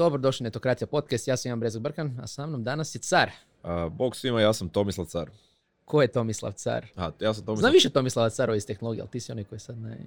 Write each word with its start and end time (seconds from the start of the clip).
Dobro 0.00 0.18
došli 0.18 0.44
na 0.44 0.46
Netokracija 0.46 0.86
podcast, 0.86 1.28
ja 1.28 1.36
sam 1.36 1.48
Ivan 1.48 1.60
Brezak 1.60 1.82
Brkan, 1.82 2.18
a 2.22 2.26
sa 2.26 2.46
mnom 2.46 2.64
danas 2.64 2.94
je 2.94 2.98
car. 2.98 3.30
A, 3.62 3.88
bog 3.88 4.16
svima, 4.16 4.40
ja 4.40 4.52
sam 4.52 4.68
Tomislav 4.68 5.06
Car. 5.06 5.30
Ko 5.84 6.02
je 6.02 6.08
Tomislav 6.08 6.52
Car? 6.52 6.86
A, 6.96 7.10
ja 7.20 7.34
sam 7.34 7.34
Znam 7.34 7.46
Tomislav... 7.46 7.72
više 7.72 7.90
Tomislava 7.90 8.30
Carova 8.30 8.56
iz 8.56 8.66
tehnologije, 8.66 9.02
ali 9.02 9.10
ti 9.10 9.20
si 9.20 9.32
onaj 9.32 9.44
koji 9.44 9.56
je 9.56 9.60
sad 9.60 9.78
naj... 9.78 9.98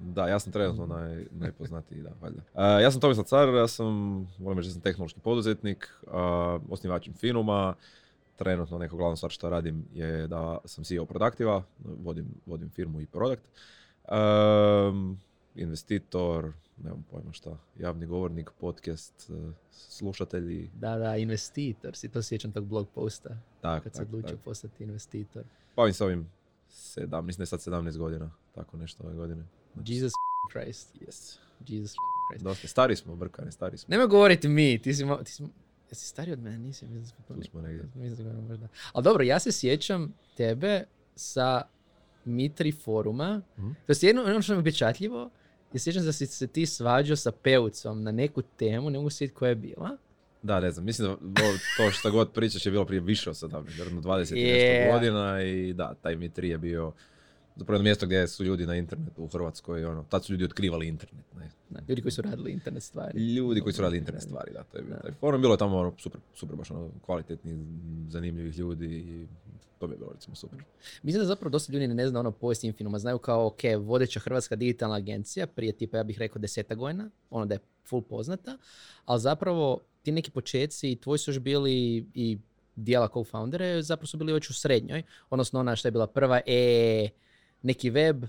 Da, 0.00 0.28
ja 0.28 0.38
sam 0.38 0.52
trenutno 0.52 0.86
naj, 0.86 1.24
najpoznatiji, 1.30 2.02
da, 2.02 2.10
valjda. 2.20 2.42
A, 2.54 2.80
ja 2.80 2.90
sam 2.90 3.00
Tomislav 3.00 3.24
Car, 3.24 3.48
ja 3.48 3.68
sam, 3.68 4.16
volim 4.38 4.58
reći 4.58 4.68
da 4.68 4.72
sam 4.72 4.82
tehnološki 4.82 5.20
poduzetnik, 5.20 5.88
a, 6.06 6.58
osnivač 6.70 7.06
Infinuma. 7.06 7.74
Trenutno 8.36 8.78
neko 8.78 8.96
glavna 8.96 9.16
stvar 9.16 9.32
što 9.32 9.50
radim 9.50 9.84
je 9.94 10.26
da 10.26 10.58
sam 10.64 10.84
CEO 10.84 11.04
Productiva, 11.04 11.62
vodim, 11.84 12.26
vodim 12.46 12.70
firmu 12.70 13.00
i 13.00 13.06
product. 13.06 13.48
Am, 14.08 15.20
investitor, 15.54 16.52
nemam 16.76 17.04
pojma 17.10 17.32
šta, 17.32 17.58
javni 17.76 18.06
govornik, 18.06 18.50
podcast, 18.50 19.30
eh, 19.30 19.52
slušatelji, 19.70 20.70
Da, 20.74 20.96
da, 20.96 21.16
investitor 21.16 21.96
si, 21.96 22.08
to 22.08 22.22
sjećam 22.22 22.52
tog 22.52 22.66
blog 22.66 22.88
posta, 22.88 23.36
tako, 23.60 23.84
kad 23.84 23.92
se 23.92 23.98
tako, 23.98 24.08
odlučio 24.08 24.30
tako. 24.30 24.42
postati 24.42 24.84
investitor. 24.84 25.44
Bavim 25.76 25.92
se 25.94 26.04
ovim 26.04 26.30
sedam, 26.68 27.26
mislim 27.26 27.38
da 27.38 27.42
je 27.44 27.58
sad 27.58 27.60
17 27.74 27.98
godina, 27.98 28.30
tako 28.54 28.76
nešto 28.76 29.04
ove 29.04 29.14
godine. 29.14 29.44
Jesus 29.76 30.12
Christ, 30.52 30.94
Yes. 30.96 31.38
Jesus 31.60 31.94
Christ. 32.30 32.44
Dosta, 32.44 32.68
stari 32.68 32.96
smo, 32.96 33.16
brkani, 33.16 33.52
stari 33.52 33.78
smo. 33.78 33.90
Nemoj 33.90 34.06
govoriti 34.06 34.48
mi, 34.48 34.78
ti 34.78 34.94
si, 34.94 35.04
mo- 35.04 35.24
ti 35.24 35.30
si, 35.32 35.42
jesi 35.90 36.06
stariji 36.06 36.32
od 36.32 36.40
mene, 36.40 36.58
nisam, 36.58 36.88
mislim 36.88 37.06
smo 37.06 37.36
Tu 37.36 37.42
smo 37.42 37.60
negdje. 37.60 37.88
Mislim 37.94 38.28
da 38.28 38.40
možda. 38.40 38.68
Ali 38.92 39.04
dobro, 39.04 39.22
ja 39.24 39.38
se 39.38 39.52
sjećam 39.52 40.14
tebe 40.36 40.84
sa 41.14 41.62
Mitri 42.24 42.72
foruma. 42.72 43.42
Mhm. 43.58 43.70
To 43.86 43.92
je 43.92 43.96
jedno 44.02 44.22
ono 44.22 44.42
što 44.42 44.52
mi 44.52 44.56
je 44.56 44.60
upečatljivo. 44.60 45.30
Ja 45.72 45.78
sjećam 45.78 46.04
da 46.04 46.12
si 46.12 46.26
se 46.26 46.46
ti 46.46 46.66
svađao 46.66 47.16
sa 47.16 47.32
Peucom 47.32 48.02
na 48.02 48.12
neku 48.12 48.42
temu, 48.42 48.90
ne 48.90 48.98
mogu 48.98 49.10
sjetiti 49.10 49.38
koja 49.38 49.48
je 49.48 49.54
bila. 49.54 49.96
Da, 50.42 50.60
ne 50.60 50.70
znam, 50.70 50.84
mislim 50.84 51.16
da 51.20 51.40
to 51.76 51.90
što 51.90 52.10
god 52.10 52.32
pričaš 52.32 52.66
je 52.66 52.72
bilo 52.72 52.84
prije 52.84 53.00
više 53.00 53.30
od 53.30 53.36
17, 53.36 53.64
vjerojatno 53.76 54.00
20 54.00 54.36
i 54.36 54.40
Je. 54.40 54.78
nešto 54.78 54.92
godina 54.92 55.42
i 55.42 55.72
da, 55.72 55.94
taj 56.02 56.16
mi 56.16 56.28
tri 56.28 56.48
je 56.48 56.58
bio 56.58 56.92
zapravo 57.56 57.82
mjesto 57.82 58.06
gdje 58.06 58.28
su 58.28 58.44
ljudi 58.44 58.66
na 58.66 58.76
internetu 58.76 59.22
u 59.22 59.28
Hrvatskoj, 59.28 59.84
ono, 59.84 60.02
tad 60.02 60.24
su 60.24 60.32
ljudi 60.32 60.44
otkrivali 60.44 60.88
internet, 60.88 61.24
ne. 61.38 61.50
Da, 61.70 61.80
ljudi 61.88 62.02
koji 62.02 62.12
su 62.12 62.22
radili 62.22 62.52
internet 62.52 62.82
stvari. 62.82 63.34
Ljudi 63.34 63.60
koji 63.60 63.72
su 63.72 63.82
radili 63.82 63.98
internet 63.98 64.22
stvari, 64.22 64.52
da, 64.52 64.62
to 64.62 64.78
je 64.78 64.84
Da. 64.84 64.98
taj 64.98 65.12
forum, 65.12 65.40
bilo 65.40 65.54
je 65.54 65.58
tamo 65.58 65.78
ono, 65.78 65.92
super, 65.98 66.20
super 66.34 66.56
baš 66.56 66.70
ono, 66.70 66.90
kvalitetnih, 67.06 67.56
zanimljivih 68.08 68.58
ljudi 68.58 68.86
i 68.86 69.26
to 69.78 69.86
mi 69.86 69.94
je 69.94 69.98
bilo 69.98 70.10
recimo 70.14 70.36
super. 70.36 70.58
Mislim 71.02 71.20
da 71.20 71.26
zapravo 71.26 71.50
dosta 71.50 71.72
ljudi 71.72 71.88
ne 71.88 72.08
zna 72.08 72.20
ono 72.20 72.30
povijest 72.30 72.64
Infinuma. 72.64 72.98
Znaju 72.98 73.18
kao, 73.18 73.46
ok, 73.46 73.60
vodeća 73.78 74.20
hrvatska 74.20 74.56
digitalna 74.56 74.96
agencija, 74.96 75.46
prije 75.46 75.72
tipa, 75.72 75.96
ja 75.96 76.04
bih 76.04 76.18
rekao, 76.18 76.38
deseta 76.40 76.74
godina, 76.74 77.10
ono 77.30 77.46
da 77.46 77.54
je 77.54 77.60
full 77.84 78.02
poznata, 78.02 78.58
ali 79.04 79.20
zapravo 79.20 79.80
ti 80.02 80.12
neki 80.12 80.30
počeci 80.30 80.92
i 80.92 80.96
tvoji 80.96 81.18
su 81.18 81.30
još 81.30 81.38
bili 81.38 82.06
i 82.14 82.38
dijela 82.76 83.08
co-foundere, 83.08 83.80
zapravo 83.82 84.06
su 84.06 84.16
bili 84.16 84.32
već 84.32 84.50
u 84.50 84.54
srednjoj, 84.54 85.02
odnosno 85.30 85.60
ona 85.60 85.76
što 85.76 85.88
je 85.88 85.92
bila 85.92 86.06
prva 86.06 86.40
e 86.46 87.08
neki 87.66 87.90
web, 87.90 88.24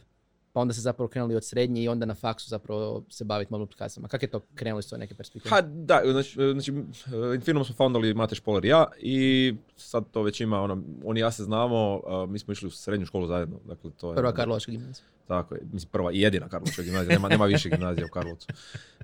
pa 0.53 0.61
onda 0.61 0.73
se 0.73 0.81
zapravo 0.81 1.07
krenuli 1.07 1.35
od 1.35 1.45
srednje 1.45 1.83
i 1.83 1.87
onda 1.87 2.05
na 2.05 2.15
faksu 2.15 2.49
zapravo 2.49 3.03
se 3.09 3.23
baviti 3.23 3.51
mobilnim 3.51 3.67
aplikacijama. 3.67 4.07
Kako 4.07 4.25
je 4.25 4.29
to 4.29 4.39
krenulo 4.55 4.79
iz 4.79 4.87
tvoje 4.87 4.99
neke 4.99 5.15
perspektive? 5.15 5.49
Ha, 5.49 5.61
da, 5.61 6.01
znači, 6.11 6.33
znači 6.51 6.73
Infinum 7.35 7.65
smo 7.65 7.75
foundali 7.75 8.13
Mate 8.13 8.35
Špoler 8.35 8.65
i 8.65 8.67
ja 8.67 8.85
i 8.99 9.55
sad 9.75 10.03
to 10.11 10.21
već 10.21 10.41
ima, 10.41 10.61
ono, 10.61 10.83
on 11.03 11.17
i 11.17 11.19
ja 11.19 11.31
se 11.31 11.43
znamo, 11.43 12.01
a, 12.07 12.25
mi 12.29 12.39
smo 12.39 12.51
išli 12.51 12.67
u 12.67 12.71
srednju 12.71 13.05
školu 13.05 13.27
zajedno, 13.27 13.59
dakle 13.65 13.91
to 13.91 14.09
je... 14.09 14.15
Prva 14.15 14.33
Karlovačka 14.33 14.71
gimnazija. 14.71 15.05
Tako 15.27 15.55
je, 15.55 15.61
mislim 15.73 15.89
prva 15.91 16.11
i 16.11 16.21
jedina 16.21 16.49
Karlovačka 16.49 16.81
gimnazija, 16.81 17.13
nema, 17.13 17.29
nema 17.29 17.45
više 17.45 17.69
gimnazija 17.69 18.05
u 18.05 18.13
Karlovcu. 18.13 18.47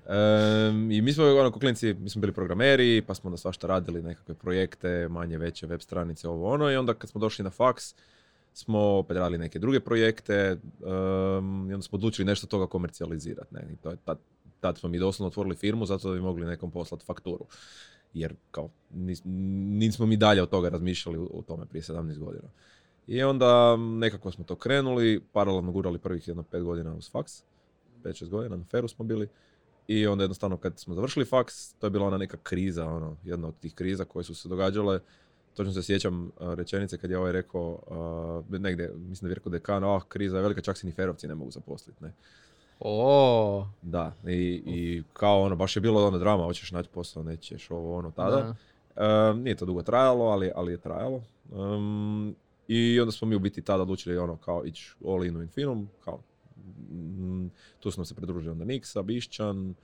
Em, 0.07 0.91
I 0.91 1.01
mi 1.01 1.13
smo 1.13 1.25
ono, 1.25 1.51
klinci, 1.51 1.93
mi 1.93 2.09
smo 2.09 2.21
bili 2.21 2.33
programeri, 2.33 3.03
pa 3.07 3.13
smo 3.13 3.27
onda 3.27 3.37
svašta 3.37 3.67
radili 3.67 4.01
nekakve 4.01 4.35
projekte, 4.35 5.07
manje 5.09 5.37
veće 5.37 5.67
web 5.67 5.81
stranice, 5.81 6.27
ovo 6.27 6.53
ono, 6.53 6.71
i 6.71 6.75
onda 6.75 6.93
kad 6.93 7.09
smo 7.09 7.21
došli 7.21 7.43
na 7.43 7.49
faks, 7.49 7.95
smo 8.53 8.79
opet 8.79 9.17
radili 9.17 9.37
neke 9.37 9.59
druge 9.59 9.79
projekte 9.79 10.33
em, 10.35 11.69
i 11.69 11.73
onda 11.73 11.81
smo 11.81 11.95
odlučili 11.95 12.25
nešto 12.25 12.47
toga 12.47 12.67
komercijalizirati. 12.67 13.53
Ne? 13.53 13.67
I 13.73 13.75
to 13.75 13.89
je 13.89 13.97
tad, 14.05 14.17
tad 14.59 14.77
smo 14.77 14.89
mi 14.89 14.99
doslovno 14.99 15.27
otvorili 15.27 15.55
firmu 15.55 15.85
zato 15.85 16.09
da 16.09 16.15
bi 16.15 16.21
mogli 16.21 16.45
nekom 16.45 16.71
poslati 16.71 17.05
fakturu. 17.05 17.45
Jer 18.13 18.35
kao, 18.51 18.69
nis, 18.91 19.21
nismo 19.79 20.05
mi 20.05 20.17
dalje 20.17 20.43
od 20.43 20.49
toga 20.49 20.69
razmišljali 20.69 21.17
o, 21.17 21.41
tome 21.47 21.65
prije 21.65 21.81
17 21.81 22.19
godina. 22.19 22.47
I 23.07 23.23
onda 23.23 23.73
m, 23.77 23.99
nekako 23.99 24.31
smo 24.31 24.43
to 24.43 24.55
krenuli, 24.55 25.21
paralelno 25.31 25.71
gurali 25.71 25.99
prvih 25.99 26.27
jedno 26.27 26.43
pet 26.43 26.63
godina 26.63 26.95
uz 26.95 27.11
faks, 27.11 27.43
5-6 28.03 28.29
godina, 28.29 28.57
na 28.57 28.65
feru 28.71 28.87
smo 28.87 29.05
bili. 29.05 29.27
I 29.87 30.07
onda 30.07 30.23
jednostavno 30.23 30.57
kad 30.57 30.79
smo 30.79 30.95
završili 30.95 31.25
faks, 31.25 31.73
to 31.73 31.87
je 31.87 31.91
bila 31.91 32.05
ona 32.05 32.17
neka 32.17 32.37
kriza, 32.37 32.85
ono, 32.85 33.17
jedna 33.23 33.47
od 33.47 33.59
tih 33.59 33.73
kriza 33.73 34.05
koje 34.05 34.23
su 34.23 34.35
se 34.35 34.49
događale. 34.49 34.99
Točno 35.53 35.73
se 35.73 35.83
sjećam 35.83 36.31
a, 36.39 36.53
rečenice 36.53 36.97
kad 36.97 37.09
je 37.09 37.17
ovaj 37.17 37.31
rekao, 37.31 37.79
a, 37.91 38.57
negdje, 38.57 38.91
mislim 38.95 39.27
da 39.27 39.31
je 39.31 39.35
rekao 39.35 39.51
dekan, 39.51 39.83
ah, 39.83 40.01
kriza 40.07 40.37
je 40.37 40.43
velika, 40.43 40.61
čak 40.61 40.77
se 40.77 40.87
ni 40.87 40.93
ferovci 40.93 41.27
ne 41.27 41.35
mogu 41.35 41.51
zaposliti, 41.51 42.03
ne. 42.03 42.13
O, 42.79 43.67
Da, 43.81 44.13
i, 44.27 44.63
i 44.65 45.03
kao 45.13 45.41
ono, 45.41 45.55
baš 45.55 45.75
je 45.75 45.81
bilo 45.81 46.07
ono 46.07 46.17
drama, 46.17 46.43
hoćeš 46.43 46.71
naći 46.71 46.89
posao, 46.89 47.23
nećeš, 47.23 47.71
ovo 47.71 47.97
ono, 47.97 48.11
tada. 48.11 48.55
da. 48.95 49.31
Um, 49.31 49.41
nije 49.41 49.55
to 49.55 49.65
dugo 49.65 49.81
trajalo, 49.81 50.25
ali, 50.25 50.51
ali 50.55 50.71
je 50.71 50.77
trajalo. 50.77 51.21
Um, 51.51 52.35
I 52.67 52.99
onda 52.99 53.11
smo 53.11 53.27
mi 53.27 53.35
u 53.35 53.39
biti 53.39 53.61
tada 53.61 53.81
odlučili 53.83 54.17
ono 54.17 54.37
kao 54.37 54.65
ići 54.65 54.93
all 55.07 55.25
in 55.25 55.37
u 55.37 55.41
Infinum, 55.41 55.89
kao 56.03 56.19
mm, 56.91 57.47
tu 57.79 57.91
smo 57.91 58.05
se 58.05 58.15
pridružili 58.15 58.51
onda 58.51 58.65
Niksa, 58.65 59.01
Bišćan, 59.01 59.75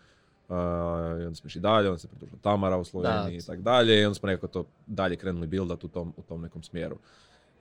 uh, 0.50 1.22
i 1.22 1.26
onda 1.26 1.36
smo 1.36 1.48
išli 1.48 1.62
dalje, 1.62 1.90
onda 1.90 2.00
se 2.00 2.08
pridružila 2.08 2.40
Tamara 2.42 2.78
u 2.78 2.84
Sloveniji 2.84 3.38
i 3.38 3.42
tako 3.42 3.62
dalje 3.62 4.02
i 4.02 4.06
onda 4.06 4.16
smo 4.16 4.28
nekako 4.28 4.48
to 4.48 4.66
dalje 4.88 5.16
krenuli 5.16 5.48
buildat 5.48 5.84
u 5.84 5.88
tom, 5.88 6.14
u 6.18 6.22
tom 6.22 6.42
nekom 6.42 6.64
smjeru. 6.64 6.98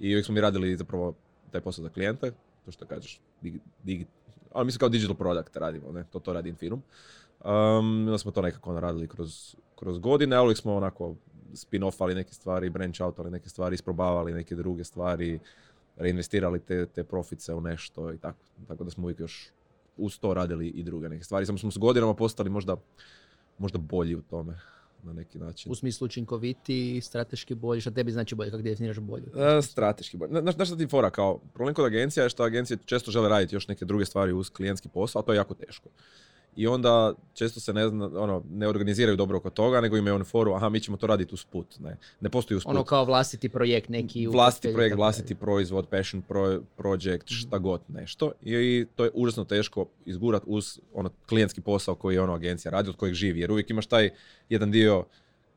I 0.00 0.14
uvijek 0.14 0.26
smo 0.26 0.34
mi 0.34 0.40
radili 0.40 0.76
zapravo 0.76 1.14
taj 1.50 1.60
posao 1.60 1.82
za 1.82 1.88
klijente, 1.88 2.32
to 2.64 2.70
što 2.70 2.86
kažeš, 2.86 3.20
digi, 3.42 3.60
digi, 3.82 4.06
ali 4.52 4.64
mislim 4.64 4.78
kao 4.78 4.88
digital 4.88 5.16
product 5.16 5.56
radimo, 5.56 5.92
ne? 5.92 6.04
To, 6.04 6.18
to 6.18 6.32
radi 6.32 6.48
Infinum. 6.48 6.82
Um, 7.44 8.06
onda 8.06 8.18
smo 8.18 8.30
to 8.30 8.42
nekako 8.42 8.70
ono 8.70 8.80
radili 8.80 9.08
kroz, 9.08 9.56
kroz 9.76 9.98
godine, 9.98 10.36
ali 10.36 10.44
uvijek 10.44 10.58
smo 10.58 10.76
onako 10.76 11.14
spin-offali 11.52 12.14
neke 12.14 12.32
stvari, 12.32 12.70
branch 12.70 13.00
outali 13.00 13.30
neke 13.30 13.48
stvari, 13.48 13.74
isprobavali 13.74 14.32
neke 14.32 14.54
druge 14.54 14.84
stvari, 14.84 15.38
reinvestirali 15.96 16.60
te, 16.60 16.86
te 16.86 17.04
profice 17.04 17.54
u 17.54 17.60
nešto 17.60 18.12
i 18.12 18.18
tako. 18.18 18.38
Tako 18.68 18.84
da 18.84 18.90
smo 18.90 19.04
uvijek 19.04 19.20
još 19.20 19.50
uz 19.98 20.18
to 20.18 20.34
radili 20.34 20.68
i 20.68 20.82
druge 20.82 21.08
neke 21.08 21.24
stvari. 21.24 21.46
Samo 21.46 21.58
smo 21.58 21.70
s 21.70 21.78
godinama 21.78 22.14
postali 22.14 22.50
možda, 22.50 22.76
možda 23.58 23.78
bolji 23.78 24.16
u 24.16 24.22
tome 24.22 24.58
na 25.02 25.12
neki 25.12 25.38
način. 25.38 25.72
U 25.72 25.74
smislu 25.74 26.04
učinkoviti, 26.04 27.00
strateški 27.00 27.54
bolji, 27.54 27.80
šta 27.80 27.90
tebi 27.90 28.12
znači 28.12 28.34
bolje, 28.34 28.50
kako 28.50 28.62
definiraš 28.62 28.98
bolje? 28.98 29.24
E, 29.36 29.62
strateški 29.62 30.16
bolje. 30.16 30.40
Znaš, 30.40 30.68
šta 30.68 30.76
ti 30.76 30.86
fora 30.86 31.10
kao, 31.10 31.38
problem 31.54 31.74
kod 31.74 31.84
agencija 31.84 32.24
je 32.24 32.30
što 32.30 32.42
agencije 32.42 32.78
često 32.84 33.10
žele 33.10 33.28
raditi 33.28 33.56
još 33.56 33.68
neke 33.68 33.84
druge 33.84 34.04
stvari 34.04 34.32
uz 34.32 34.50
klijentski 34.50 34.88
posao, 34.88 35.20
a 35.20 35.22
to 35.22 35.32
je 35.32 35.36
jako 35.36 35.54
teško. 35.54 35.88
I 36.58 36.66
onda 36.66 37.14
često 37.34 37.60
se 37.60 37.72
ne, 37.72 37.88
zna, 37.88 38.10
ono, 38.14 38.42
ne 38.50 38.68
organiziraju 38.68 39.16
dobro 39.16 39.38
oko 39.38 39.50
toga, 39.50 39.80
nego 39.80 39.96
imaju 39.96 40.14
onu 40.14 40.24
foru, 40.24 40.52
aha, 40.54 40.68
mi 40.68 40.80
ćemo 40.80 40.96
to 40.96 41.06
raditi 41.06 41.34
usput. 41.34 41.66
Ne, 41.80 41.96
ne 42.20 42.28
postoji 42.28 42.56
usput. 42.56 42.70
Ono 42.70 42.84
kao 42.84 43.04
vlastiti 43.04 43.48
projekt 43.48 43.88
neki. 43.88 44.26
vlastiti 44.26 44.74
projekt, 44.74 44.96
vlastiti 44.96 45.34
proizvod, 45.34 45.86
passion 45.88 46.22
pro, 46.22 46.60
project, 46.76 47.24
šta 47.26 47.58
god 47.58 47.80
nešto. 47.88 48.32
I 48.42 48.86
to 48.96 49.04
je 49.04 49.10
užasno 49.14 49.44
teško 49.44 49.86
izgurat 50.06 50.42
uz 50.46 50.80
ono 50.94 51.10
klijentski 51.28 51.60
posao 51.60 51.94
koji 51.94 52.14
je 52.14 52.20
ono 52.20 52.34
agencija 52.34 52.72
radi, 52.72 52.90
od 52.90 52.96
kojeg 52.96 53.14
živi. 53.14 53.40
Jer 53.40 53.52
uvijek 53.52 53.70
imaš 53.70 53.86
taj 53.86 54.10
jedan 54.48 54.70
dio 54.70 55.04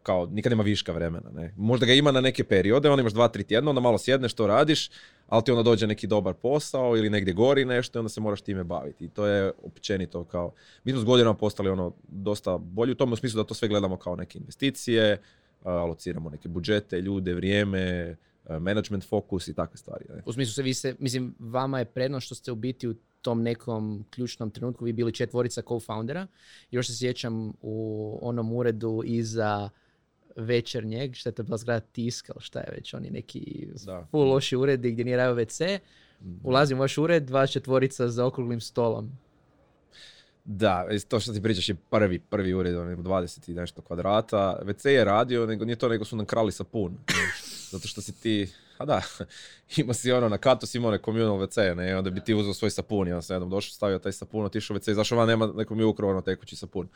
kao 0.03 0.25
nikad 0.25 0.51
nema 0.51 0.63
viška 0.63 0.91
vremena. 0.91 1.29
Ne? 1.29 1.53
Možda 1.57 1.85
ga 1.85 1.93
ima 1.93 2.11
na 2.11 2.21
neke 2.21 2.43
periode, 2.43 2.89
onda 2.89 3.01
imaš 3.01 3.13
dva, 3.13 3.27
tri 3.27 3.43
tjedna, 3.43 3.69
onda 3.69 3.81
malo 3.81 3.97
sjedneš, 3.97 4.33
to 4.33 4.47
radiš, 4.47 4.89
ali 5.27 5.43
ti 5.43 5.51
onda 5.51 5.63
dođe 5.63 5.87
neki 5.87 6.07
dobar 6.07 6.33
posao 6.33 6.97
ili 6.97 7.09
negdje 7.09 7.33
gori 7.33 7.65
nešto 7.65 7.97
i 7.97 7.99
onda 7.99 8.09
se 8.09 8.21
moraš 8.21 8.41
time 8.41 8.63
baviti. 8.63 9.05
I 9.05 9.09
to 9.09 9.25
je 9.25 9.51
općenito 9.63 10.23
kao, 10.23 10.51
mi 10.83 10.91
smo 10.91 11.01
s 11.01 11.05
godinama 11.05 11.33
postali 11.33 11.69
ono 11.69 11.93
dosta 12.07 12.57
bolji 12.57 12.91
u 12.91 12.95
tom 12.95 13.15
smislu 13.15 13.37
da 13.37 13.47
to 13.47 13.53
sve 13.53 13.67
gledamo 13.67 13.97
kao 13.97 14.15
neke 14.15 14.39
investicije, 14.39 15.21
alociramo 15.63 16.29
neke 16.29 16.49
budžete, 16.49 17.01
ljude, 17.01 17.33
vrijeme, 17.33 18.15
management 18.49 19.09
fokus 19.09 19.47
i 19.47 19.53
takve 19.53 19.77
stvari. 19.77 20.05
Ne? 20.09 20.21
U 20.25 20.33
smislu 20.33 20.53
se 20.53 20.63
vi 20.63 20.73
se, 20.73 20.95
mislim, 20.99 21.35
vama 21.39 21.79
je 21.79 21.85
prednost 21.85 22.25
što 22.25 22.35
ste 22.35 22.51
u 22.51 22.55
biti 22.55 22.87
u 22.87 22.95
tom 23.21 23.41
nekom 23.41 24.05
ključnom 24.09 24.51
trenutku 24.51 24.85
vi 24.85 24.93
bili 24.93 25.11
četvorica 25.11 25.61
co-foundera. 25.61 26.27
Još 26.71 26.87
se 26.87 26.97
sjećam 26.97 27.53
u 27.61 28.19
onom 28.21 28.53
uredu 28.53 29.01
iza 29.05 29.69
večernjeg, 30.35 31.15
šta 31.15 31.29
je 31.29 31.33
to 31.33 31.43
bila 31.43 31.57
zgrada 31.57 31.85
tiska, 31.85 32.33
ili 32.35 32.43
šta 32.43 32.59
je 32.59 32.73
već, 32.75 32.93
oni 32.93 33.09
neki 33.09 33.67
Da. 33.85 34.07
full 34.11 34.29
loši 34.29 34.55
uredi 34.55 34.91
gdje 34.91 35.05
nije 35.05 35.17
radio 35.17 35.35
WC. 35.35 35.79
Ulazim 36.43 36.77
u 36.77 36.81
vaš 36.81 36.97
ured, 36.97 37.23
dva 37.23 37.47
četvorica 37.47 38.09
za 38.09 38.25
okruglim 38.25 38.61
stolom. 38.61 39.11
Da, 40.45 40.87
e, 40.89 40.99
to 40.99 41.19
što 41.19 41.33
ti 41.33 41.41
pričaš 41.41 41.69
je 41.69 41.75
prvi, 41.75 42.19
prvi 42.19 42.53
ured, 42.53 42.75
on 42.75 42.89
je 42.89 42.97
20 42.97 43.51
i 43.51 43.53
nešto 43.53 43.81
kvadrata. 43.81 44.59
WC 44.63 44.87
je 44.87 45.05
radio, 45.05 45.45
nego 45.45 45.65
nije 45.65 45.75
to, 45.75 45.89
nego 45.89 46.05
su 46.05 46.15
nam 46.15 46.25
krali 46.25 46.51
sapun. 46.51 46.97
Zato 47.71 47.87
što 47.87 48.01
si 48.01 48.21
ti, 48.21 48.49
a 48.77 48.85
da, 48.85 49.01
ima 49.77 49.93
si 49.93 50.11
ono, 50.11 50.29
na 50.29 50.37
katu 50.37 50.67
si 50.67 50.77
imao 50.77 50.87
onaj 50.87 50.99
communal 51.05 51.37
WC, 51.37 51.75
ne, 51.75 51.97
onda 51.97 52.09
bi 52.09 52.21
ti 52.21 52.33
uzeo 52.33 52.53
svoj 52.53 52.71
sapun 52.71 53.07
i 53.07 53.11
onda 53.11 53.21
sam 53.21 53.33
jednom 53.33 53.49
došao, 53.49 53.73
stavio 53.73 53.99
taj 53.99 54.11
sapun, 54.11 54.45
otišao 54.45 54.77
WC, 54.77 54.91
izašao 54.91 55.17
van, 55.17 55.27
nema 55.27 55.47
neko 55.55 55.75
mi 55.75 55.83
ukro 55.83 56.09
ono 56.09 56.21
tekući 56.21 56.55
sapun. 56.55 56.87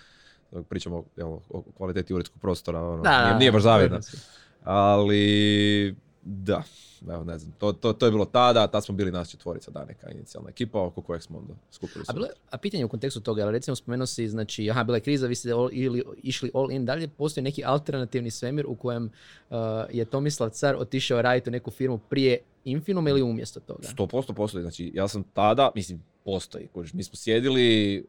Pričamo 0.69 1.03
jel, 1.17 1.29
o 1.49 1.63
kvaliteti 1.77 2.13
uredskog 2.13 2.41
prostora, 2.41 2.81
ono, 2.81 3.03
Da, 3.03 3.21
nije, 3.21 3.33
da, 3.33 3.39
nije 3.39 3.51
baš 3.51 3.63
se. 4.05 4.17
Ali, 4.63 5.95
da, 6.23 6.63
evo 7.09 7.23
ne 7.23 7.37
znam, 7.37 7.51
to, 7.51 7.73
to, 7.73 7.93
to 7.93 8.05
je 8.05 8.11
bilo 8.11 8.25
tada, 8.25 8.67
tad 8.67 8.85
smo 8.85 8.95
bili 8.95 9.11
nas 9.11 9.29
četvorica 9.29 9.71
da 9.71 9.85
neka 9.85 10.11
inicijalna 10.11 10.49
ekipa 10.49 10.81
oko 10.81 11.01
kojeg 11.01 11.21
smo 11.21 11.37
onda 11.37 11.53
skupili 11.71 12.05
A, 12.07 12.13
bilo, 12.13 12.27
a 12.51 12.57
pitanje 12.57 12.85
u 12.85 12.89
kontekstu 12.89 13.21
toga, 13.21 13.43
ali 13.43 13.51
recimo 13.51 13.75
spomenuo 13.75 14.05
si, 14.05 14.27
znači, 14.29 14.69
aha, 14.69 14.83
bila 14.83 14.97
je 14.97 15.01
kriza, 15.01 15.27
vi 15.27 15.35
ste 15.35 15.51
all, 15.51 15.69
ili 15.71 16.03
išli 16.23 16.51
all 16.53 16.71
in, 16.71 16.85
dalje 16.85 17.07
postoji 17.07 17.43
neki 17.43 17.63
alternativni 17.65 18.31
svemir 18.31 18.65
u 18.67 18.75
kojem 18.75 19.05
uh, 19.49 19.57
je 19.89 20.05
Tomislav 20.05 20.49
Car 20.49 20.75
otišao 20.75 21.21
raditi 21.21 21.49
u 21.49 21.51
neku 21.51 21.71
firmu 21.71 21.97
prije 21.97 22.39
Infinum 22.65 23.07
ili 23.07 23.21
umjesto 23.21 23.59
toga? 23.59 23.87
100% 23.97 24.33
postoji, 24.33 24.61
znači 24.61 24.91
ja 24.93 25.07
sam 25.07 25.23
tada, 25.23 25.71
mislim, 25.75 26.03
postoji. 26.23 26.67
kužiš, 26.67 26.93
Mi 26.93 27.03
smo 27.03 27.15
sjedili, 27.15 28.05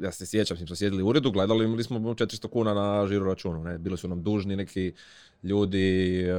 ja 0.00 0.12
se 0.12 0.26
sjećam, 0.26 0.56
mi 0.60 0.66
smo 0.66 0.76
sjedili 0.76 1.02
u 1.02 1.06
uredu, 1.06 1.30
gledali, 1.30 1.64
imali 1.64 1.84
smo 1.84 1.98
400 1.98 2.48
kuna 2.48 2.74
na 2.74 3.06
žiro 3.06 3.24
računu, 3.24 3.64
ne? 3.64 3.78
bili 3.78 3.98
su 3.98 4.08
nam 4.08 4.22
dužni 4.22 4.56
neki 4.56 4.92
ljudi, 5.42 6.20
e, 6.20 6.34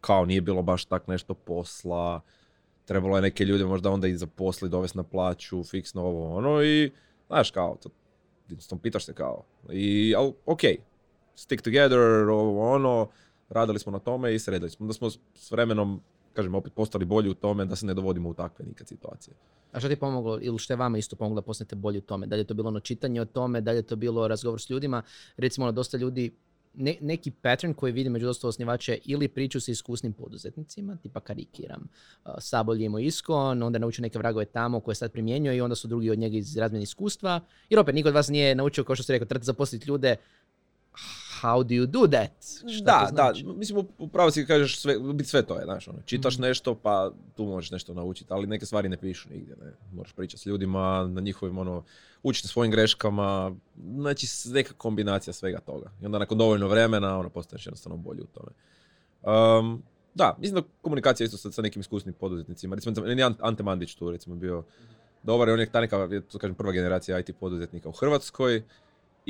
kao 0.00 0.24
nije 0.24 0.40
bilo 0.40 0.62
baš 0.62 0.84
tak 0.84 1.06
nešto 1.06 1.34
posla, 1.34 2.20
trebalo 2.84 3.16
je 3.16 3.22
neke 3.22 3.44
ljude 3.44 3.64
možda 3.64 3.90
onda 3.90 4.08
i 4.08 4.16
zaposli, 4.16 4.68
dovesti 4.68 4.98
na 4.98 5.04
plaću, 5.04 5.64
fiksno 5.64 6.02
ovo 6.02 6.36
ono 6.36 6.62
i, 6.62 6.92
znaš, 7.26 7.50
kao, 7.50 7.76
to, 7.82 7.88
jednostavno 8.48 8.82
pitaš 8.82 9.04
se 9.04 9.14
kao, 9.14 9.44
i, 9.72 10.14
ali, 10.16 10.32
ok, 10.46 10.60
stick 11.34 11.62
together, 11.62 12.28
ovo 12.28 12.74
ono, 12.74 13.08
radili 13.48 13.78
smo 13.78 13.92
na 13.92 13.98
tome 13.98 14.34
i 14.34 14.38
sredili 14.38 14.70
smo. 14.70 14.86
Da 14.86 14.92
smo 14.92 15.10
s 15.34 15.50
vremenom, 15.50 16.00
kažem, 16.38 16.54
opet 16.54 16.72
postali 16.74 17.04
bolji 17.04 17.30
u 17.30 17.34
tome 17.34 17.64
da 17.64 17.76
se 17.76 17.86
ne 17.86 17.94
dovodimo 17.94 18.28
u 18.28 18.34
takve 18.34 18.64
nikad 18.64 18.88
situacije. 18.88 19.34
A 19.72 19.80
što 19.80 19.88
ti 19.88 19.92
je 19.92 20.00
pomoglo, 20.00 20.38
ili 20.42 20.58
što 20.58 20.72
je 20.72 20.76
vama 20.76 20.98
isto 20.98 21.16
pomoglo 21.16 21.40
da 21.40 21.44
postanete 21.44 21.76
bolji 21.76 21.98
u 21.98 22.06
tome? 22.06 22.26
Da 22.26 22.36
li 22.36 22.40
je 22.40 22.46
to 22.46 22.54
bilo 22.54 22.68
ono 22.68 22.80
čitanje 22.80 23.20
o 23.20 23.24
tome, 23.24 23.60
da 23.60 23.70
li 23.70 23.78
je 23.78 23.82
to 23.82 23.96
bilo 23.96 24.28
razgovor 24.28 24.60
s 24.60 24.70
ljudima? 24.70 25.02
Recimo, 25.36 25.66
ono, 25.66 25.72
dosta 25.72 25.96
ljudi, 25.98 26.30
ne- 26.74 26.96
neki 27.00 27.30
pattern 27.30 27.74
koji 27.74 27.92
vidim 27.92 28.12
među 28.12 28.26
dosta 28.26 28.48
osnivača 28.48 28.96
ili 29.04 29.28
priču 29.28 29.60
sa 29.60 29.70
iskusnim 29.70 30.12
poduzetnicima, 30.12 30.96
tipa 31.02 31.20
karikiram, 31.20 31.88
Sabolj 32.38 32.84
imao 32.84 32.98
iskon, 32.98 33.62
onda 33.62 33.78
naučio 33.78 34.02
neke 34.02 34.18
vragove 34.18 34.44
tamo 34.44 34.80
koje 34.80 34.94
sad 34.94 35.12
primjenjuje 35.12 35.56
i 35.56 35.60
onda 35.60 35.74
su 35.74 35.88
drugi 35.88 36.10
od 36.10 36.18
njega 36.18 36.36
iz 36.36 36.56
razmjene 36.56 36.82
iskustva. 36.82 37.40
Jer 37.70 37.80
opet, 37.80 37.94
niko 37.94 38.08
od 38.08 38.14
vas 38.14 38.28
nije 38.28 38.54
naučio, 38.54 38.84
kao 38.84 38.96
što 38.96 39.02
ste 39.02 39.12
rekao, 39.12 39.26
trebate 39.26 39.44
zaposliti 39.44 39.88
ljude, 39.88 40.16
how 41.42 41.62
do 41.62 41.74
you 41.74 41.86
do 41.86 42.06
that? 42.08 42.32
Šta 42.68 42.84
da, 42.84 43.00
to 43.00 43.14
znači? 43.14 43.42
da, 43.42 43.52
mislim, 43.52 43.86
upravo 43.98 44.30
si 44.30 44.46
kažeš 44.46 44.80
sve, 44.80 44.98
biti 44.98 45.28
sve 45.28 45.42
to 45.42 45.58
je, 45.58 45.64
znaš, 45.64 45.88
ono, 45.88 45.98
čitaš 46.04 46.34
Mhm. 46.34 46.42
nešto 46.42 46.74
pa 46.74 47.10
tu 47.36 47.44
možeš 47.44 47.70
nešto 47.70 47.94
naučiti, 47.94 48.32
ali 48.32 48.46
neke 48.46 48.66
stvari 48.66 48.88
ne 48.88 48.96
pišu 48.96 49.28
nigdje, 49.30 49.56
ne, 49.56 49.72
moraš 49.92 50.12
pričati 50.12 50.42
s 50.42 50.46
ljudima, 50.46 51.06
na 51.06 51.20
njihovim, 51.20 51.58
ono, 51.58 51.84
učiti 52.22 52.46
na 52.46 52.50
svojim 52.50 52.70
greškama, 52.72 53.52
znači 53.94 54.26
neka 54.46 54.72
kombinacija 54.74 55.32
svega 55.34 55.58
toga. 55.58 55.90
I 56.02 56.06
onda 56.06 56.18
nakon 56.18 56.38
dovoljno 56.38 56.68
vremena, 56.68 57.18
ono, 57.18 57.28
postaješ 57.28 57.66
jednostavno 57.66 57.96
bolji 57.96 58.20
u 58.20 58.26
tome. 58.26 58.50
Um, 59.60 59.82
da, 60.14 60.36
mislim 60.38 60.54
da 60.54 60.68
komunikacija 60.82 61.24
isto 61.24 61.36
sa, 61.36 61.52
sa 61.52 61.62
nekim 61.62 61.80
iskusnim 61.80 62.14
poduzetnicima, 62.14 62.74
recimo, 62.74 62.96
Ant- 62.96 63.36
Ante 63.40 63.62
Mandić 63.62 63.94
tu, 63.94 64.10
recimo, 64.10 64.34
bio 64.36 64.64
dobar 65.22 65.50
on 65.50 65.60
je 65.60 65.72
ta 65.72 65.80
neka, 65.80 66.08
to 66.22 66.38
kažem, 66.38 66.54
prva 66.54 66.72
generacija 66.72 67.18
IT 67.18 67.30
poduzetnika 67.40 67.88
u 67.88 67.92
Hrvatskoj, 67.92 68.62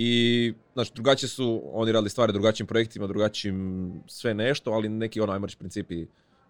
i, 0.01 0.53
znači, 0.75 0.93
drugačije 0.95 1.29
su, 1.29 1.63
oni 1.73 1.93
radili 1.93 2.11
stvari 2.11 2.33
drugačijim 2.33 2.67
projektima, 2.67 3.07
drugačijim 3.07 3.93
sve 4.07 4.35
nešto, 4.35 4.73
ali 4.73 4.89
neki, 4.89 5.21
ono, 5.21 5.33
ajmo 5.33 5.47
reći, 5.47 5.59
principi, 5.59 6.07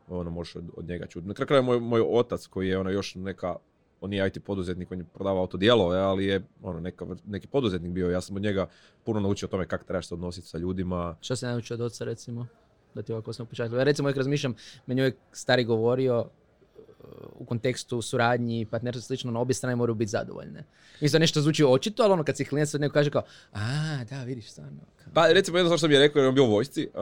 ono, 0.08 0.30
možeš 0.30 0.56
od, 0.56 0.64
od 0.76 0.88
njega 0.88 1.06
čuti. 1.06 1.28
Na 1.28 1.34
kraju 1.34 1.46
krajeva 1.46 1.66
moj, 1.66 1.80
moj 1.80 2.02
otac, 2.08 2.46
koji 2.46 2.68
je, 2.68 2.78
ono, 2.78 2.90
još 2.90 3.14
neka, 3.14 3.56
on 4.00 4.10
nije 4.10 4.26
IT 4.26 4.44
poduzetnik, 4.44 4.92
on 4.92 4.98
je 4.98 5.04
prodavao 5.14 5.40
autodijelove, 5.40 5.98
ali 5.98 6.26
je, 6.26 6.42
ono, 6.62 6.80
neka, 6.80 7.06
neki 7.26 7.46
poduzetnik 7.46 7.92
bio. 7.92 8.10
Ja 8.10 8.20
sam 8.20 8.36
od 8.36 8.42
njega 8.42 8.68
puno 9.04 9.20
naučio 9.20 9.46
o 9.46 9.50
tome 9.50 9.66
kako 9.66 9.84
trebaš 9.84 10.08
se 10.08 10.14
odnositi 10.14 10.48
sa 10.48 10.58
ljudima. 10.58 11.16
Što 11.20 11.36
se 11.36 11.46
naučio 11.46 11.74
od 11.74 11.80
oca, 11.80 12.04
recimo? 12.04 12.46
Da 12.94 13.02
ti 13.02 13.12
ovako 13.12 13.32
sam 13.32 13.46
početku. 13.46 13.76
Ja 13.76 13.84
recimo 13.84 14.06
uvijek 14.06 14.16
razmišljam, 14.16 14.54
meni 14.86 15.00
je 15.00 15.04
uvijek 15.04 15.16
stari 15.32 15.64
govorio 15.64 16.24
u 17.32 17.44
kontekstu 17.44 18.02
suradnji, 18.02 18.66
partnerstva 18.66 18.98
i 18.98 19.16
slično, 19.16 19.30
na 19.30 19.40
obje 19.40 19.54
strane 19.54 19.76
moraju 19.76 19.94
biti 19.94 20.10
zadovoljne. 20.10 20.64
Mislim 21.00 21.12
da 21.12 21.22
nešto 21.22 21.40
zvuči 21.40 21.64
očito, 21.64 22.02
ali 22.02 22.12
ono 22.12 22.24
kad 22.24 22.36
si 22.36 22.44
klijent 22.44 22.70
sad 22.70 22.80
neko 22.80 22.92
kaže 22.92 23.10
kao, 23.10 23.22
a, 23.52 23.60
da, 24.10 24.24
vidiš 24.24 24.50
stvarno. 24.50 24.78
kao- 24.96 25.12
Pa 25.14 25.26
recimo 25.26 25.58
jedno 25.58 25.78
što 25.78 25.88
mi 25.88 25.94
je 25.94 26.00
rekao, 26.00 26.18
jer 26.20 26.24
je 26.24 26.28
on 26.28 26.34
bio 26.34 26.44
u 26.44 26.50
vojsci, 26.50 26.88
uh, 26.94 27.00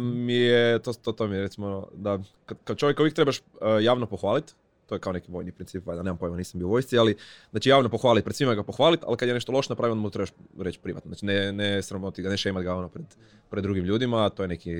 mi 0.00 0.34
je, 0.34 0.78
to, 0.78 0.92
to, 0.92 1.12
to 1.12 1.26
mi 1.26 1.36
je 1.36 1.42
recimo, 1.42 1.88
da 1.94 2.18
kad, 2.46 2.58
kad 2.64 2.76
čovjeka 2.76 3.02
uvijek 3.02 3.14
trebaš 3.14 3.38
uh, 3.38 3.44
javno 3.80 4.06
pohvaliti, 4.06 4.52
to 4.86 4.94
je 4.94 4.98
kao 4.98 5.12
neki 5.12 5.32
vojni 5.32 5.52
princip, 5.52 5.86
valjda, 5.86 6.02
nemam 6.02 6.18
pojma, 6.18 6.36
nisam 6.36 6.58
bio 6.58 6.66
u 6.66 6.70
vojsci, 6.70 6.98
ali 6.98 7.16
znači 7.50 7.68
javno 7.68 7.88
pohvaliti, 7.88 8.24
pred 8.24 8.36
svima 8.36 8.54
ga 8.54 8.62
pohvaliti, 8.62 9.04
ali 9.06 9.16
kad 9.16 9.28
je 9.28 9.34
nešto 9.34 9.52
loše 9.52 9.68
napravio, 9.68 9.92
onda 9.92 10.02
mu 10.02 10.10
trebaš 10.10 10.30
reći 10.58 10.78
privatno. 10.78 11.08
Znači 11.08 11.26
ne, 11.26 11.52
ne 11.52 11.82
sramoti 11.82 12.22
ga, 12.22 12.28
ne 12.28 12.36
šemat 12.36 12.62
ga 12.62 12.74
ono 12.74 12.88
pred, 12.88 13.06
pred 13.50 13.62
drugim 13.62 13.84
ljudima, 13.84 14.28
to 14.28 14.42
je 14.42 14.48
neki, 14.48 14.72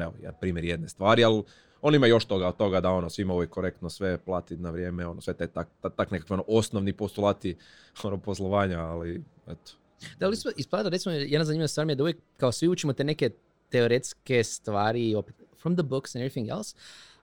evo, 0.00 0.12
primjer 0.40 0.64
jedne 0.64 0.88
stvari, 0.88 1.24
ali 1.24 1.42
on 1.82 1.94
ima 1.94 2.06
još 2.06 2.24
toga 2.24 2.48
od 2.48 2.56
toga 2.56 2.80
da 2.80 2.90
ono 2.90 3.10
svima 3.10 3.34
uvijek 3.34 3.50
korektno 3.50 3.90
sve 3.90 4.18
plati 4.18 4.56
na 4.56 4.70
vrijeme, 4.70 5.06
ono 5.06 5.20
sve 5.20 5.34
te 5.34 5.46
tak, 5.46 5.68
tak, 5.80 5.94
tak 5.96 6.10
nekakve 6.10 6.34
ono, 6.34 6.44
osnovni 6.46 6.92
postulati 6.92 7.56
ono, 8.02 8.18
poslovanja, 8.18 8.80
ali 8.80 9.22
eto. 9.46 9.72
Da 10.18 10.28
li 10.28 10.36
ispada, 10.56 10.88
recimo, 10.88 11.14
jedna 11.14 11.44
zanimljiva 11.44 11.68
stvar 11.68 11.86
mi 11.86 11.92
je 11.92 11.96
da 11.96 12.02
uvijek 12.02 12.16
kao 12.36 12.52
svi 12.52 12.68
učimo 12.68 12.92
te 12.92 13.04
neke 13.04 13.30
teoretske 13.70 14.44
stvari, 14.44 15.14
opet, 15.14 15.34
from 15.60 15.76
the 15.76 15.82
books 15.82 16.16
and 16.16 16.24
everything 16.24 16.50
else, 16.50 16.76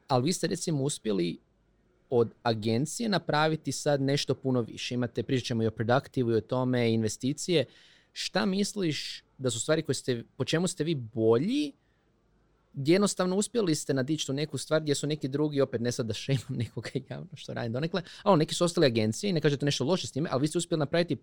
ali 0.08 0.24
vi 0.24 0.34
ste 0.34 0.48
recimo 0.48 0.84
uspjeli 0.84 1.38
od 2.20 2.34
agencije 2.44 3.10
napraviti 3.10 3.72
sad 3.72 4.02
nešto 4.02 4.36
puno 4.36 4.62
više. 4.62 4.94
Imate, 4.94 5.24
pričat 5.24 5.48
ćemo 5.48 5.64
i 5.64 5.68
o 5.68 5.72
produktivu 5.72 6.32
i 6.32 6.36
o 6.36 6.42
tome, 6.42 6.94
investicije. 6.94 7.66
Šta 8.12 8.46
misliš 8.46 9.24
da 9.38 9.50
su 9.50 9.60
stvari 9.60 9.82
koje 9.82 9.96
ste, 9.96 10.24
po 10.38 10.46
čemu 10.46 10.68
ste 10.68 10.84
vi 10.84 10.96
bolji, 10.96 11.72
gdje 12.74 12.94
jednostavno 12.94 13.36
uspjeli 13.36 13.76
ste 13.76 13.94
nadići 13.94 14.28
tu 14.28 14.34
neku 14.34 14.58
stvar 14.58 14.82
gdje 14.82 14.96
su 14.96 15.08
neki 15.08 15.28
drugi, 15.28 15.62
opet 15.62 15.82
ne 15.82 15.92
sad 15.92 16.06
da 16.06 16.14
šemam 16.14 16.56
nekoga 16.64 16.90
javno 17.10 17.28
što 17.36 17.54
radim 17.54 17.74
donekle, 17.74 18.02
ali 18.24 18.38
neki 18.38 18.56
su 18.56 18.66
ostali 18.66 18.88
agencije 18.88 19.30
i 19.30 19.34
ne 19.34 19.42
kažete 19.42 19.66
nešto 19.66 19.86
loše 19.86 20.08
s 20.08 20.12
time, 20.12 20.30
ali 20.32 20.42
vi 20.42 20.48
ste 20.48 20.58
uspjeli 20.58 20.80
napraviti 20.80 21.18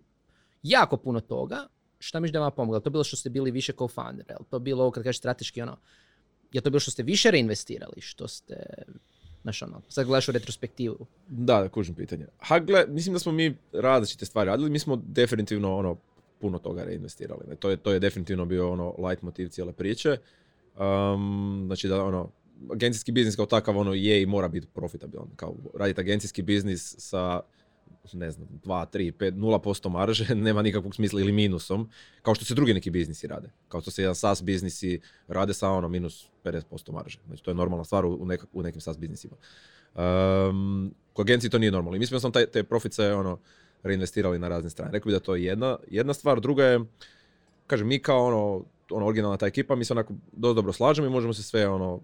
jako 0.63 0.97
puno 0.97 1.19
toga. 1.19 1.67
Šta 1.99 2.19
miš 2.19 2.31
da 2.31 2.51
pomoglo? 2.51 2.77
Je 2.77 2.83
to 2.83 2.89
bilo 2.89 3.03
što 3.03 3.17
ste 3.17 3.29
bili 3.29 3.51
više 3.51 3.73
co-founder? 3.73 4.35
To 4.49 4.59
bilo 4.59 4.83
ovo 4.83 4.91
kad 4.91 5.03
kažeš 5.03 5.17
strateški 5.17 5.61
ono, 5.61 5.77
je 6.51 6.61
to 6.61 6.69
bilo 6.69 6.79
što 6.79 6.91
ste 6.91 7.03
više 7.03 7.31
reinvestirali? 7.31 8.01
Što 8.01 8.27
ste, 8.27 8.55
znaš 9.41 9.61
ono, 9.61 9.81
sad 9.89 10.05
gledaš 10.05 10.29
u 10.29 10.31
retrospektivu. 10.31 11.05
Da, 11.27 11.61
da, 11.61 11.69
kužim 11.69 11.95
pitanje. 11.95 12.27
Ha, 12.39 12.59
gle, 12.59 12.85
mislim 12.87 13.13
da 13.13 13.19
smo 13.19 13.31
mi 13.31 13.57
različite 13.73 14.25
stvari 14.25 14.47
radili, 14.47 14.69
mi 14.69 14.79
smo 14.79 14.95
definitivno 14.95 15.75
ono, 15.75 15.97
puno 16.39 16.59
toga 16.59 16.83
reinvestirali. 16.83 17.55
To, 17.59 17.69
je, 17.69 17.77
to 17.77 17.91
je 17.91 17.99
definitivno 17.99 18.45
bio 18.45 18.71
ono 18.71 18.95
light 19.07 19.21
motiv 19.21 19.47
cijele 19.47 19.73
priče. 19.73 20.17
Um, 20.79 21.63
znači 21.65 21.87
da 21.87 22.03
ono, 22.03 22.29
agencijski 22.71 23.11
biznis 23.11 23.35
kao 23.35 23.45
takav 23.45 23.77
ono 23.77 23.93
je 23.93 24.21
i 24.21 24.25
mora 24.25 24.47
biti 24.47 24.67
profitabilan. 24.73 25.27
Kao 25.35 25.55
raditi 25.75 26.01
agencijski 26.01 26.41
biznis 26.41 26.95
sa 26.97 27.41
ne 28.13 28.31
znam, 28.31 28.47
2, 28.63 28.85
3, 28.93 29.11
5, 29.11 29.31
0% 29.31 29.89
marže 29.89 30.35
nema 30.47 30.61
nikakvog 30.61 30.95
smisla 30.95 31.21
ili 31.21 31.31
minusom, 31.31 31.89
kao 32.21 32.35
što 32.35 32.45
se 32.45 32.55
drugi 32.55 32.73
neki 32.73 32.89
biznisi 32.89 33.27
rade. 33.27 33.49
Kao 33.67 33.81
što 33.81 33.91
se 33.91 34.01
jedan 34.01 34.15
SaaS 34.15 34.43
biznisi 34.43 35.01
rade 35.27 35.53
sa 35.53 35.69
ono 35.69 35.87
minus 35.87 36.27
50% 36.43 36.91
marže. 36.91 37.19
Znači 37.27 37.43
to 37.43 37.51
je 37.51 37.55
normalna 37.55 37.83
stvar 37.83 38.05
u, 38.05 38.17
neka- 38.17 38.45
u 38.53 38.61
nekim 38.61 38.81
SaaS 38.81 38.97
biznisima. 38.97 39.35
Um, 39.95 40.93
kod 41.13 41.25
agenciji 41.25 41.49
to 41.49 41.57
nije 41.57 41.71
normalno. 41.71 41.95
I 41.95 41.99
mi 41.99 42.05
smo 42.05 42.19
sam 42.19 42.31
taj, 42.31 42.45
te 42.45 42.63
profice 42.63 43.13
ono, 43.13 43.39
reinvestirali 43.83 44.39
na 44.39 44.47
razne 44.47 44.69
strane. 44.69 44.91
Rekao 44.91 45.07
bi 45.07 45.13
da 45.13 45.19
to 45.19 45.35
je 45.35 45.43
jedna, 45.43 45.77
jedna 45.87 46.13
stvar. 46.13 46.41
Druga 46.41 46.65
je, 46.65 46.79
kažem, 47.67 47.87
mi 47.87 47.99
kao 47.99 48.25
ono, 48.25 48.65
ono 48.91 49.05
originalna 49.05 49.37
ta 49.37 49.47
ekipa, 49.47 49.75
mi 49.75 49.85
se 49.85 49.93
onako 49.93 50.13
dosta 50.31 50.53
dobro 50.53 50.73
slažemo 50.73 51.07
i 51.07 51.11
možemo 51.11 51.33
se 51.33 51.43
sve 51.43 51.67
ono, 51.67 51.99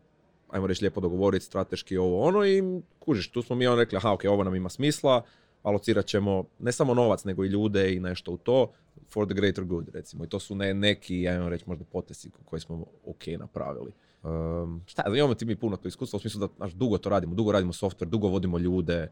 ajmo 0.49 0.67
reći 0.67 0.83
lijepo 0.83 1.01
dogovoriti, 1.01 1.45
strateški 1.45 1.97
ovo 1.97 2.21
ono 2.21 2.45
i 2.45 2.63
kužiš, 2.99 3.31
tu 3.31 3.41
smo 3.41 3.55
mi 3.55 3.67
ono 3.67 3.75
rekli, 3.75 3.97
aha, 3.97 4.11
ok, 4.11 4.21
ovo 4.29 4.43
nam 4.43 4.55
ima 4.55 4.69
smisla, 4.69 5.23
alocirat 5.67 6.05
ćemo 6.05 6.43
ne 6.59 6.71
samo 6.71 6.93
novac, 6.93 7.23
nego 7.23 7.45
i 7.45 7.47
ljude 7.47 7.93
i 7.93 7.99
nešto 7.99 8.31
u 8.31 8.37
to, 8.37 8.71
for 9.09 9.27
the 9.27 9.33
greater 9.33 9.63
good, 9.63 9.89
recimo. 9.93 10.23
I 10.23 10.27
to 10.27 10.39
su 10.39 10.55
ne, 10.55 10.73
neki, 10.73 11.27
ajmo 11.27 11.49
reći, 11.49 11.63
možda 11.67 11.85
potesi 11.85 12.31
koje 12.45 12.59
smo 12.59 12.85
ok 13.05 13.27
napravili. 13.39 13.91
Um, 14.23 14.81
šta, 14.85 15.03
ja 15.07 15.17
imamo 15.17 15.33
ti 15.33 15.45
mi 15.45 15.55
puno 15.55 15.77
to 15.77 15.87
iskustva 15.87 16.17
u 16.17 16.19
smislu 16.19 16.39
da 16.39 16.47
znaš, 16.57 16.71
dugo 16.71 16.97
to 16.97 17.09
radimo, 17.09 17.35
dugo 17.35 17.51
radimo 17.51 17.73
software, 17.73 18.09
dugo 18.09 18.27
vodimo 18.27 18.57
ljude, 18.57 19.11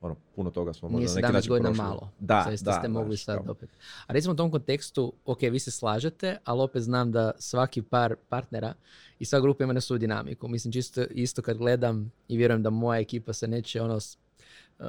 ono, 0.00 0.16
puno 0.36 0.50
toga 0.50 0.72
smo 0.72 0.88
možda 0.88 0.98
Nije 0.98 1.08
na 1.08 1.14
neki 1.14 1.26
17 1.26 1.32
način 1.32 1.48
godina 1.48 1.68
prošli. 1.68 1.84
malo. 1.84 2.10
Da, 2.18 2.44
Sve 2.46 2.56
ste, 2.56 2.64
da, 2.64 2.72
ste 2.72 2.88
mogli 2.88 3.16
sad 3.16 3.48
opet. 3.48 3.70
A 4.06 4.12
recimo 4.12 4.32
u 4.32 4.36
tom 4.36 4.50
kontekstu, 4.50 5.12
ok, 5.24 5.42
vi 5.42 5.58
se 5.58 5.70
slažete, 5.70 6.36
ali 6.44 6.62
opet 6.62 6.82
znam 6.82 7.12
da 7.12 7.30
svaki 7.38 7.82
par 7.82 8.16
partnera 8.28 8.74
i 9.18 9.24
sva 9.24 9.40
grupa 9.40 9.64
ima 9.64 9.72
na 9.72 9.80
svoju 9.80 9.98
dinamiku. 9.98 10.48
Mislim, 10.48 10.72
čisto 10.72 11.02
isto 11.10 11.42
kad 11.42 11.56
gledam 11.56 12.12
i 12.28 12.36
vjerujem 12.36 12.62
da 12.62 12.70
moja 12.70 13.00
ekipa 13.00 13.32
se 13.32 13.48
neće 13.48 13.82
ono, 13.82 13.98
uh, 14.78 14.86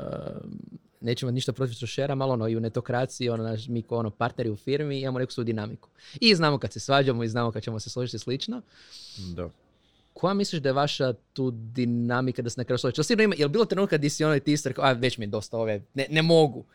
nećemo 1.03 1.31
ništa 1.31 1.53
protiv 1.53 1.85
šera, 1.85 2.15
malo 2.15 2.33
ono 2.33 2.47
i 2.47 2.57
u 2.57 2.59
netokraciji, 2.59 3.29
ono, 3.29 3.43
naš, 3.43 3.67
mi 3.67 3.81
kao 3.81 3.97
ono 3.97 4.09
partneri 4.09 4.49
u 4.49 4.55
firmi 4.55 4.99
imamo 4.99 5.19
neku 5.19 5.31
svoju 5.31 5.45
dinamiku. 5.45 5.89
I 6.19 6.35
znamo 6.35 6.57
kad 6.57 6.73
se 6.73 6.79
svađamo 6.79 7.23
i 7.23 7.29
znamo 7.29 7.51
kad 7.51 7.63
ćemo 7.63 7.79
se 7.79 7.89
složiti 7.89 8.19
slično. 8.19 8.61
Da. 9.17 9.49
Koja 10.13 10.33
misliš 10.33 10.61
da 10.61 10.69
je 10.69 10.73
vaša 10.73 11.13
tu 11.33 11.51
dinamika 11.51 12.41
da 12.41 12.49
se 12.49 12.59
na 12.59 12.63
kraju 12.63 12.77
složiš? 12.77 12.97
Jel 12.97 13.03
sigurno 13.03 13.23
ima, 13.23 13.35
jel 13.37 13.49
bilo 13.49 13.65
trenutka 13.65 13.97
gdje 13.97 14.09
si 14.09 14.23
ono 14.23 14.35
i 14.35 14.39
ti 14.39 14.57
rekao, 14.65 14.85
a 14.85 14.91
već 14.91 15.17
mi 15.17 15.25
je 15.25 15.29
dosta 15.29 15.57
ove, 15.57 15.81
ne, 15.93 16.07
ne 16.09 16.21
mogu. 16.21 16.65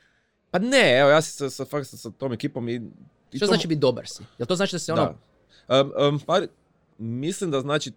Pa 0.50 0.58
ne, 0.58 0.98
evo 0.98 1.10
ja 1.10 1.22
se 1.22 1.30
sa, 1.30 1.50
sa, 1.50 1.64
fakt 1.64 1.86
sa, 1.86 1.96
sa 1.96 2.10
tom 2.10 2.32
ekipom 2.32 2.68
i 2.68 2.80
i 3.32 3.36
Što 3.36 3.46
to- 3.46 3.52
znači 3.52 3.68
biti 3.68 3.78
dobar 3.80 4.06
si? 4.06 4.22
Jel 4.38 4.46
to 4.46 4.56
znači 4.56 4.74
da 4.74 4.78
se 4.78 4.92
ono... 4.92 5.14
Da. 5.68 5.80
Um, 5.80 5.92
um, 6.08 6.20
pa, 6.26 6.40
mislim 6.98 7.50
da 7.50 7.60
znači 7.60 7.92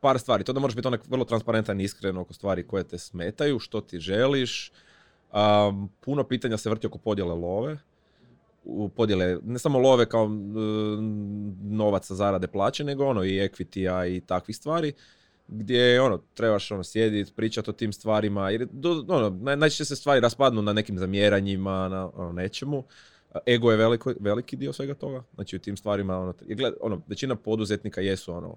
par 0.00 0.18
stvari. 0.18 0.44
To 0.44 0.52
da 0.52 0.60
moraš 0.60 0.76
biti 0.76 0.88
onak 0.88 1.00
vrlo 1.08 1.24
transparentan 1.24 1.80
i 1.80 1.84
iskren 1.84 2.16
oko 2.16 2.34
stvari 2.34 2.66
koje 2.66 2.84
te 2.84 2.98
smetaju, 2.98 3.58
što 3.58 3.80
ti 3.80 4.00
želiš. 4.00 4.72
Um, 5.32 5.90
puno 6.00 6.24
pitanja 6.24 6.56
se 6.56 6.70
vrti 6.70 6.86
oko 6.86 6.98
podjele 6.98 7.34
love. 7.34 7.78
U 8.64 8.88
podjele, 8.88 9.38
ne 9.44 9.58
samo 9.58 9.78
love 9.78 10.06
kao 10.06 10.24
um, 10.24 11.56
novaca, 11.62 12.14
zarade, 12.14 12.46
plaće, 12.46 12.84
nego 12.84 13.04
ono 13.04 13.24
i 13.24 13.28
equity 13.28 14.16
i 14.16 14.20
takvih 14.20 14.56
stvari 14.56 14.92
gdje 15.48 16.00
ono, 16.00 16.18
trebaš 16.34 16.70
ono, 16.70 16.84
sjediti, 16.84 17.32
pričati 17.36 17.70
o 17.70 17.72
tim 17.72 17.92
stvarima, 17.92 18.50
jer 18.50 18.68
do, 18.72 19.04
ono, 19.08 19.30
naj, 19.30 19.56
najčešće 19.56 19.84
se 19.84 19.96
stvari 19.96 20.20
raspadnu 20.20 20.62
na 20.62 20.72
nekim 20.72 20.98
zamjeranjima, 20.98 21.88
na 21.88 22.10
ono, 22.14 22.32
nečemu. 22.32 22.84
Ego 23.46 23.70
je 23.70 23.76
veliko, 23.76 24.14
veliki 24.20 24.56
dio 24.56 24.72
svega 24.72 24.94
toga. 24.94 25.22
Znači 25.34 25.56
u 25.56 25.58
tim 25.58 25.76
stvarima, 25.76 26.18
ono, 26.18 26.34
jer 26.46 26.58
gled, 26.58 26.74
ono, 26.80 27.02
većina 27.06 27.36
poduzetnika 27.36 28.00
jesu 28.00 28.32
ono, 28.32 28.56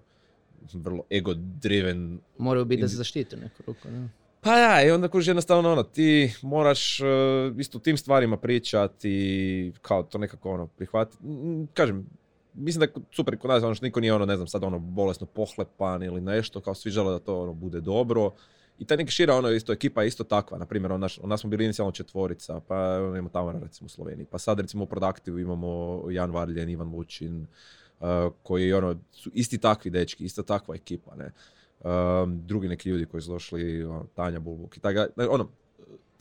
vrlo 0.74 1.04
ego-driven. 1.12 2.20
Moraju 2.38 2.66
biti 2.66 2.82
da 2.82 2.88
se 2.88 2.96
zaštite 2.96 3.38
neku 3.38 3.64
ruku. 3.68 3.88
Da. 3.88 4.08
Pa 4.42 4.58
ja, 4.58 4.88
i 4.88 4.92
onda 4.92 5.08
kuži 5.08 5.30
jednostavno 5.30 5.72
ono, 5.72 5.84
ti 5.84 6.34
moraš 6.42 7.00
uh, 7.00 7.08
isto 7.60 7.80
tim 7.80 7.98
stvarima 7.98 8.38
pričati, 8.38 9.74
kao 9.82 10.04
to 10.04 10.18
nekako 10.18 10.52
ono, 10.52 10.68
prihvatiti. 10.68 11.24
Kažem, 11.74 12.06
mislim 12.54 12.80
da 12.80 12.86
je 12.86 13.06
super 13.12 13.38
kod 13.38 13.50
nas, 13.50 13.64
ono 13.64 13.76
što 13.76 13.86
niko 13.86 14.00
nije 14.00 14.14
ono, 14.14 14.26
ne 14.26 14.36
znam, 14.36 14.48
sad 14.48 14.64
ono 14.64 14.80
bolesno 14.80 15.28
pohlepan 15.28 16.04
ili 16.04 16.22
nešto, 16.22 16.62
kao 16.62 16.74
svi 16.76 16.92
žele 16.92 17.12
da 17.12 17.20
to 17.20 17.42
ono 17.42 17.54
bude 17.54 17.82
dobro. 17.82 18.32
I 18.80 18.86
ta 18.86 18.96
neka 18.96 19.12
šira 19.12 19.36
ono 19.36 19.50
isto 19.50 19.74
ekipa 19.74 20.02
je 20.02 20.08
isto 20.08 20.24
takva, 20.24 20.58
na 20.58 20.66
primjer, 20.66 21.00
naš, 21.00 21.18
od 21.18 21.30
nas 21.30 21.42
smo 21.42 21.50
bili 21.50 21.64
inicijalno 21.64 21.92
četvorica, 21.92 22.62
pa 22.68 22.76
ono, 22.76 23.16
imamo 23.16 23.30
Tamara 23.30 23.60
recimo 23.60 23.86
u 23.86 23.90
Sloveniji, 23.90 24.26
pa 24.26 24.38
sad 24.38 24.60
recimo 24.60 24.84
u 24.84 24.88
Productive 24.88 25.42
imamo 25.42 26.02
Jan 26.12 26.32
Varljen, 26.32 26.70
Ivan 26.70 26.90
Lučin, 26.90 27.48
uh, 28.00 28.08
koji 28.44 28.74
ono, 28.74 28.96
su 29.12 29.32
isti 29.34 29.58
takvi 29.58 29.92
dečki, 29.92 30.26
ista 30.26 30.44
takva 30.44 30.76
ekipa, 30.76 31.16
ne. 31.16 31.32
Um, 31.84 32.42
drugi 32.48 32.68
neki 32.68 32.90
ljudi 32.90 33.06
koji 33.06 33.22
su 33.22 33.32
došli, 33.32 33.84
ono, 33.84 34.06
Tanja 34.16 34.40
Bulbuk 34.40 34.78
i 34.78 34.80
tako, 34.80 35.06
dalje. 35.16 35.30
ono, 35.30 35.50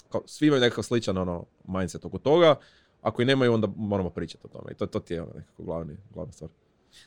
kao, 0.09 0.23
svi 0.27 0.47
imaju 0.47 0.61
nekakav 0.61 0.85
sličan 0.85 1.19
ono, 1.19 1.45
mindset 1.69 2.05
oko 2.05 2.19
toga, 2.19 2.55
ako 3.03 3.23
i 3.23 3.25
nemaju, 3.25 3.53
onda 3.53 3.69
moramo 3.77 4.11
pričati 4.11 4.47
o 4.47 4.49
tome. 4.49 4.73
I 4.73 4.75
to, 4.75 4.87
to 4.87 5.01
ti 5.01 5.15
je 5.15 5.23
ono 5.23 5.33
nekako 5.37 5.63
glavni, 5.63 5.97
glavna 6.15 6.33
stvar. 6.33 6.51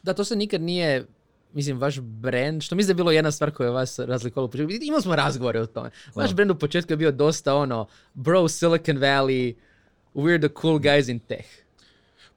Da, 0.03 0.13
to 0.13 0.23
se 0.23 0.35
nikad 0.35 0.61
nije, 0.61 1.05
mislim, 1.53 1.79
vaš 1.79 1.99
brand, 1.99 2.61
što 2.61 2.75
mislim 2.75 2.87
da 2.87 2.91
je 2.91 3.03
bilo 3.03 3.11
jedna 3.11 3.31
stvar 3.31 3.51
koja 3.51 3.67
je 3.67 3.73
vas 3.73 3.99
razlikovala 3.99 4.45
u 4.47 4.51
početku. 4.51 4.73
Imali 4.81 5.01
smo 5.01 5.15
razgovore 5.15 5.61
o 5.61 5.65
tome. 5.65 5.89
Vaš 6.15 6.33
brand 6.33 6.51
u 6.51 6.55
početku 6.55 6.93
je 6.93 6.97
bio 6.97 7.11
dosta 7.11 7.55
ono, 7.55 7.87
bro, 8.13 8.47
Silicon 8.47 8.97
Valley, 8.97 9.55
we're 10.15 10.47
the 10.47 10.61
cool 10.61 10.79
guys 10.79 11.11
in 11.11 11.19
tech. 11.19 11.62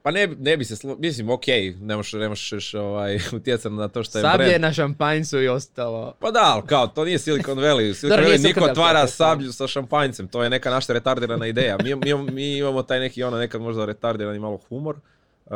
Pa 0.03 0.11
ne, 0.11 0.27
ne 0.29 0.57
bi 0.57 0.65
se, 0.65 0.75
slo- 0.77 0.97
mislim, 0.97 1.29
ok, 1.29 1.43
ne 1.79 1.95
možeš, 1.95 2.13
ne 2.13 2.29
možeš 2.29 2.73
ovaj, 2.73 3.15
utjecati 3.33 3.75
na 3.75 3.87
to 3.87 4.03
što 4.03 4.17
je 4.17 4.21
Sablje 4.21 4.45
brand. 4.47 4.61
na 4.61 4.73
šampanjcu 4.73 5.41
i 5.41 5.47
ostalo. 5.47 6.13
Pa 6.13 6.31
da, 6.31 6.39
ali 6.43 6.63
kao, 6.63 6.87
to 6.87 7.05
nije 7.05 7.19
Silicon 7.19 7.57
Valley. 7.57 7.93
Silicon 7.99 8.19
Valley 8.21 8.43
niko 8.43 8.61
otvara 8.61 9.07
sablju 9.07 9.51
sa 9.51 9.67
šampanjcem. 9.67 10.27
To 10.27 10.43
je 10.43 10.49
neka 10.49 10.69
naša 10.69 10.93
retardirana 10.93 11.47
ideja. 11.47 11.77
Mi, 11.77 11.95
mi, 11.95 12.01
imamo- 12.05 12.31
mi 12.31 12.57
imamo 12.57 12.83
taj 12.83 12.99
neki 12.99 13.23
ono 13.23 13.37
nekad 13.37 13.61
možda 13.61 13.85
retardirani 13.85 14.39
malo 14.39 14.57
humor. 14.59 14.95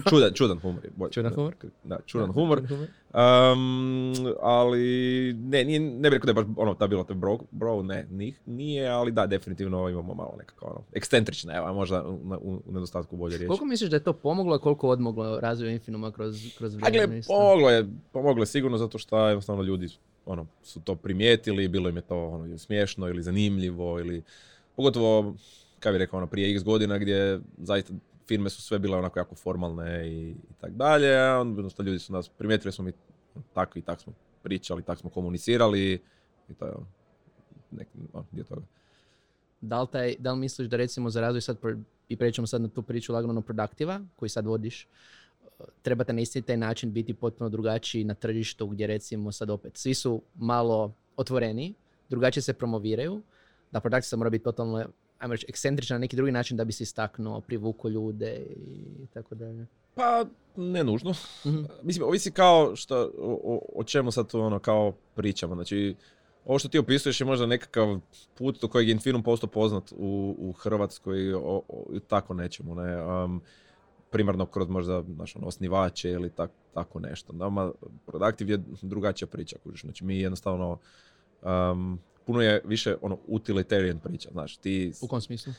Uh, 0.00 0.08
čudan, 0.10 0.32
čudan 0.34 0.58
humor. 0.58 0.84
je 0.84 0.90
bolje. 0.96 1.12
Čudan 1.12 1.34
humor? 1.34 1.54
Da, 1.84 1.98
čudan 2.06 2.32
humor. 2.32 2.62
humor. 2.68 2.88
Um, 3.14 4.14
ali 4.42 5.32
ne, 5.32 5.64
nije, 5.64 5.80
ne 5.80 6.10
bih 6.10 6.16
rekao 6.16 6.32
da 6.32 6.40
je 6.40 6.44
baš 6.44 6.54
ono, 6.56 6.74
da 6.74 6.86
bilo 6.86 7.04
to 7.04 7.14
bro, 7.14 7.38
bro 7.50 7.82
ne, 7.82 8.06
ni- 8.10 8.34
nije, 8.46 8.88
ali 8.88 9.12
da, 9.12 9.26
definitivno 9.26 9.88
imamo 9.88 10.14
malo 10.14 10.34
nekako 10.38 10.66
ono, 10.66 10.82
ekscentrične, 10.92 11.56
evo, 11.56 11.74
možda 11.74 12.04
u, 12.08 12.14
u, 12.40 12.62
u 12.66 12.72
nedostatku 12.72 13.16
bolje 13.16 13.36
riječi. 13.36 13.48
Koliko 13.48 13.64
misliš 13.64 13.90
da 13.90 13.96
je 13.96 14.02
to 14.02 14.12
pomoglo, 14.12 14.54
a 14.54 14.58
koliko 14.58 14.88
odmoglo 14.88 15.40
razvoju 15.40 15.70
Infinuma 15.72 16.10
kroz, 16.12 16.54
kroz 16.58 16.74
vrijeme? 16.74 17.18
isto? 17.18 17.32
pomoglo 17.32 17.70
je, 17.70 17.86
pomoglo 18.12 18.42
je 18.42 18.46
sigurno 18.46 18.78
zato 18.78 18.98
što 18.98 19.28
jednostavno 19.28 19.62
ljudi 19.62 19.88
ono, 20.26 20.46
su 20.62 20.80
to 20.80 20.94
primijetili, 20.94 21.68
bilo 21.68 21.88
im 21.88 21.96
je 21.96 22.02
to 22.02 22.26
ono, 22.28 22.46
ili 22.46 22.58
smiješno 22.58 23.08
ili 23.08 23.22
zanimljivo 23.22 24.00
ili 24.00 24.22
pogotovo, 24.76 25.34
kaj 25.80 25.92
bi 25.92 25.98
rekao, 25.98 26.16
ono, 26.16 26.26
prije 26.26 26.54
x 26.54 26.64
godina 26.64 26.98
gdje 26.98 27.40
zaista 27.58 27.92
firme 28.30 28.50
su 28.50 28.62
sve 28.62 28.78
bile 28.78 28.96
onako 28.96 29.18
jako 29.18 29.34
formalne 29.34 30.08
i, 30.08 30.30
i 30.30 30.54
tak 30.60 30.72
dalje, 30.72 31.08
jednostavno 31.56 31.88
ljudi 31.88 31.98
su 31.98 32.12
nas, 32.12 32.28
primijetili 32.28 32.72
smo 32.72 32.84
mi 32.84 32.92
takvi 33.54 33.78
i 33.78 33.82
tak 33.82 34.00
smo 34.00 34.12
pričali, 34.42 34.82
tak 34.82 34.98
smo 34.98 35.10
komunicirali 35.10 36.02
i 36.48 36.54
to 36.54 36.66
je 36.66 36.72
ono, 36.72 36.86
neki 37.70 37.98
ono, 38.12 38.26
dio 38.30 38.44
toga. 38.44 38.62
Da 39.60 39.82
li, 39.82 39.88
taj, 39.92 40.14
da 40.18 40.32
li 40.32 40.38
misliš 40.38 40.68
da 40.68 40.76
recimo 40.76 41.10
za 41.10 41.20
razvoj 41.20 41.40
sad, 41.40 41.56
i 42.08 42.16
prećemo 42.16 42.46
sad 42.46 42.62
na 42.62 42.68
tu 42.68 42.82
priču 42.82 43.12
lagano 43.12 43.32
ono 43.32 43.40
produktiva 43.40 44.00
koji 44.16 44.28
sad 44.28 44.46
vodiš, 44.46 44.86
uh, 45.58 45.66
trebate 45.82 46.12
na 46.12 46.20
isti 46.20 46.42
taj 46.42 46.56
način 46.56 46.92
biti 46.92 47.14
potpuno 47.14 47.50
drugačiji 47.50 48.04
na 48.04 48.14
tržištu 48.14 48.66
gdje 48.66 48.86
recimo 48.86 49.32
sad 49.32 49.50
opet 49.50 49.76
svi 49.76 49.94
su 49.94 50.22
malo 50.34 50.94
otvoreni, 51.16 51.74
drugačije 52.08 52.42
se 52.42 52.52
promoviraju, 52.52 53.22
da 53.72 53.80
produkcija 53.80 54.16
mora 54.16 54.30
biti 54.30 54.44
totalno 54.44 54.84
ajmo 55.20 55.34
reći, 55.34 55.46
ekscentrična 55.48 55.94
na 55.94 56.00
neki 56.00 56.16
drugi 56.16 56.32
način 56.32 56.56
da 56.56 56.64
bi 56.64 56.72
se 56.72 56.82
istaknuo, 56.82 57.40
privuko 57.40 57.88
ljude 57.88 58.46
i 58.56 59.06
tako 59.14 59.34
dalje. 59.34 59.66
Pa, 59.94 60.24
ne 60.56 60.84
nužno. 60.84 61.14
Mhm. 61.46 61.62
Mislim, 61.82 62.06
ovisi 62.08 62.30
kao 62.30 62.76
što, 62.76 63.10
o, 63.18 63.60
o- 63.74 63.84
čemu 63.84 64.10
sad 64.10 64.30
tu 64.30 64.40
ono 64.40 64.58
kao 64.58 64.92
pričamo. 65.14 65.54
Znači, 65.54 65.96
ovo 66.44 66.58
što 66.58 66.68
ti 66.68 66.78
opisuješ 66.78 67.20
je 67.20 67.24
možda 67.26 67.46
nekakav 67.46 68.00
put 68.34 68.60
do 68.60 68.68
kojeg 68.68 68.88
je 68.88 68.92
Infinum 68.92 69.22
postao 69.22 69.50
poznat 69.50 69.92
u, 69.92 70.34
u 70.38 70.52
Hrvatskoj 70.52 71.34
o, 71.34 71.40
o, 71.68 71.84
i 71.92 72.00
tako 72.00 72.34
nečemu, 72.34 72.74
ne. 72.74 73.02
Um, 73.02 73.40
primarno 74.10 74.46
kroz 74.46 74.68
možda 74.68 75.02
znaš, 75.14 75.36
ono, 75.36 75.46
osnivače 75.46 76.10
ili 76.10 76.30
tak, 76.30 76.50
tako 76.74 77.00
nešto. 77.00 77.32
Nama 77.32 77.72
Productive 78.06 78.52
je 78.52 78.60
drugačija 78.82 79.28
priča, 79.28 79.56
kužiš. 79.64 79.80
Znači, 79.82 80.04
mi 80.04 80.18
jednostavno 80.20 80.78
um, 81.42 81.98
puno 82.30 82.42
je 82.42 82.62
više 82.64 82.96
ono 83.02 83.18
utilitarian 83.26 83.98
priča, 83.98 84.28
znaš, 84.32 84.56
ti 84.56 84.92
U 85.00 85.08
kom 85.08 85.20
smislu? 85.20 85.52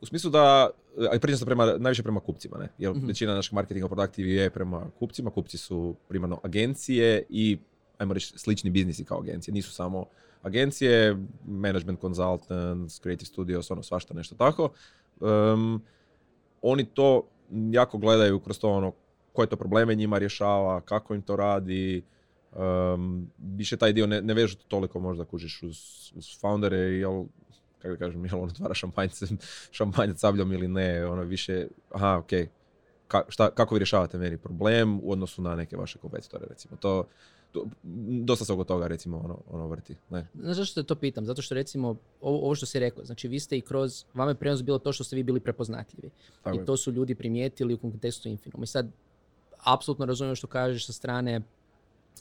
u 0.00 0.06
smislu 0.06 0.30
da, 0.30 0.70
a 1.12 1.18
pričam 1.20 1.38
se 1.38 1.44
prema, 1.44 1.66
najviše 1.78 2.02
prema 2.02 2.20
kupcima, 2.20 2.58
ne? 2.58 2.68
Jer 2.78 2.94
Mhm. 2.94 3.06
većina 3.06 3.34
našeg 3.34 3.54
marketinga 3.54 3.86
u 3.86 3.88
Productive 3.88 4.30
je 4.30 4.50
prema 4.50 4.86
kupcima. 4.98 5.30
Kupci 5.30 5.58
su 5.58 5.94
primarno 6.08 6.40
agencije 6.42 7.24
i, 7.30 7.58
ajmo 7.98 8.14
reći, 8.14 8.38
slični 8.38 8.70
biznisi 8.70 9.04
kao 9.04 9.18
agencije. 9.20 9.54
Nisu 9.54 9.72
samo 9.72 10.04
agencije, 10.42 11.16
management 11.46 12.00
consultants, 12.00 13.00
creative 13.00 13.26
studios, 13.26 13.70
ono 13.70 13.82
svašta 13.82 14.14
nešto 14.14 14.34
tako. 14.34 14.70
Um, 15.20 15.82
oni 16.62 16.84
to 16.84 17.26
jako 17.70 17.98
gledaju 17.98 18.40
kroz 18.40 18.58
to 18.58 18.70
ono 18.70 18.92
koje 19.32 19.48
to 19.48 19.56
probleme 19.56 19.94
njima 19.94 20.18
rješava, 20.18 20.80
kako 20.80 21.14
im 21.14 21.22
to 21.22 21.36
radi, 21.36 22.02
um, 22.52 23.30
više 23.38 23.76
taj 23.76 23.92
dio 23.92 24.06
ne, 24.06 24.22
ne 24.22 24.34
vežu 24.34 24.56
to 24.56 24.64
toliko 24.68 25.00
možda 25.00 25.24
kužiš 25.24 25.62
uz, 25.62 25.78
uz 26.14 26.40
foundere, 26.40 26.76
jel, 26.76 27.24
kako 27.78 27.94
da 27.94 27.98
kažem, 27.98 28.24
jel 28.24 28.42
on 28.42 28.48
otvara 28.48 28.74
šampanjce, 28.74 29.26
šampanjac 29.76 30.20
sabljom 30.20 30.52
ili 30.52 30.68
ne, 30.68 31.06
ono 31.06 31.22
više, 31.22 31.66
aha, 31.90 32.18
ok, 32.18 32.30
Ka, 33.12 33.22
šta, 33.28 33.50
kako 33.50 33.74
vi 33.74 33.78
rješavate 33.78 34.18
meni 34.18 34.38
problem 34.38 35.00
u 35.02 35.12
odnosu 35.12 35.42
na 35.42 35.56
neke 35.56 35.76
vaše 35.76 35.98
kompetitore, 35.98 36.46
recimo, 36.50 36.76
to, 36.76 37.06
to 37.52 37.66
dosta 38.24 38.44
se 38.44 38.52
oko 38.52 38.64
toga, 38.64 38.86
recimo, 38.86 39.18
ono, 39.24 39.38
ono 39.50 39.66
vrti, 39.68 39.96
ne. 40.10 40.28
Znaš 40.34 40.56
zašto 40.56 40.82
te 40.82 40.86
to 40.86 40.94
pitam? 40.94 41.26
Zato 41.26 41.42
što 41.42 41.54
recimo, 41.54 41.96
ovo, 42.20 42.38
ovo 42.38 42.54
što 42.54 42.66
si 42.66 42.78
rekao, 42.78 43.04
znači 43.04 43.28
vi 43.28 43.40
ste 43.40 43.58
i 43.58 43.60
kroz, 43.60 44.04
vama 44.14 44.30
je 44.30 44.34
prenos 44.34 44.62
bilo 44.62 44.78
to 44.78 44.92
što 44.92 45.04
ste 45.04 45.16
vi 45.16 45.22
bili 45.22 45.40
prepoznatljivi. 45.40 46.10
Tako 46.42 46.56
I 46.56 46.60
je. 46.60 46.64
to 46.64 46.76
su 46.76 46.92
ljudi 46.92 47.14
primijetili 47.14 47.74
u 47.74 47.78
kontekstu 47.78 48.28
Infinum. 48.28 48.62
I 48.62 48.66
sad, 48.66 48.88
apsolutno 49.58 50.06
razumijem 50.06 50.36
što 50.36 50.46
kažeš 50.46 50.86
sa 50.86 50.92
strane 50.92 51.40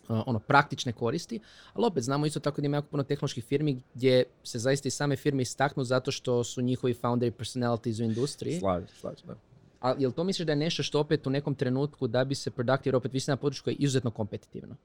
ono, 0.08 0.40
praktične 0.40 0.92
koristi, 0.92 1.40
ali 1.74 1.86
opet 1.86 2.04
znamo 2.04 2.26
isto 2.26 2.40
tako 2.40 2.62
da 2.62 2.66
ima 2.66 2.78
jako 2.78 2.88
puno 2.88 3.04
tehnoloških 3.04 3.44
firmi 3.44 3.82
gdje 3.94 4.24
se 4.44 4.60
zaista 4.60 4.88
i 4.88 4.92
same 4.92 5.16
firme 5.16 5.42
istaknu 5.42 5.84
zato 5.84 6.12
što 6.12 6.44
su 6.44 6.62
njihovi 6.62 6.94
founderi 6.94 7.32
personalities 7.32 8.00
u 8.00 8.04
industriji. 8.04 8.60
Slažem, 8.60 8.88
slažem, 9.00 9.28
da. 9.28 9.36
A 9.82 9.96
jel 10.00 10.12
to 10.12 10.24
misliš 10.24 10.46
da 10.46 10.52
je 10.52 10.56
nešto 10.56 10.84
što 10.84 11.00
opet 11.00 11.28
u 11.28 11.30
nekom 11.30 11.56
trenutku 11.56 12.08
da 12.08 12.24
bi 12.24 12.36
se 12.36 12.52
product, 12.52 12.86
jer 12.86 12.96
opet 12.96 13.14
vi 13.14 13.20
ste 13.20 13.32
na 13.32 13.38
području 13.38 13.64
koje 13.64 13.72
je 13.72 13.78
izuzetno 13.80 14.12
kompetitivno. 14.12 14.76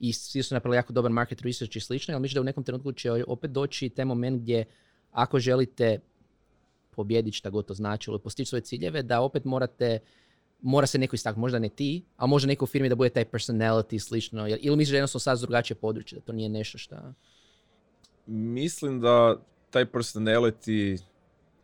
I 0.00 0.12
svi 0.12 0.42
su 0.42 0.54
napravili 0.54 0.76
jako 0.76 0.92
dobar 0.92 1.12
market 1.12 1.42
research 1.42 1.76
i 1.76 1.80
slično, 1.80 2.14
ali 2.14 2.22
misliš 2.22 2.34
da 2.34 2.40
u 2.40 2.44
nekom 2.44 2.64
trenutku 2.64 2.92
će 2.92 3.24
opet 3.26 3.50
doći 3.50 3.88
taj 3.88 4.04
moment 4.04 4.42
gdje 4.42 4.64
ako 5.12 5.38
želite 5.38 5.98
pobijediti 6.90 7.36
šta 7.36 7.50
god 7.50 7.66
to 7.66 7.74
znači 7.74 8.10
ili 8.10 8.18
postići 8.18 8.48
svoje 8.48 8.62
ciljeve, 8.62 9.02
da 9.02 9.20
opet 9.20 9.44
morate 9.44 9.98
mora 10.66 10.86
se 10.86 10.98
neko 10.98 11.14
istaknuti, 11.16 11.40
možda 11.40 11.58
ne 11.58 11.68
ti, 11.68 12.04
a 12.16 12.26
možda 12.26 12.46
neko 12.46 12.64
u 12.64 12.68
firmi 12.68 12.88
da 12.88 12.94
bude 12.94 13.10
taj 13.10 13.24
personality 13.24 13.98
slično. 13.98 14.48
Ili 14.48 14.76
misliš 14.76 14.90
da 14.90 14.96
je 14.96 14.98
jednostavno 14.98 15.20
sad 15.20 15.40
drugačije 15.40 15.76
područje, 15.76 16.18
da 16.18 16.24
to 16.24 16.32
nije 16.32 16.48
nešto 16.48 16.78
šta... 16.78 17.12
Mislim 18.26 19.00
da 19.00 19.36
taj 19.70 19.86
personality 19.86 21.02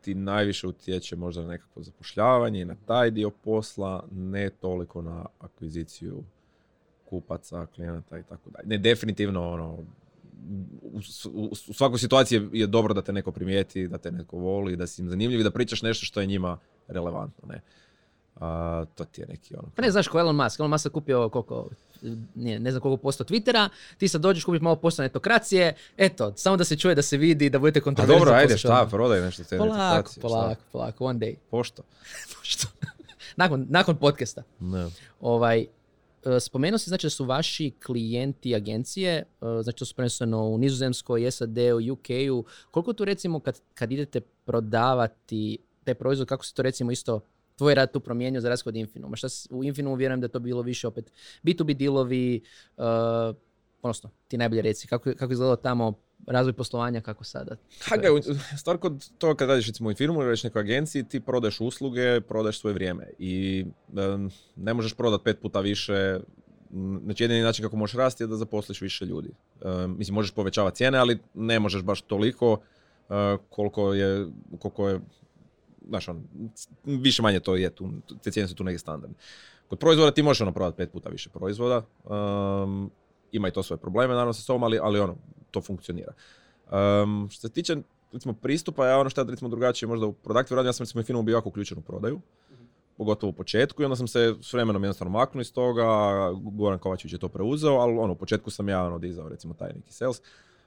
ti 0.00 0.14
najviše 0.14 0.66
utječe 0.66 1.16
možda 1.16 1.42
na 1.42 1.48
nekakvo 1.48 1.82
zapošljavanje 1.82 2.60
i 2.60 2.64
na 2.64 2.76
taj 2.86 3.10
dio 3.10 3.30
posla, 3.30 4.04
ne 4.12 4.50
toliko 4.50 5.02
na 5.02 5.26
akviziciju 5.38 6.24
kupaca, 7.10 7.66
klijenata 7.66 8.18
i 8.18 8.22
tako 8.22 8.50
dalje. 8.50 8.66
Ne, 8.68 8.78
definitivno 8.78 9.50
ono, 9.50 9.78
u, 10.82 11.00
u- 11.32 11.50
u 11.68 11.72
svakoj 11.72 11.98
situaciji 11.98 12.40
je 12.52 12.66
dobro 12.66 12.94
da 12.94 13.02
te 13.02 13.12
neko 13.12 13.32
primijeti, 13.32 13.88
da 13.88 13.98
te 13.98 14.10
neko 14.12 14.36
voli, 14.36 14.76
da 14.76 14.86
si 14.86 15.02
im 15.02 15.08
zanimljiv 15.10 15.40
i 15.40 15.44
da 15.44 15.50
pričaš 15.50 15.82
nešto 15.82 16.06
što 16.06 16.20
je 16.20 16.26
njima 16.26 16.58
relevantno. 16.88 17.48
Ne? 17.48 17.60
A, 18.40 18.84
to 18.94 19.04
ti 19.04 19.20
je 19.20 19.26
neki 19.26 19.56
ono... 19.56 19.68
Pa 19.76 19.82
ne 19.82 19.90
znaš 19.90 20.08
ko 20.08 20.18
Elon 20.20 20.36
Musk. 20.36 20.60
Elon 20.60 20.70
Musk 20.70 20.84
je 20.84 20.90
kupio 20.90 21.28
koliko, 21.28 21.68
nije, 22.34 22.60
ne 22.60 22.70
znam 22.70 22.80
koliko 22.80 23.02
posto 23.02 23.24
Twittera, 23.24 23.68
ti 23.98 24.08
sad 24.08 24.20
dođeš 24.20 24.44
kupiš 24.44 24.60
malo 24.60 24.76
posto 24.76 25.02
netokracije, 25.02 25.74
eto, 25.96 26.32
samo 26.36 26.56
da 26.56 26.64
se 26.64 26.76
čuje, 26.76 26.94
da 26.94 27.02
se 27.02 27.16
vidi, 27.16 27.50
da 27.50 27.58
budete 27.58 27.78
A 27.78 27.82
kontroverzni. 27.82 28.18
dobro, 28.18 28.34
ajde, 28.34 28.58
šta, 28.58 28.86
prodaj 28.90 29.20
nešto 29.20 29.44
te 29.44 29.58
Polako, 29.58 30.10
šta? 30.10 30.20
polako, 30.20 30.62
polako, 30.72 31.04
one 31.04 31.18
day. 31.18 31.36
Pošto? 31.50 31.82
Što? 32.42 32.68
nakon, 33.36 33.66
nakon 33.68 33.96
podcasta. 33.96 34.42
Ne. 34.60 34.86
Ovaj, 35.20 35.60
e, 35.60 36.40
spomenuo 36.40 36.78
si 36.78 36.90
znači 36.90 37.06
da 37.06 37.10
su 37.10 37.24
vaši 37.24 37.72
klijenti 37.86 38.54
agencije, 38.54 39.12
e, 39.16 39.24
znači 39.62 39.78
to 39.78 39.84
su 39.84 39.94
prvenstveno 39.94 40.44
u 40.44 40.58
Nizozemskoj, 40.58 41.30
SAD-u, 41.30 41.92
UK-u. 41.92 42.44
Koliko 42.70 42.92
tu 42.92 43.04
recimo 43.04 43.40
kad, 43.40 43.60
kad 43.74 43.92
idete 43.92 44.20
prodavati 44.20 45.58
taj 45.84 45.94
proizvod, 45.94 46.28
kako 46.28 46.44
se 46.44 46.54
to 46.54 46.62
recimo 46.62 46.90
isto 46.90 47.20
tvoj 47.56 47.74
rad 47.74 47.92
tu 47.92 48.00
promijenio 48.00 48.40
za 48.40 48.48
razliku 48.48 48.68
od 48.68 48.76
Infinuma? 48.76 49.16
Šta 49.16 49.28
u 49.50 49.64
Infinumu 49.64 49.96
vjerujem 49.96 50.20
da 50.20 50.24
je 50.24 50.28
to 50.32 50.38
bilo 50.38 50.62
više 50.62 50.86
opet 50.88 51.12
B2B 51.42 51.74
dealovi, 51.76 52.36
e, 52.78 52.82
odnosno 53.82 54.10
ti 54.28 54.38
najbolje 54.38 54.62
reci, 54.62 54.88
kako, 54.88 55.10
kako 55.12 55.24
je 55.24 55.34
izgledalo 55.34 55.56
tamo 55.56 55.92
razvoj 56.26 56.52
poslovanja, 56.52 57.00
kako 57.00 57.24
sada? 57.24 57.56
Ha, 57.80 57.96
u- 57.96 58.34
stvar 58.58 58.78
kod 58.78 59.10
toga 59.18 59.34
kad 59.34 59.48
radiš 59.48 59.66
recimo 59.66 59.90
u 59.90 59.94
firmu 59.94 60.18
ili 60.20 60.26
radiš 60.26 60.44
nekoj 60.44 60.60
agenciji, 60.60 61.04
ti 61.08 61.20
prodaješ 61.20 61.60
usluge, 61.60 62.20
prodaješ 62.20 62.60
svoje 62.60 62.74
vrijeme 62.74 63.06
i 63.18 63.64
em, 63.96 64.30
ne 64.56 64.74
možeš 64.74 64.94
prodat 64.94 65.20
pet 65.24 65.38
puta 65.40 65.60
više. 65.60 66.20
Znači 67.04 67.24
jedini 67.24 67.42
način 67.42 67.64
kako 67.64 67.76
možeš 67.76 67.96
rasti 67.96 68.22
je 68.22 68.26
da 68.26 68.36
zaposliš 68.36 68.80
više 68.80 69.04
ljudi. 69.04 69.30
Em, 69.64 69.94
mislim, 69.98 70.14
možeš 70.14 70.30
povećavati 70.30 70.76
cijene, 70.76 70.98
ali 70.98 71.18
ne 71.34 71.60
možeš 71.60 71.82
baš 71.82 72.00
toliko 72.02 72.58
e, 73.10 73.36
koliko 73.48 73.94
je, 73.94 74.26
koliko 74.58 74.88
je 74.88 75.00
znaš, 75.88 76.08
on, 76.08 76.24
više 76.84 77.22
manje 77.22 77.40
to 77.40 77.56
je, 77.56 77.70
tu, 77.70 77.90
te 78.22 78.30
cijene 78.30 78.48
su 78.48 78.54
tu 78.54 78.64
neki 78.64 78.78
standardni. 78.78 79.16
Kod 79.68 79.78
proizvoda 79.78 80.10
ti 80.10 80.22
možeš 80.22 80.40
ono 80.40 80.52
prodati 80.52 80.76
pet 80.76 80.92
puta 80.92 81.08
više 81.08 81.30
proizvoda, 81.30 81.82
em, 82.10 82.90
ima 83.32 83.48
i 83.48 83.50
to 83.50 83.62
svoje 83.62 83.78
probleme 83.78 84.14
naravno 84.14 84.32
sa 84.32 84.42
sobom, 84.42 84.62
ali, 84.62 84.78
ali 84.82 85.00
ono, 85.00 85.16
to 85.50 85.60
funkcionira. 85.60 86.12
Um, 86.72 87.28
što 87.30 87.48
se 87.48 87.54
tiče 87.54 87.76
recimo 88.12 88.34
pristupa, 88.34 88.86
ja 88.86 88.98
ono 88.98 89.10
što 89.10 89.20
ja 89.20 89.26
recimo 89.30 89.50
drugačije 89.50 89.88
možda 89.88 90.06
u 90.06 90.12
produktu 90.12 90.54
radim, 90.54 90.68
ja 90.68 90.72
sam 90.72 90.84
recimo 90.84 91.00
i 91.00 91.04
filmu 91.04 91.22
bio 91.22 91.34
jako 91.34 91.48
uključen 91.48 91.78
u 91.78 91.80
prodaju, 91.80 92.20
pogotovo 92.96 93.30
u 93.30 93.32
početku 93.32 93.82
i 93.82 93.84
onda 93.84 93.96
sam 93.96 94.08
se 94.08 94.34
s 94.40 94.52
vremenom 94.52 94.84
jednostavno 94.84 95.10
maknuo 95.10 95.40
iz 95.40 95.52
toga, 95.52 95.84
Goran 96.32 96.78
Kovačević 96.78 97.12
je 97.12 97.18
to 97.18 97.28
preuzeo, 97.28 97.72
ali 97.72 97.98
ono, 97.98 98.12
u 98.12 98.16
početku 98.16 98.50
sam 98.50 98.68
ja 98.68 98.84
ono 98.84 98.98
dizao 98.98 99.28
recimo 99.28 99.54
taj 99.54 99.72
neki 99.74 99.92
sales. 99.92 100.20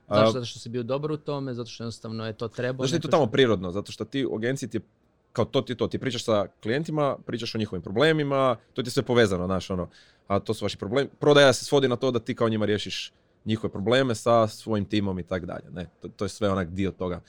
Zašto? 0.09 0.31
Zato 0.31 0.45
što 0.45 0.59
si 0.59 0.69
bio 0.69 0.83
dobar 0.83 1.11
u 1.11 1.17
tome, 1.17 1.53
zato 1.53 1.69
što 1.69 1.83
jednostavno 1.83 2.25
je 2.25 2.33
to 2.33 2.47
trebalo. 2.47 2.87
zato 2.87 2.87
što 2.87 2.95
je 2.95 3.11
to 3.11 3.17
tamo 3.17 3.27
prirodno, 3.27 3.71
zato 3.71 3.91
što 3.91 4.05
ti 4.05 4.25
u 4.25 4.35
agenciji 4.35 4.69
ti 4.69 4.77
je 4.77 4.81
kao 5.35 5.45
to 5.45 5.61
ti 5.61 5.75
to, 5.75 5.87
ti 5.87 5.99
pričaš 5.99 6.23
sa 6.25 6.47
klijentima, 6.63 7.17
pričaš 7.25 7.55
o 7.55 7.57
njihovim 7.57 7.81
problemima, 7.81 8.55
to 8.73 8.83
ti 8.83 8.87
je 8.87 8.91
sve 8.91 9.03
povezano, 9.03 9.45
znaš, 9.45 9.69
ono, 9.69 9.89
a 10.27 10.39
to 10.39 10.53
su 10.53 10.65
vaši 10.65 10.77
problemi. 10.77 11.09
Prodaja 11.19 11.53
se 11.53 11.65
svodi 11.65 11.87
na 11.87 11.95
to 11.95 12.11
da 12.11 12.19
ti 12.19 12.35
kao 12.35 12.49
njima 12.49 12.65
riješiš 12.65 13.13
njihove 13.45 13.71
probleme 13.71 14.15
sa 14.15 14.47
svojim 14.47 14.85
timom 14.85 15.19
i 15.19 15.23
tak 15.23 15.45
dalje, 15.45 15.71
ne, 15.71 15.87
to, 16.01 16.07
to 16.07 16.25
je 16.25 16.29
sve 16.29 16.49
onak 16.49 16.69
dio 16.69 16.91
toga. 16.91 17.21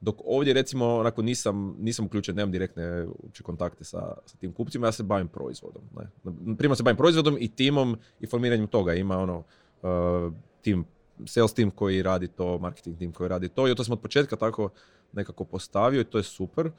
Dok 0.00 0.16
ovdje 0.24 0.54
recimo 0.54 0.96
onako 0.96 1.22
nisam, 1.22 1.76
nisam 1.78 2.06
uključen, 2.06 2.36
nemam 2.36 2.52
direktne 2.52 3.06
uopće 3.06 3.42
kontakte 3.42 3.84
sa, 3.84 4.14
sa 4.26 4.36
tim 4.36 4.52
kupcima, 4.52 4.86
ja 4.86 4.92
se 4.92 5.02
bavim 5.02 5.28
proizvodom. 5.28 5.82
Ne. 5.96 6.56
Prima 6.56 6.74
se 6.74 6.82
bavim 6.82 6.96
proizvodom 6.96 7.36
i 7.40 7.48
timom 7.48 7.98
i 8.20 8.26
formiranjem 8.26 8.66
toga. 8.66 8.94
Ima 8.94 9.18
ono 9.18 9.38
uh, 9.82 10.32
tim, 10.62 10.84
sales 11.26 11.54
tim 11.54 11.70
koji 11.70 12.02
radi 12.02 12.28
to, 12.28 12.58
marketing 12.58 12.98
tim 12.98 13.12
koji 13.12 13.28
radi 13.28 13.48
to 13.48 13.68
i 13.68 13.74
to 13.74 13.84
sam 13.84 13.92
od 13.92 14.00
početka 14.00 14.36
tako 14.36 14.70
nekako 15.12 15.44
postavio 15.44 16.00
i 16.00 16.04
to 16.04 16.18
je 16.18 16.24
super. 16.24 16.70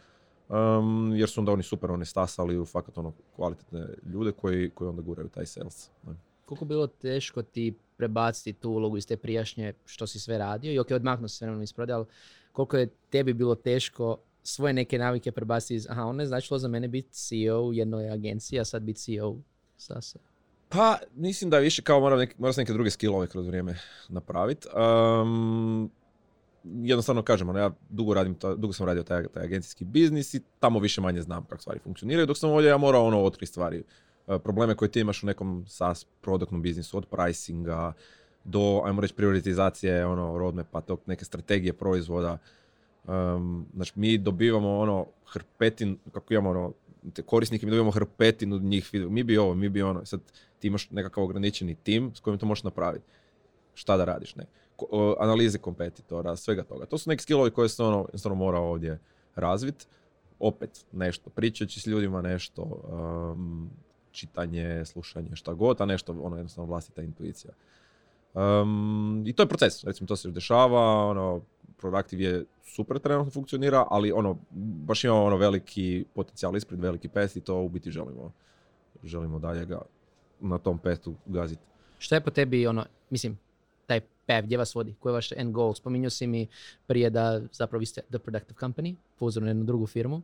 Um, 0.51 1.13
jer 1.15 1.29
su 1.29 1.41
onda 1.41 1.51
oni 1.51 1.63
super 1.63 1.91
oni 1.91 2.05
stasali 2.05 2.59
u 2.59 2.65
fakat 2.65 2.97
ono 2.97 3.13
kvalitetne 3.35 3.87
ljude 4.13 4.31
koji, 4.31 4.69
koji 4.69 4.87
onda 4.87 5.01
guraju 5.01 5.29
taj 5.29 5.45
sales. 5.45 5.89
Ne. 6.07 6.13
Koliko 6.45 6.65
bilo 6.65 6.87
teško 6.87 7.41
ti 7.41 7.73
prebaciti 7.97 8.53
tu 8.53 8.71
ulogu 8.71 8.97
iz 8.97 9.07
te 9.07 9.17
prijašnje 9.17 9.73
što 9.85 10.07
si 10.07 10.19
sve 10.19 10.37
radio 10.37 10.71
i 10.71 10.79
ok, 10.79 10.91
odmaknuo 10.91 11.27
se 11.27 11.45
vremenom 11.45 11.63
iz 11.63 11.73
prodaje, 11.73 11.95
ali 11.95 12.05
koliko 12.51 12.77
je 12.77 12.89
tebi 13.09 13.33
bilo 13.33 13.55
teško 13.55 14.17
svoje 14.43 14.73
neke 14.73 14.97
navike 14.97 15.31
prebaciti 15.31 15.75
iz, 15.75 15.87
aha, 15.89 16.05
ono 16.05 16.23
je 16.23 16.27
značilo 16.27 16.57
za 16.57 16.67
mene 16.67 16.87
biti 16.87 17.09
CEO 17.11 17.61
u 17.61 17.73
jednoj 17.73 18.09
agenciji, 18.09 18.59
a 18.59 18.65
sad 18.65 18.83
biti 18.83 18.99
CEO 18.99 19.35
Sasa. 19.77 20.19
Pa, 20.69 20.97
mislim 21.15 21.49
da 21.49 21.57
više 21.57 21.81
kao 21.81 21.99
moram, 21.99 22.19
nek, 22.19 22.39
moram 22.39 22.53
neke 22.57 22.73
druge 22.73 22.89
skillove 22.89 23.27
kroz 23.27 23.47
vrijeme 23.47 23.79
napraviti. 24.09 24.67
Um, 25.21 25.91
jednostavno 26.63 27.21
kažem, 27.21 27.49
ono, 27.49 27.59
ja 27.59 27.71
dugo, 27.89 28.13
radim, 28.13 28.35
dugo 28.57 28.73
sam 28.73 28.85
radio 28.85 29.03
taj, 29.03 29.27
taj 29.27 29.43
agencijski 29.43 29.85
biznis 29.85 30.33
i 30.33 30.41
tamo 30.59 30.79
više 30.79 31.01
manje 31.01 31.21
znam 31.21 31.45
kako 31.45 31.61
stvari 31.61 31.79
funkcioniraju, 31.79 32.25
dok 32.25 32.37
sam 32.37 32.49
ovdje 32.49 32.69
ja 32.69 32.77
morao 32.77 33.05
ono 33.05 33.23
otkriti 33.23 33.51
stvari. 33.51 33.83
E, 34.27 34.39
probleme 34.39 34.75
koje 34.75 34.91
ti 34.91 34.99
imaš 34.99 35.23
u 35.23 35.25
nekom 35.25 35.65
SaaS 35.67 36.05
produktnom 36.21 36.61
biznisu, 36.61 36.97
od 36.97 37.05
pricinga 37.05 37.93
do, 38.43 38.81
ajmo 38.85 39.01
reći, 39.01 39.13
prioritizacije, 39.13 40.05
ono, 40.05 40.37
roadmapa, 40.37 40.81
tog 40.81 40.99
neke 41.05 41.25
strategije 41.25 41.73
proizvoda. 41.73 42.37
Um, 43.07 43.65
znači, 43.75 43.93
mi 43.95 44.17
dobivamo 44.17 44.79
ono 44.79 45.05
hrpetin, 45.25 45.97
kako 46.11 46.33
imamo 46.33 46.49
ono, 46.49 46.73
te 47.13 47.21
korisnike, 47.21 47.65
mi 47.65 47.69
dobivamo 47.69 47.91
hrpetinu 47.91 48.55
od 48.55 48.61
njih, 48.61 48.89
mi 48.93 49.23
bi 49.23 49.37
ovo, 49.37 49.53
mi 49.53 49.69
bi 49.69 49.81
ono, 49.81 50.05
sad 50.05 50.19
ti 50.59 50.67
imaš 50.67 50.89
nekakav 50.89 51.23
ograničeni 51.23 51.75
tim 51.75 52.15
s 52.15 52.19
kojim 52.19 52.39
to 52.39 52.45
možeš 52.45 52.63
napraviti. 52.63 53.05
Šta 53.73 53.97
da 53.97 54.05
radiš, 54.05 54.35
ne? 54.35 54.45
Analize 55.19 55.57
kompetitora, 55.57 56.35
svega 56.35 56.63
toga. 56.63 56.85
To 56.85 56.97
su 56.97 57.09
neki 57.09 57.23
skillovi 57.23 57.51
koje 57.51 57.69
se 57.69 57.83
ono, 57.83 57.97
jednostavno 57.97 58.35
mora 58.35 58.59
ovdje 58.59 58.99
razvit. 59.35 59.87
Opet 60.39 60.85
nešto, 60.91 61.29
pričajući 61.29 61.79
s 61.79 61.87
ljudima 61.87 62.21
nešto, 62.21 62.61
um, 62.61 63.69
čitanje, 64.11 64.85
slušanje, 64.85 65.35
šta 65.35 65.53
god, 65.53 65.81
a 65.81 65.85
nešto 65.85 66.15
ono 66.21 66.35
jednostavno 66.35 66.69
vlastita 66.69 67.01
intuicija. 67.01 67.53
Um, 68.33 69.23
I 69.27 69.33
to 69.33 69.43
je 69.43 69.47
proces, 69.47 69.83
recimo 69.83 70.07
to 70.07 70.15
se 70.15 70.31
dešava, 70.31 71.07
ono, 71.07 71.41
Proactive 71.77 72.23
je 72.23 72.45
super 72.63 72.99
trenutno 72.99 73.31
funkcionira, 73.31 73.85
ali 73.89 74.11
ono, 74.11 74.37
baš 74.85 75.03
imamo 75.03 75.23
ono 75.23 75.37
veliki 75.37 76.05
potencijal 76.13 76.57
ispred, 76.57 76.79
veliki 76.79 77.07
pet 77.07 77.35
i 77.35 77.41
to 77.41 77.61
u 77.61 77.69
biti 77.69 77.91
želimo, 77.91 78.31
želimo 79.03 79.39
dalje 79.39 79.65
ga 79.65 79.81
na 80.39 80.57
tom 80.57 80.77
petu 80.77 81.13
gaziti. 81.25 81.61
Šta 81.97 82.15
je 82.15 82.21
po 82.21 82.31
tebi, 82.31 82.67
ono, 82.67 82.85
mislim, 83.09 83.37
taj 83.91 84.01
path, 84.27 84.45
gdje 84.45 84.57
vas 84.57 84.75
vodi? 84.75 84.95
Koji 84.99 85.11
je 85.11 85.13
vaš 85.13 85.31
end 85.31 85.51
goal? 85.51 85.73
Spominjao 85.73 86.09
si 86.09 86.27
mi 86.27 86.47
prije 86.87 87.09
da 87.09 87.41
zapravo 87.51 87.79
vi 87.79 87.85
ste 87.85 88.01
The 88.01 88.19
Productive 88.19 88.59
Company, 88.59 88.95
po 89.19 89.25
uzoru 89.25 89.45
na 89.45 89.49
jednu 89.49 89.63
drugu 89.63 89.87
firmu. 89.87 90.21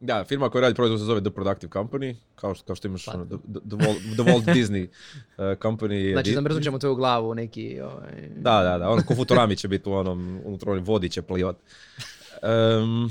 Da, 0.00 0.24
firma 0.24 0.50
koja 0.50 0.62
radi 0.62 0.74
proizvod 0.74 1.00
se 1.00 1.04
zove 1.04 1.20
The 1.20 1.30
Productive 1.30 1.70
Company, 1.70 2.14
kao 2.34 2.54
što, 2.54 2.66
kao 2.66 2.76
što 2.76 2.88
imaš 2.88 3.04
Pa. 3.04 3.12
ono, 3.14 3.24
the, 3.24 3.36
the, 3.36 3.60
the 3.68 3.76
Walt, 3.76 4.14
the 4.14 4.22
Walt 4.22 4.44
Disney 4.56 4.86
uh, 4.86 5.44
Company. 5.58 6.12
Znači, 6.12 6.32
zamrznut 6.34 6.64
ćemo 6.64 6.78
tvoju 6.78 6.94
glavu 6.94 7.34
neki... 7.34 7.80
Ovaj, 7.80 8.28
Da, 8.36 8.62
da, 8.62 8.78
da, 8.78 8.90
ono 8.90 9.02
ko 9.02 9.14
Futurami 9.14 9.56
će 9.56 9.68
biti 9.68 9.88
u 9.88 9.92
onom, 9.92 10.40
unutra 10.44 10.72
onim 10.72 10.84
vodi 10.84 11.10
će 11.10 11.22
plivat. 11.22 11.56
Em, 12.42 13.08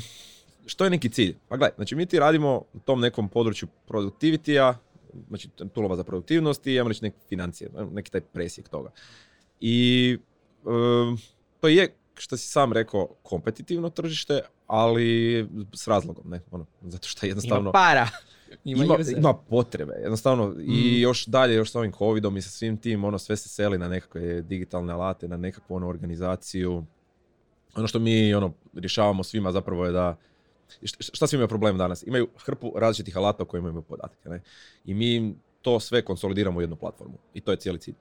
što 0.66 0.84
je 0.84 0.90
neki 0.90 1.10
cilj? 1.10 1.36
Pa 1.48 1.58
gledaj, 1.58 1.76
znači 1.76 1.96
mi 1.96 2.06
ti 2.06 2.20
radimo 2.20 2.64
u 2.74 2.80
tom 2.80 3.00
nekom 3.00 3.30
području 3.30 3.68
produktivitija, 3.88 4.78
znači 5.28 5.50
tulova 5.74 5.96
za 5.96 6.04
produktivnost 6.04 6.68
i 6.68 6.80
ajmo 6.80 6.90
reći 6.90 7.04
neke 7.04 7.18
financije, 7.30 7.70
neki 7.92 8.12
taj 8.12 8.22
presjek 8.22 8.70
toga. 8.70 8.92
I 9.62 10.18
em, 10.66 11.18
to 11.60 11.68
je, 11.68 11.94
što 12.16 12.38
si 12.38 12.48
sam 12.48 12.74
rekao, 12.74 13.08
kompetitivno 13.24 13.90
tržište, 13.90 14.40
ali 14.68 15.48
s 15.74 15.88
razlogom, 15.88 16.30
ne, 16.30 16.42
ono, 16.52 16.66
zato 16.82 17.08
što 17.08 17.26
jednostavno 17.26 17.62
Ima 17.62 17.72
para. 17.72 18.08
Ima, 18.64 18.84
ima, 19.18 19.34
potrebe, 19.34 19.94
jednostavno 19.94 20.56
i 20.60 20.72
Mhm. 20.92 21.00
još 21.00 21.26
dalje, 21.26 21.56
još 21.56 21.72
s 21.72 21.76
ovim 21.76 21.92
covidom 21.92 22.38
i 22.38 22.42
sa 22.42 22.50
svim 22.50 22.78
tim, 22.78 23.04
ono 23.04 23.20
sve 23.20 23.38
se 23.38 23.50
seli 23.50 23.78
na 23.78 23.88
nekakve 23.88 24.42
digitalne 24.42 24.94
alate, 24.94 25.28
na 25.28 25.38
nekakvu 25.38 25.76
ono 25.76 25.88
organizaciju. 25.88 26.84
Ono 27.76 27.88
što 27.88 28.00
mi 28.00 28.34
ono 28.34 28.54
rješavamo 28.74 29.24
svima 29.24 29.52
zapravo 29.52 29.86
je 29.86 29.92
da 29.92 30.18
št- 30.82 31.10
šta 31.14 31.28
svi 31.28 31.36
imaju 31.36 31.48
problem 31.48 31.78
danas? 31.78 32.04
Imaju 32.04 32.28
hrpu 32.38 32.74
različitih 32.76 33.18
alata 33.18 33.44
u 33.44 33.46
kojima 33.46 33.70
imaju 33.70 33.82
podatke. 33.82 34.30
Ne? 34.30 34.42
I 34.86 34.94
mi 34.94 35.36
to 35.62 35.80
sve 35.80 36.02
konsolidiramo 36.02 36.58
u 36.58 36.62
jednu 36.62 36.76
platformu. 36.76 37.18
I 37.34 37.42
to 37.42 37.52
je 37.52 37.58
cijeli 37.58 37.80
cilj. 37.80 37.96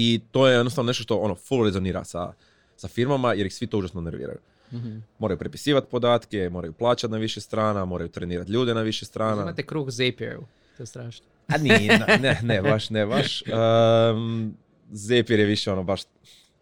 I 0.00 0.20
to 0.30 0.48
je 0.48 0.54
jednostavno 0.56 0.86
nešto 0.86 1.02
što 1.02 1.16
ono 1.16 1.34
full 1.34 1.64
rezonira 1.64 2.04
sa, 2.04 2.32
sa 2.76 2.88
firmama 2.88 3.34
jer 3.34 3.46
ih 3.46 3.54
svi 3.54 3.66
to 3.66 3.78
užasno 3.78 4.00
nerviraju. 4.00 4.38
Mhm. 4.72 4.98
Moraju 5.18 5.38
prepisivati 5.38 5.86
podatke, 5.90 6.50
moraju 6.50 6.72
plaćati 6.72 7.10
na 7.10 7.18
više 7.18 7.40
strana, 7.40 7.84
moraju 7.84 8.08
trenirati 8.08 8.52
ljude 8.52 8.74
na 8.74 8.82
više 8.82 9.04
strana. 9.04 9.42
Imate 9.42 9.62
kruh 9.62 9.90
Zapieru. 9.90 10.44
To 10.76 10.82
je 10.82 10.86
strašno. 10.86 11.26
A 11.48 11.58
nije, 11.58 11.98
ne, 12.20 12.40
ne, 12.42 12.62
baš, 12.62 12.90
ne, 12.90 13.06
baš. 13.06 13.42
Um, 13.42 14.54
Zapier 14.90 15.40
je 15.40 15.46
više 15.46 15.72
ono 15.72 15.82
baš 15.82 16.02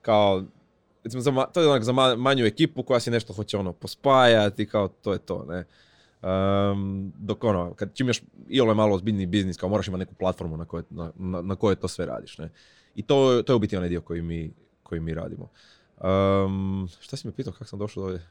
kao, 0.03 0.45
recimo, 1.05 1.23
za, 1.23 1.47
to 1.53 1.61
je 1.61 1.69
onak 1.69 1.83
za 1.83 1.93
ma- 1.93 2.17
manju 2.17 2.47
ekipu 2.47 2.83
koja 2.83 3.01
si 3.01 3.11
nešto 3.11 3.33
hoće 3.33 3.57
ono 3.57 3.73
pospajati, 3.73 4.67
kao 4.67 4.89
to 4.89 5.13
je 5.13 5.19
to, 5.19 5.45
ne. 5.49 5.65
Um, 6.23 7.13
dok 7.19 7.45
ono, 7.45 7.75
kad 7.75 7.95
čim 7.95 8.07
još 8.07 8.23
i 8.49 8.57
je 8.57 8.75
malo 8.75 8.95
ozbiljni 8.95 9.27
biznis, 9.27 9.57
kao 9.57 9.69
moraš 9.69 9.89
imati 9.89 9.99
neku 9.99 10.15
platformu 10.15 10.57
na 10.57 10.65
kojoj, 10.65 10.83
na, 10.91 11.13
na, 11.17 11.43
na 11.43 11.57
kojoj 11.57 11.77
to 11.77 11.89
sve 11.89 12.07
radiš, 12.07 12.39
ne. 12.39 12.51
I 12.97 13.03
to, 13.03 13.43
to 13.43 13.53
je 13.53 13.57
u 13.57 13.59
biti 13.59 13.77
onaj 13.77 13.89
dio 13.89 14.01
koji 14.01 14.23
mi, 14.23 14.51
koji 14.83 15.01
mi 15.01 15.15
radimo. 15.15 15.49
Um, 16.01 16.89
šta 17.01 17.17
si 17.17 17.27
me 17.27 17.33
pitao, 17.33 17.53
kako 17.53 17.65
sam 17.65 17.79
došao 17.79 18.03
do 18.03 18.09
ovdje? 18.09 18.27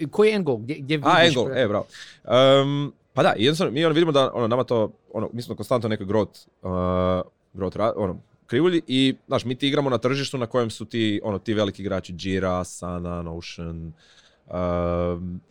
Uh, 0.00 0.10
koji 0.10 0.30
je 0.30 0.38
goal? 0.38 0.56
Gdje, 0.58 0.74
gdje 0.74 1.00
A, 1.04 1.10
Angle, 1.18 1.44
pre- 1.44 1.62
e, 1.64 1.68
bravo. 1.68 1.86
Um, 2.62 2.92
Pa 3.12 3.22
da, 3.22 3.34
jednostavno 3.36 3.72
mi 3.72 3.84
ono 3.84 3.94
vidimo 3.94 4.12
da 4.12 4.30
ono, 4.34 4.48
nama 4.48 4.64
to, 4.64 4.92
ono, 5.12 5.30
mi 5.32 5.42
smo 5.42 5.54
konstantno 5.54 5.88
nekoj 5.88 6.06
growth, 6.06 6.46
uh, 6.62 6.70
growth 7.54 7.76
ra- 7.76 7.92
ono, 7.96 8.18
krivulji 8.46 8.82
i, 8.86 9.14
znaš, 9.26 9.44
mi 9.44 9.54
ti 9.54 9.68
igramo 9.68 9.90
na 9.90 9.98
tržištu 9.98 10.38
na 10.38 10.46
kojem 10.46 10.70
su 10.70 10.84
ti, 10.84 11.20
ono, 11.24 11.38
ti 11.38 11.54
veliki 11.54 11.82
igrači 11.82 12.14
Jira, 12.18 12.64
Sana, 12.64 13.22
Notion, 13.22 13.92
uh, 14.46 14.52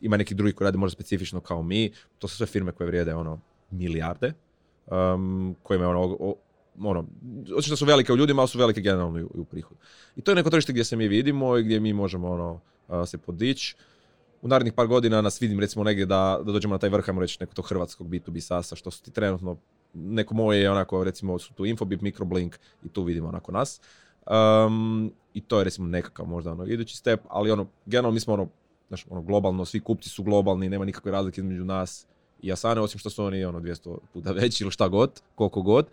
ima 0.01 0.17
neki 0.17 0.35
drugi 0.35 0.53
koji 0.53 0.65
rade 0.65 0.77
možda 0.77 0.93
specifično 0.93 1.39
kao 1.39 1.63
mi, 1.63 1.91
to 2.19 2.27
su 2.27 2.37
sve 2.37 2.45
firme 2.45 2.71
koje 2.71 2.87
vrijede, 2.87 3.13
ono, 3.15 3.39
milijarde, 3.71 4.33
um, 4.87 5.55
koje 5.63 5.75
imaju, 5.75 5.89
ono, 5.91 6.17
o- 6.19 6.35
ono, 6.81 7.05
očito 7.57 7.75
su 7.75 7.85
velike 7.85 8.13
u 8.13 8.17
ljudima, 8.17 8.41
ali 8.41 8.49
su 8.49 8.57
velike 8.57 8.81
generalno 8.81 9.19
i 9.19 9.23
u, 9.23 9.45
prihodu. 9.45 9.75
I 10.15 10.21
to 10.21 10.31
je 10.31 10.35
neko 10.35 10.49
tržište 10.49 10.71
gdje 10.71 10.83
se 10.83 10.95
mi 10.95 11.07
vidimo 11.07 11.57
i 11.57 11.63
gdje 11.63 11.79
mi 11.79 11.93
možemo, 11.93 12.31
ono, 12.87 13.05
se 13.05 13.17
podići 13.17 13.75
u 14.45 14.47
narednih 14.47 14.73
par 14.73 14.87
godina 14.87 15.21
nas 15.21 15.41
vidim 15.41 15.59
recimo 15.59 15.83
negdje 15.83 16.05
da, 16.05 16.39
da 16.43 16.51
dođemo 16.51 16.73
na 16.73 16.77
taj 16.77 16.89
vrh, 16.89 17.09
ajmo 17.09 17.21
reći, 17.21 17.37
nekog 17.39 17.55
tog 17.55 17.69
hrvatskog 17.69 18.07
B2B 18.07 18.39
sasa, 18.39 18.75
što 18.75 18.91
su 18.91 19.03
ti 19.03 19.11
trenutno, 19.11 19.57
neko 19.93 20.33
moje 20.33 20.61
je 20.61 20.71
onako, 20.71 21.03
recimo 21.03 21.39
su 21.39 21.53
tu 21.53 21.65
Infobip, 21.65 22.01
Microblink 22.01 22.59
i 22.83 22.89
tu 22.89 23.03
vidimo 23.03 23.27
onako 23.27 23.51
nas. 23.51 23.81
Um, 24.67 25.11
I 25.33 25.41
to 25.41 25.57
je 25.57 25.63
recimo 25.63 25.87
nekakav 25.87 26.25
možda 26.25 26.51
ono 26.51 26.65
idući 26.65 26.97
step, 26.97 27.19
ali 27.29 27.51
ono, 27.51 27.67
generalno 27.85 28.13
mi 28.13 28.19
smo 28.19 28.33
ono, 28.33 28.47
znaš, 28.87 29.05
ono 29.09 29.21
globalno, 29.21 29.65
svi 29.65 29.79
kupci 29.79 30.09
su 30.09 30.23
globalni, 30.23 30.69
nema 30.69 30.85
nikakve 30.85 31.11
razlike 31.11 31.41
između 31.41 31.65
nas 31.65 32.07
i 32.41 32.51
Asane, 32.51 32.81
osim 32.81 32.99
što 32.99 33.09
su 33.09 33.23
oni 33.23 33.45
ono 33.45 33.59
200 33.59 33.97
puta 34.13 34.31
veći 34.31 34.63
ili 34.63 34.71
šta 34.71 34.87
god, 34.87 35.21
koliko 35.35 35.61
god, 35.61 35.85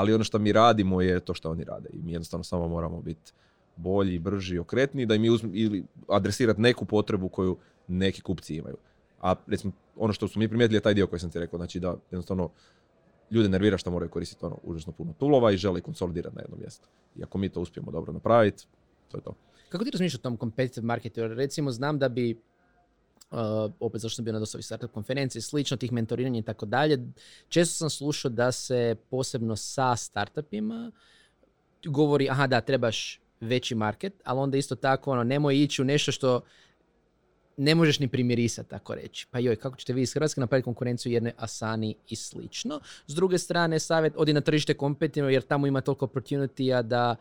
ali 0.00 0.14
ono 0.14 0.24
što 0.24 0.38
mi 0.38 0.52
radimo 0.52 1.00
je 1.00 1.20
to 1.20 1.34
što 1.34 1.50
oni 1.50 1.64
rade 1.64 1.88
i 1.92 2.02
mi 2.02 2.12
jednostavno 2.12 2.44
samo 2.44 2.68
moramo 2.68 3.00
biti 3.00 3.32
bolji, 3.76 4.18
brži, 4.18 4.58
okretniji, 4.58 5.06
da 5.06 5.18
mi 5.18 5.30
uzm- 5.30 5.50
ili 5.54 5.84
adresirati 6.08 6.60
neku 6.60 6.84
potrebu 6.84 7.28
koju 7.28 7.56
neki 7.88 8.22
kupci 8.22 8.56
imaju. 8.56 8.76
A 9.22 9.34
recimo, 9.46 9.72
ono 9.96 10.12
što 10.12 10.28
smo 10.28 10.40
mi 10.40 10.48
primijetili 10.48 10.76
je 10.76 10.80
taj 10.80 10.94
dio 10.94 11.06
koji 11.06 11.20
sam 11.20 11.30
ti 11.30 11.38
rekao, 11.38 11.58
znači 11.58 11.80
da 11.80 11.96
jednostavno 12.10 12.50
ljude 13.30 13.48
nervira 13.48 13.78
što 13.78 13.90
moraju 13.90 14.10
koristiti 14.10 14.44
ono 14.44 14.58
užasno 14.62 14.92
puno 14.92 15.12
tulova 15.18 15.52
i 15.52 15.56
žele 15.56 15.80
konsolidirati 15.80 16.36
na 16.36 16.42
jedno 16.42 16.56
mjesto. 16.56 16.88
I 17.16 17.22
ako 17.22 17.38
mi 17.38 17.48
to 17.48 17.60
uspijemo 17.60 17.90
dobro 17.90 18.12
napraviti, 18.12 18.66
to 19.10 19.18
je 19.18 19.22
to. 19.22 19.34
Kako 19.68 19.84
ti 19.84 19.90
razmišljaš 19.90 20.18
o 20.18 20.22
tom 20.22 20.36
competitive 20.36 20.86
marketu? 20.86 21.28
Recimo 21.28 21.70
znam 21.70 21.98
da 21.98 22.08
bi 22.08 22.40
uh, 23.30 23.38
opet 23.80 24.00
zašto 24.00 24.16
sam 24.16 24.24
bio 24.24 24.32
na 24.32 24.38
dosta 24.38 24.62
startup 24.62 24.92
konferenciji, 24.92 25.42
slično 25.42 25.76
tih 25.76 25.92
mentoriranja 25.92 26.38
i 26.38 26.42
tako 26.42 26.66
dalje. 26.66 26.98
Često 27.48 27.74
sam 27.74 27.90
slušao 27.90 28.30
da 28.30 28.52
se 28.52 28.96
posebno 29.10 29.56
sa 29.56 29.96
startupima 29.96 30.92
govori, 31.84 32.30
aha 32.30 32.46
da, 32.46 32.60
trebaš 32.60 33.20
veći 33.40 33.74
market, 33.74 34.12
ali 34.24 34.40
onda 34.40 34.58
isto 34.58 34.74
tako 34.74 35.12
ono, 35.12 35.24
nemoj 35.24 35.62
ići 35.62 35.82
u 35.82 35.84
nešto 35.84 36.12
što 36.12 36.40
ne 37.56 37.74
možeš 37.74 37.98
ni 37.98 38.08
primirisati, 38.08 38.70
tako 38.70 38.94
reći. 38.94 39.26
Pa 39.30 39.38
joj, 39.38 39.56
kako 39.56 39.76
ćete 39.76 39.92
vi 39.92 40.02
iz 40.02 40.14
Hrvatske 40.14 40.40
napraviti 40.40 40.64
konkurenciju 40.64 41.12
jedne 41.12 41.32
Asani 41.36 41.94
i 42.08 42.16
slično. 42.16 42.80
S 43.06 43.14
druge 43.14 43.38
strane, 43.38 43.78
savjet, 43.78 44.12
odi 44.16 44.32
na 44.32 44.40
tržište 44.40 44.74
kompetitivno 44.74 45.30
jer 45.30 45.42
tamo 45.42 45.66
ima 45.66 45.80
toliko 45.80 46.06
opportunity 46.06 46.82
da 46.82 47.16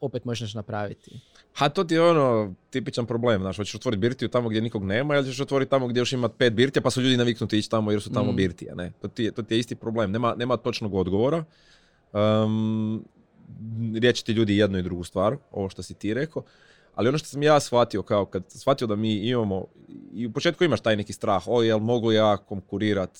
opet 0.00 0.24
možeš 0.24 0.54
napraviti. 0.54 1.20
Ha, 1.54 1.68
to 1.68 1.84
ti 1.84 1.94
je 1.94 2.02
ono 2.02 2.54
tipičan 2.70 3.06
problem, 3.06 3.40
znaš, 3.40 3.56
hoćeš 3.56 3.74
otvoriti 3.74 4.00
birtiju 4.00 4.28
tamo 4.28 4.48
gdje 4.48 4.60
nikog 4.60 4.84
nema 4.84 5.16
ili 5.16 5.26
ćeš 5.26 5.40
otvoriti 5.40 5.70
tamo 5.70 5.86
gdje 5.86 6.00
još 6.00 6.12
ima 6.12 6.28
pet 6.28 6.52
birtija 6.52 6.82
pa 6.82 6.90
su 6.90 7.00
ljudi 7.00 7.16
naviknuti 7.16 7.58
ići 7.58 7.70
tamo 7.70 7.90
jer 7.90 8.02
su 8.02 8.12
tamo 8.12 8.32
Mm. 8.32 8.36
birtije, 8.36 8.74
ne? 8.74 8.92
To 9.00 9.08
ti, 9.08 9.24
je, 9.24 9.32
to 9.32 9.42
ti 9.42 9.54
je 9.54 9.58
isti 9.58 9.74
problem, 9.74 10.10
nema, 10.12 10.34
nema 10.34 10.56
točnog 10.56 10.94
odgovora. 10.94 11.44
Um, 12.12 13.04
riječi 13.94 14.24
ti 14.24 14.32
ljudi 14.32 14.56
jednu 14.56 14.78
i 14.78 14.82
drugu 14.82 15.04
stvar, 15.04 15.36
ovo 15.52 15.68
što 15.68 15.82
si 15.82 15.94
ti 15.94 16.14
rekao, 16.14 16.42
ali 16.94 17.08
ono 17.08 17.18
što 17.18 17.28
sam 17.28 17.42
ja 17.42 17.60
shvatio, 17.60 18.02
kao 18.02 18.26
kad 18.26 18.42
shvatio 18.48 18.86
da 18.86 18.96
mi 18.96 19.14
imamo, 19.14 19.66
i 20.14 20.26
u 20.26 20.32
početku 20.32 20.64
imaš 20.64 20.80
taj 20.80 20.96
neki 20.96 21.12
strah, 21.12 21.42
o 21.46 21.62
jel 21.62 21.78
mogu 21.78 22.12
ja 22.12 22.36
konkurirat 22.36 23.18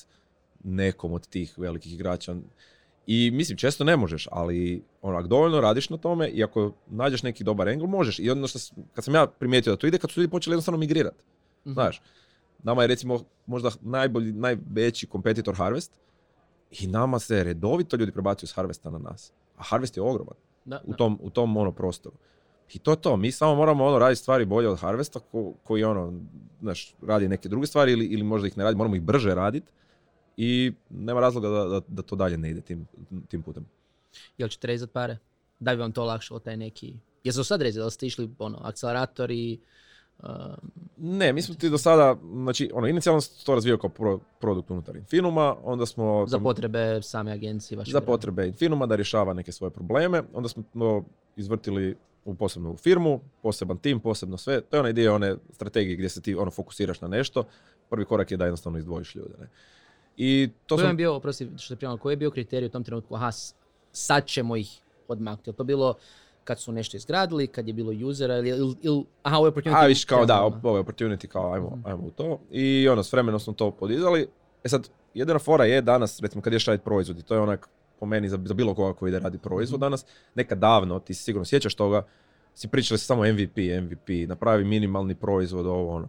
nekom 0.64 1.12
od 1.12 1.26
tih 1.28 1.58
velikih 1.58 1.94
igrača, 1.94 2.34
i 3.12 3.30
mislim, 3.30 3.58
često 3.58 3.84
ne 3.84 3.96
možeš, 3.96 4.28
ali 4.30 4.82
ako 5.02 5.28
dovoljno 5.28 5.60
radiš 5.60 5.90
na 5.90 5.96
tome 5.96 6.28
i 6.28 6.44
ako 6.44 6.72
nađeš 6.90 7.22
neki 7.22 7.44
dobar 7.44 7.68
angle, 7.68 7.88
možeš. 7.88 8.18
I 8.18 8.30
ono 8.30 8.46
što, 8.46 8.58
kad 8.94 9.04
sam 9.04 9.14
ja 9.14 9.26
primijetio 9.26 9.72
da 9.72 9.76
to 9.76 9.86
ide, 9.86 9.98
kad 9.98 10.10
su 10.10 10.20
ljudi 10.20 10.30
počeli 10.30 10.54
jednostavno 10.54 10.78
migrirati. 10.78 11.16
Mhm. 11.66 11.72
Znaš, 11.72 12.02
nama 12.62 12.82
je 12.82 12.88
recimo 12.88 13.20
možda 13.46 13.70
najbolji, 13.80 14.32
najveći 14.32 15.06
kompetitor 15.06 15.54
Harvest 15.54 15.92
i 16.70 16.86
nama 16.86 17.18
se 17.18 17.44
redovito 17.44 17.96
ljudi 17.96 18.12
prebacuju 18.12 18.48
s 18.48 18.52
Harvesta 18.52 18.90
na 18.90 18.98
nas. 18.98 19.32
A 19.56 19.62
Harvest 19.62 19.96
je 19.96 20.02
ogroman 20.02 20.36
Da, 20.64 20.80
u 20.84 20.90
da. 20.90 20.96
tom, 20.96 21.18
u 21.22 21.30
tom 21.30 21.56
ono 21.56 21.72
prostoru. 21.72 22.16
I 22.74 22.78
to 22.78 22.90
je 22.90 22.96
to, 22.96 23.16
mi 23.16 23.32
samo 23.32 23.54
moramo 23.54 23.84
ono 23.84 23.98
raditi 23.98 24.20
stvari 24.22 24.44
bolje 24.44 24.68
od 24.68 24.78
Harvesta 24.78 25.20
ko, 25.20 25.52
koji 25.64 25.84
ono, 25.84 26.12
znaš, 26.60 26.94
radi 27.06 27.28
neke 27.28 27.48
druge 27.48 27.66
stvari 27.66 27.92
ili, 27.92 28.04
ili 28.06 28.22
možda 28.22 28.48
ih 28.48 28.58
ne 28.58 28.64
radi, 28.64 28.76
moramo 28.76 28.96
ih 28.96 29.02
brže 29.02 29.34
raditi 29.34 29.72
i 30.42 30.72
nema 30.90 31.20
razloga 31.20 31.48
da, 31.48 31.64
da, 31.64 31.80
da 31.88 32.02
to 32.02 32.16
dalje 32.16 32.38
ne 32.38 32.50
ide 32.50 32.60
tim, 32.60 32.86
tim 33.28 33.42
putem. 33.42 33.66
Jel 34.38 34.48
ćete 34.48 34.66
rezati 34.66 34.92
pare? 34.92 35.18
Da 35.58 35.74
bi 35.74 35.80
vam 35.80 35.92
to 35.92 36.02
olakšalo 36.02 36.40
taj 36.40 36.56
neki... 36.56 36.94
Jesu 37.24 37.44
sad 37.44 37.62
rezali, 37.62 37.86
da 37.86 37.90
ste 37.90 38.06
išli 38.06 38.30
ono, 38.38 38.58
akceleratori, 38.62 39.58
um, 40.22 40.70
Ne, 40.96 41.32
mi 41.32 41.42
smo 41.42 41.54
ti 41.54 41.70
do 41.70 41.78
sada, 41.78 42.16
znači, 42.32 42.70
ono, 42.74 42.86
inicijalno 42.86 43.20
sam 43.20 43.44
to 43.44 43.54
razvijao 43.54 43.78
kao 43.78 43.90
pro, 43.90 44.18
produkt 44.40 44.70
unutar 44.70 44.96
Infinuma, 44.96 45.56
onda 45.64 45.86
smo... 45.86 46.26
za 46.26 46.38
potrebe 46.38 47.02
same 47.02 47.32
agencije 47.32 47.78
vaše. 47.78 47.90
za 47.90 48.00
potrebe 48.00 48.46
Infinuma 48.46 48.86
da 48.86 48.96
rješava 48.96 49.34
neke 49.34 49.52
svoje 49.52 49.70
probleme. 49.70 50.22
Onda 50.32 50.48
smo 50.48 50.62
to 50.72 51.04
izvrtili 51.36 51.96
u 52.24 52.34
posebnu 52.34 52.76
firmu, 52.76 53.20
poseban 53.42 53.78
tim, 53.78 54.00
posebno 54.00 54.36
sve. 54.36 54.60
To 54.60 54.76
je 54.76 54.80
onaj 54.80 54.92
dio 54.92 55.14
one 55.14 55.36
strategije 55.52 55.96
gdje 55.96 56.08
se 56.08 56.20
ti 56.20 56.34
ono 56.34 56.50
fokusiraš 56.50 57.00
na 57.00 57.08
nešto. 57.08 57.44
Prvi 57.90 58.04
korak 58.04 58.30
je 58.30 58.36
da 58.36 58.44
jednostavno 58.44 58.78
izdvojiš 58.78 59.14
ljude. 59.14 59.34
Ne? 59.40 59.48
I 60.22 60.48
to 60.66 60.76
Koji 60.76 60.86
sam, 60.86 60.96
bio, 60.96 61.14
oprosti 61.14 61.48
što 61.58 61.74
te 61.74 61.78
prijavljam, 61.78 61.98
koji 61.98 62.12
je 62.12 62.16
bio 62.16 62.30
kriterij 62.30 62.66
u 62.66 62.70
tom 62.70 62.84
trenutku, 62.84 63.14
aha, 63.14 63.30
sad 63.92 64.26
ćemo 64.26 64.56
ih 64.56 64.80
odmaknuti. 65.08 65.50
Je 65.50 65.54
to 65.54 65.64
bilo 65.64 65.94
kad 66.44 66.60
su 66.60 66.72
nešto 66.72 66.96
izgradili, 66.96 67.46
kad 67.46 67.68
je 67.68 67.74
bilo 67.74 68.08
usera 68.08 68.36
ili, 68.36 68.48
ili, 68.48 68.74
ili 68.82 69.04
aha, 69.22 69.36
ovo 69.36 69.46
je 69.46 69.52
opportunity. 69.52 69.74
a 69.74 69.86
viš 69.86 70.04
kao 70.04 70.26
da, 70.26 70.42
ovo 70.42 70.76
je 70.76 70.82
opportunity, 70.82 71.26
kao 71.26 71.52
ajmo, 71.52 71.70
Mhm. 71.70 71.86
ajmo 71.86 72.02
u 72.02 72.10
to. 72.10 72.40
I 72.50 72.88
ono, 72.88 73.02
s 73.02 73.12
vremenom 73.12 73.40
smo 73.40 73.52
to 73.52 73.70
podizali. 73.70 74.26
E 74.64 74.68
sad, 74.68 74.88
jedina 75.14 75.38
fora 75.38 75.64
je 75.64 75.82
danas, 75.82 76.20
recimo 76.20 76.42
kad 76.42 76.52
ješ 76.52 76.66
raditi 76.66 76.84
proizvod 76.84 77.18
i 77.18 77.22
to 77.22 77.34
je 77.34 77.40
onak 77.40 77.68
po 78.00 78.06
meni 78.06 78.28
za, 78.28 78.38
za 78.44 78.54
bilo 78.54 78.74
koga 78.74 78.94
koji 78.94 79.10
ide 79.10 79.18
radi 79.18 79.38
proizvod 79.38 79.78
Mhm. 79.78 79.84
danas, 79.84 80.04
nekad 80.34 80.58
davno, 80.58 80.98
ti 80.98 81.14
sigurno 81.14 81.44
sjećaš 81.44 81.74
toga, 81.74 82.02
si 82.54 82.68
pričali 82.68 82.98
samo 82.98 83.22
MVP, 83.24 83.56
MVP, 83.80 84.26
napravi 84.26 84.64
minimalni 84.64 85.14
proizvod, 85.14 85.66
ovo 85.66 85.94
ono. 85.94 86.08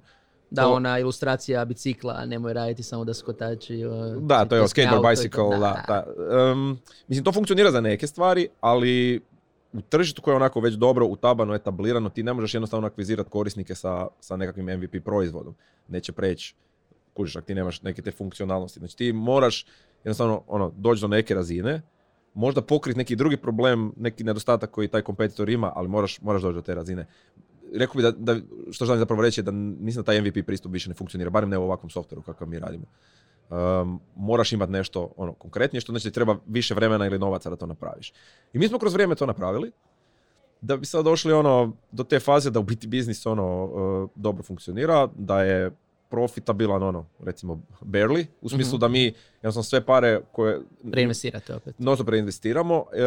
Da, 0.52 0.62
To- 0.62 0.74
ona 0.74 1.00
ilustracija 1.00 1.66
bicikla, 1.66 2.26
nemoj 2.26 2.54
raditi 2.54 2.84
samo 2.84 3.06
da 3.06 3.14
skotači. 3.14 3.86
uh, 3.86 4.24
Da, 4.24 4.46
to 4.46 4.56
je 4.56 4.68
skateboard, 4.68 5.18
scout, 5.18 5.32
to 5.32 5.50
bicycle, 5.50 5.60
da. 5.60 5.84
da. 5.88 6.06
Um, 6.52 6.80
mislim, 7.08 7.24
to 7.24 7.32
funkcionira 7.32 7.72
za 7.72 7.82
neke 7.82 8.08
stvari, 8.08 8.48
ali 8.62 9.22
u 9.74 9.82
tržištu 9.82 10.22
koje 10.22 10.32
je 10.32 10.36
onako 10.36 10.60
već 10.60 10.74
dobro 10.74 11.06
utabano, 11.06 11.56
etablirano, 11.56 12.10
ti 12.10 12.24
ne 12.24 12.34
možeš 12.34 12.54
jednostavno 12.54 12.88
akvizirati 12.88 13.30
korisnike 13.30 13.76
sa, 13.76 14.08
sa 14.20 14.38
nekakvim 14.38 14.66
MVP 14.78 15.04
proizvodom. 15.06 15.56
Neće 15.88 16.12
preći, 16.12 16.56
kužiš, 17.14 17.36
ako 17.36 17.46
ti 17.46 17.56
nemaš 17.56 17.82
neke 17.82 18.02
te 18.02 18.12
funkcionalnosti. 18.12 18.80
Znači 18.80 18.98
ti 18.98 19.14
moraš 19.14 19.66
jednostavno 20.04 20.44
ono, 20.48 20.72
doći 20.78 21.02
do 21.02 21.08
neke 21.08 21.36
razine, 21.36 21.82
možda 22.34 22.62
pokriti 22.62 22.98
neki 22.98 23.16
drugi 23.16 23.38
problem, 23.38 23.94
neki 23.98 24.24
nedostatak 24.24 24.72
koji 24.72 24.88
taj 24.88 25.02
kompetitor 25.02 25.50
ima, 25.50 25.72
ali 25.76 25.88
moraš, 25.88 26.22
moraš 26.22 26.42
doći 26.42 26.56
do 26.56 26.62
te 26.62 26.76
razine. 26.76 27.08
Rekao 27.76 27.96
bi 27.96 28.02
da, 28.02 28.12
da, 28.12 28.36
što 28.72 28.86
želim 28.86 29.00
zapravo 29.00 29.22
reći 29.22 29.42
da 29.42 29.52
mislim 29.52 30.04
da 30.04 30.06
taj 30.06 30.22
MVP 30.22 30.46
pristup 30.46 30.74
više 30.74 30.90
ne 30.90 30.96
funkcionira, 30.96 31.30
barem 31.30 31.50
ne 31.50 31.58
u 31.58 31.64
ovakvom 31.64 31.90
softveru 31.90 32.22
kakav 32.22 32.48
mi 32.48 32.60
radimo. 32.60 32.86
Um, 33.50 34.00
moraš 34.16 34.52
imati 34.52 34.72
nešto 34.72 35.14
ono 35.18 35.34
konkretnije, 35.34 35.82
što 35.82 35.92
znači 35.92 36.08
ti 36.10 36.14
treba 36.14 36.38
više 36.48 36.74
vremena 36.74 37.06
ili 37.06 37.20
novaca 37.20 37.50
da 37.50 37.56
to 37.56 37.66
napraviš. 37.66 38.14
I 38.54 38.60
mi 38.60 38.68
smo 38.68 38.80
kroz 38.80 38.94
vrijeme 38.94 39.16
to 39.16 39.26
napravili, 39.26 39.72
da 40.62 40.78
bi 40.78 40.86
sad 40.86 41.06
došli 41.06 41.34
ono 41.34 41.74
do 41.92 42.04
te 42.04 42.20
faze 42.20 42.50
da 42.50 42.60
u 42.60 42.64
biti 42.64 42.88
biznis 42.88 43.26
ono 43.26 43.66
uh, 43.66 44.10
dobro 44.16 44.44
funkcionira, 44.44 45.08
da 45.16 45.44
je 45.44 45.72
profitabilan 46.12 46.84
ono, 46.84 47.06
recimo 47.20 47.62
barely, 47.82 48.26
u 48.42 48.50
smislu 48.50 48.74
Mhm. 48.74 48.80
da 48.80 48.88
mi 48.88 49.04
jednostavno 49.34 49.64
sve 49.64 49.86
pare 49.86 50.22
koje 50.32 50.60
Reinvestirate 50.84 51.56
opet. 51.56 51.76
non 51.80 51.96
stop 51.96 52.10
reinvestiramo, 52.10 52.86
e, 52.94 53.02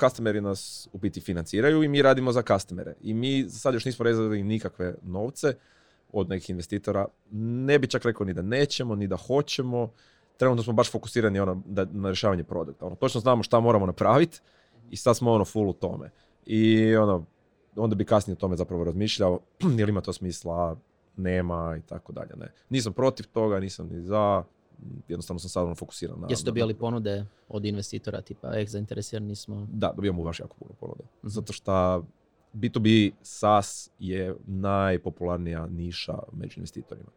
customeri 0.00 0.40
nas 0.40 0.60
u 0.92 0.98
biti 0.98 1.20
financiraju 1.20 1.82
i 1.82 1.88
mi 1.88 2.02
radimo 2.02 2.32
za 2.32 2.42
customere. 2.44 2.94
I 3.02 3.14
mi 3.14 3.44
sad 3.44 3.74
još 3.74 3.84
nismo 3.84 4.02
rezali 4.02 4.42
nikakve 4.42 4.94
novce 5.02 5.54
od 6.12 6.28
nekih 6.28 6.50
investitora. 6.50 7.06
Ne 7.32 7.78
bi 7.78 7.86
čak 7.86 8.04
rekao 8.04 8.26
ni 8.26 8.34
da 8.34 8.42
nećemo, 8.42 8.94
ni 8.94 9.06
da 9.06 9.16
hoćemo. 9.16 9.92
Trenutno 10.36 10.62
smo 10.62 10.72
baš 10.72 10.90
fokusirani 10.90 11.40
ono, 11.40 11.62
da, 11.66 11.84
na 11.84 12.08
rješavanje 12.08 12.44
produkta. 12.44 12.86
Ono, 12.86 12.96
točno 12.96 13.20
znamo 13.20 13.42
šta 13.42 13.60
moramo 13.60 13.86
napraviti 13.86 14.40
i 14.90 14.96
sad 14.96 15.16
smo 15.16 15.32
ono 15.32 15.44
full 15.44 15.68
u 15.68 15.72
tome. 15.72 16.10
I 16.46 16.94
ono, 16.96 17.24
onda 17.76 17.94
bi 17.94 18.04
kasnije 18.04 18.32
o 18.34 18.40
tome 18.40 18.56
zapravo 18.56 18.84
razmišljao, 18.84 19.40
jer 19.78 19.88
ima 19.88 20.00
to 20.00 20.12
smisla, 20.12 20.76
nema 21.20 21.76
i 21.78 21.82
tako 21.88 22.12
dalje. 22.12 22.36
Ne. 22.36 22.52
Nisam 22.70 22.92
protiv 22.92 23.26
toga, 23.32 23.60
nisam 23.60 23.88
ni 23.88 24.02
za, 24.02 24.44
jednostavno 25.08 25.38
sam 25.38 25.48
sad 25.50 25.64
ono 25.64 25.74
fokusiran 25.74 26.20
na... 26.20 26.26
Jeste 26.30 26.44
na- 26.44 26.46
dobijali 26.46 26.74
ponude 26.74 27.26
od 27.48 27.64
investitora, 27.64 28.20
tipa, 28.20 28.58
eh, 28.58 28.66
zainteresirani 28.66 29.36
smo. 29.36 29.66
Da, 29.72 29.92
dobijamo 29.96 30.22
baš 30.22 30.40
jako 30.40 30.56
puno 30.58 30.74
ponuda. 30.80 31.02
Mhm. 31.04 31.28
Zato 31.28 31.52
što 31.52 32.04
B2B 32.54 33.12
SaaS 33.22 33.90
je 33.98 34.36
najpopularnija 34.46 35.66
niša 35.66 36.18
među 36.32 36.54
investitorima. 36.60 37.10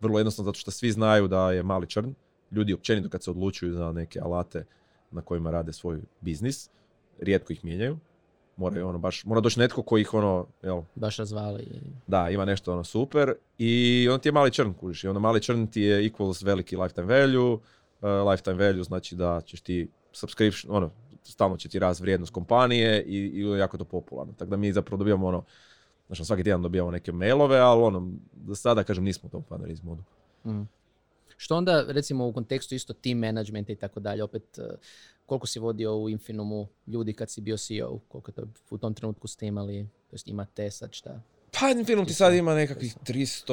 Vrlo 0.00 0.18
jednostavno 0.18 0.48
zato 0.48 0.58
što 0.58 0.70
svi 0.70 0.92
znaju 0.92 1.28
da 1.28 1.52
je 1.52 1.62
mali 1.62 1.86
črn, 1.86 2.14
ljudi 2.50 2.74
općenito 2.74 3.08
kad 3.08 3.22
se 3.22 3.30
odlučuju 3.30 3.72
za 3.72 3.92
neke 3.92 4.20
alate 4.20 4.64
na 5.10 5.22
kojima 5.22 5.50
rade 5.50 5.72
svoj 5.72 6.00
biznis, 6.20 6.70
rijetko 7.20 7.52
ih 7.52 7.64
mijenjaju. 7.64 7.98
Mora, 8.56 8.86
ono, 8.86 8.98
baš, 8.98 9.24
mora 9.24 9.40
doći 9.40 9.58
netko 9.58 9.82
koji 9.82 10.00
ih 10.00 10.14
ono, 10.14 10.46
jel, 10.62 10.82
Baš 10.94 11.16
razvali. 11.16 11.66
da, 12.06 12.30
ima 12.30 12.44
nešto 12.44 12.72
ono 12.72 12.84
super 12.84 13.32
i 13.58 14.08
on 14.12 14.20
ti 14.20 14.28
je 14.28 14.32
mali 14.32 14.50
črn, 14.50 14.72
kužiš. 14.72 15.04
I 15.04 15.08
onda 15.08 15.20
mali 15.20 15.42
črn 15.42 15.66
ti 15.66 15.80
je 15.80 16.10
equals 16.10 16.44
veliki 16.44 16.76
lifetime 16.76 17.06
value. 17.06 17.52
Uh, 17.52 17.60
lifetime 18.30 18.66
value 18.66 18.82
znači 18.84 19.16
da 19.16 19.40
ćeš 19.40 19.60
ti 19.60 19.88
subscription, 20.12 20.76
ono, 20.76 20.90
stalno 21.22 21.56
će 21.56 21.68
ti 21.68 21.78
rast 21.78 22.00
vrijednost 22.00 22.32
kompanije 22.32 23.02
i, 23.02 23.16
i 23.16 23.58
jako 23.58 23.78
to 23.78 23.84
popularno. 23.84 24.32
Tako 24.32 24.50
da 24.50 24.56
mi 24.56 24.72
zapravo 24.72 24.98
dobijamo 24.98 25.26
ono, 25.26 25.44
znači 26.06 26.24
svaki 26.24 26.42
tjedan 26.44 26.62
dobijamo 26.62 26.90
neke 26.90 27.12
mailove, 27.12 27.58
ali 27.58 27.82
ono, 27.82 28.12
za 28.46 28.54
sada 28.54 28.82
kažem 28.84 29.04
nismo 29.04 29.26
u 29.26 29.30
tom 29.30 29.42
fundraise 29.48 29.82
modu. 29.84 30.02
Mm. 30.44 30.62
Što 31.36 31.56
onda, 31.56 31.84
recimo, 31.88 32.26
u 32.26 32.32
kontekstu 32.32 32.74
isto 32.74 32.92
team 32.92 33.18
managementa 33.18 33.72
i 33.72 33.76
tako 33.76 34.00
dalje, 34.00 34.22
opet, 34.22 34.58
eh, 34.58 34.62
koliko 35.26 35.46
si 35.46 35.58
vodio 35.58 35.96
u 35.96 36.08
Infinumu 36.08 36.68
ljudi 36.86 37.12
kad 37.12 37.30
si 37.30 37.40
bio 37.40 37.56
CEO, 37.56 37.98
koliko 37.98 38.32
to 38.32 38.42
u 38.70 38.78
tom 38.78 38.94
trenutku 38.94 39.28
ste 39.28 39.46
imali, 39.46 39.86
to 40.10 40.14
jest 40.14 40.28
imate 40.28 40.70
sad 40.70 40.92
šta? 40.92 41.20
Pa 41.52 41.84
film 41.86 42.06
ti 42.06 42.14
sad 42.14 42.34
ima 42.34 42.54
nekakvih 42.54 42.96
300, 42.96 43.52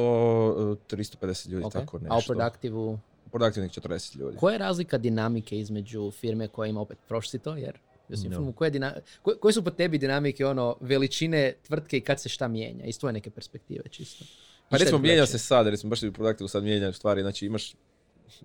eh, 0.73 0.87
350 0.87 1.47
ljudi, 1.47 1.65
Ok. 1.65 1.73
tako 1.73 1.97
A 1.97 1.99
u 1.99 2.15
nešto. 2.15 2.33
Productive-u, 2.33 2.97
Produktivnih 3.31 3.71
40 3.71 4.15
ljudi. 4.15 4.37
koja 4.37 4.53
je 4.53 4.57
razlika 4.57 4.97
dinamike 4.97 5.59
između 5.59 6.11
firme 6.11 6.47
koja 6.47 6.69
ima 6.69 6.81
opet, 6.81 6.97
prošli 7.07 7.39
to, 7.39 7.55
jer 7.55 7.77
u 8.09 8.29
No. 8.29 8.51
Koje, 8.51 8.71
dina- 8.71 8.93
koje, 9.21 9.37
koje 9.37 9.53
su 9.53 9.63
po 9.63 9.71
tebi 9.71 9.97
dinamike, 9.97 10.45
ono, 10.45 10.75
veličine 10.81 11.53
tvrtke 11.63 11.97
i 11.97 12.01
kad 12.01 12.21
se 12.21 12.29
šta 12.29 12.47
mijenja, 12.47 12.85
iz 12.85 12.99
tvoje 12.99 13.13
neke 13.13 13.29
perspektive 13.29 13.83
čisto? 13.89 14.25
Pa 14.71 14.77
recimo 14.77 14.99
mijenja 14.99 15.25
se 15.25 15.38
sad, 15.38 15.67
recimo 15.67 15.89
baš 15.89 16.03
u 16.03 16.13
Productive 16.13 16.47
sad 16.47 16.63
mijenjaju 16.63 16.93
stvari, 16.93 17.21
znači 17.21 17.45
imaš, 17.45 17.75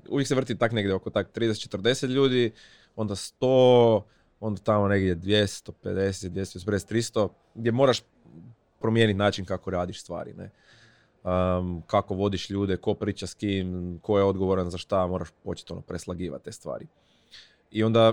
uvijek 0.09 0.29
se 0.29 0.35
vrti 0.35 0.59
tak 0.59 0.73
negdje 0.73 0.95
oko 0.95 1.11
tak 1.11 1.37
30-40 1.37 2.07
ljudi, 2.07 2.53
onda 2.97 3.15
100, 3.15 4.03
onda 4.41 4.61
tamo 4.61 4.89
negdje 4.89 5.17
250, 5.17 5.71
250, 5.83 6.93
300, 6.93 7.29
gdje 7.55 7.73
moraš 7.73 8.03
promijeniti 8.81 9.19
način 9.19 9.45
kako 9.45 9.71
radiš 9.71 10.01
stvari, 10.01 10.35
ne. 10.35 10.51
Um, 11.25 11.83
kako 11.87 12.15
vodiš 12.15 12.51
ljude, 12.51 12.77
ko 12.77 12.95
priča 12.95 13.27
s 13.27 13.35
kim, 13.35 13.99
ko 14.03 14.19
je 14.19 14.25
odgovoran 14.25 14.71
za 14.71 14.79
šta, 14.79 15.07
moraš 15.07 15.29
početi 15.45 15.73
ono 15.73 15.83
preslagivati 15.83 16.45
te 16.45 16.53
stvari. 16.53 16.87
I 17.71 17.85
onda, 17.85 18.13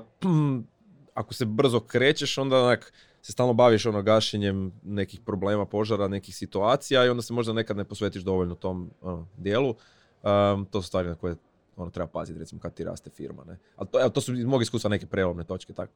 ako 1.13 1.33
se 1.33 1.45
brzo 1.45 1.79
krećeš, 1.79 2.37
onda 2.37 2.63
onak, 2.63 2.93
se 3.25 3.31
stalno 3.31 3.53
baviš 3.53 3.85
ono 3.85 4.01
gašenjem 4.01 4.71
nekih 4.83 5.19
problema, 5.19 5.65
požara, 5.65 6.07
nekih 6.07 6.35
situacija 6.35 7.05
i 7.05 7.09
onda 7.09 7.21
se 7.21 7.33
možda 7.33 7.53
nekad 7.53 7.77
ne 7.77 7.83
posvetiš 7.83 8.21
dovoljno 8.21 8.55
tom 8.55 8.91
ono, 9.01 9.27
dijelu. 9.37 9.75
Um, 10.23 10.65
to 10.65 10.81
su 10.81 10.87
stvari 10.87 11.07
na 11.07 11.15
koje 11.15 11.35
ono, 11.77 11.91
treba 11.91 12.07
paziti, 12.07 12.39
recimo 12.39 12.61
kad 12.61 12.73
ti 12.73 12.83
raste 12.83 13.09
firma. 13.09 13.43
Ne? 13.43 13.57
Ali 13.75 13.87
to, 13.91 13.99
evo, 14.01 14.09
to 14.09 14.21
su 14.21 14.33
iz 14.33 14.45
mog 14.45 14.61
iskustva 14.61 14.89
neke 14.89 15.05
prelomne 15.05 15.43
točke. 15.43 15.73
Tako. 15.73 15.91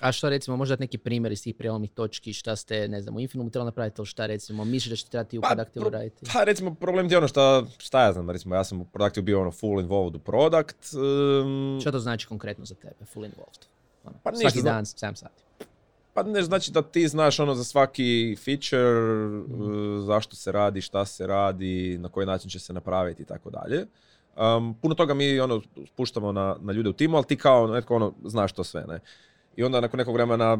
A 0.00 0.12
što 0.12 0.28
recimo, 0.28 0.56
možda 0.56 0.76
neki 0.80 0.98
primjer 0.98 1.32
iz 1.32 1.42
tih 1.42 1.54
prijelomnih 1.54 1.90
točki, 1.90 2.32
šta 2.32 2.56
ste, 2.56 2.88
ne 2.88 3.02
znam, 3.02 3.16
u 3.16 3.20
Infinumu 3.20 3.50
trebali 3.50 3.66
napraviti 3.66 4.00
ili 4.00 4.06
šta 4.06 4.26
recimo, 4.26 4.64
misliš 4.64 4.90
da 4.90 4.96
ćete 4.96 5.10
trebati 5.10 5.38
u 5.38 5.40
Pa, 5.40 5.48
Productive 5.48 5.84
pro- 5.84 5.98
raditi? 5.98 6.26
Pa 6.32 6.44
recimo 6.44 6.74
problem 6.74 7.08
ti 7.08 7.14
je 7.14 7.18
ono 7.18 7.28
šta, 7.28 7.64
šta 7.78 8.04
ja 8.04 8.12
znam, 8.12 8.30
recimo 8.30 8.54
ja 8.54 8.64
sam 8.64 8.80
u 8.80 8.84
Productive 8.84 9.24
bio 9.24 9.40
ono 9.40 9.50
full 9.50 9.80
involved 9.80 10.14
u 10.14 10.18
product. 10.18 10.94
Um, 10.94 11.78
Šta 11.80 11.92
to 11.92 11.98
znači 11.98 12.26
konkretno 12.26 12.64
za 12.64 12.74
tebe, 12.74 13.04
full 13.04 13.24
involved? 13.24 13.58
Ono, 14.04 14.16
Pa 14.22 14.30
ništa 14.30 14.50
svaki 14.50 14.62
dan, 14.62 14.84
7 14.84 15.14
sati. 15.14 15.42
Pa 16.14 16.22
ne 16.22 16.42
znači 16.42 16.72
da 16.72 16.82
ti 16.82 17.08
znaš 17.08 17.40
ono 17.40 17.54
za 17.54 17.64
svaki 17.64 18.36
feature, 18.44 18.82
uh, 18.82 20.04
zašto 20.06 20.36
se 20.36 20.52
radi, 20.52 20.80
šta 20.80 21.04
se 21.04 21.26
radi, 21.26 21.98
na 22.00 22.08
koji 22.08 22.26
način 22.26 22.50
će 22.50 22.58
se 22.58 22.72
napraviti 22.72 23.22
i 23.22 23.26
tako 23.26 23.50
dalje. 23.50 23.86
Um, 24.36 24.74
puno 24.82 24.94
toga 24.94 25.14
mi 25.14 25.40
ono 25.40 25.62
spuštamo 25.86 26.32
na, 26.32 26.56
na 26.60 26.72
ljude 26.72 26.88
u 26.88 26.92
timu, 26.92 27.16
ali 27.16 27.26
ti 27.26 27.36
kao 27.36 27.66
netko 27.66 27.96
ono 27.96 28.14
znaš 28.24 28.52
to 28.52 28.64
sve, 28.64 28.84
ne. 28.88 29.00
I 29.56 29.64
onda 29.64 29.80
nakon 29.80 29.98
nekog 29.98 30.14
vremena, 30.14 30.58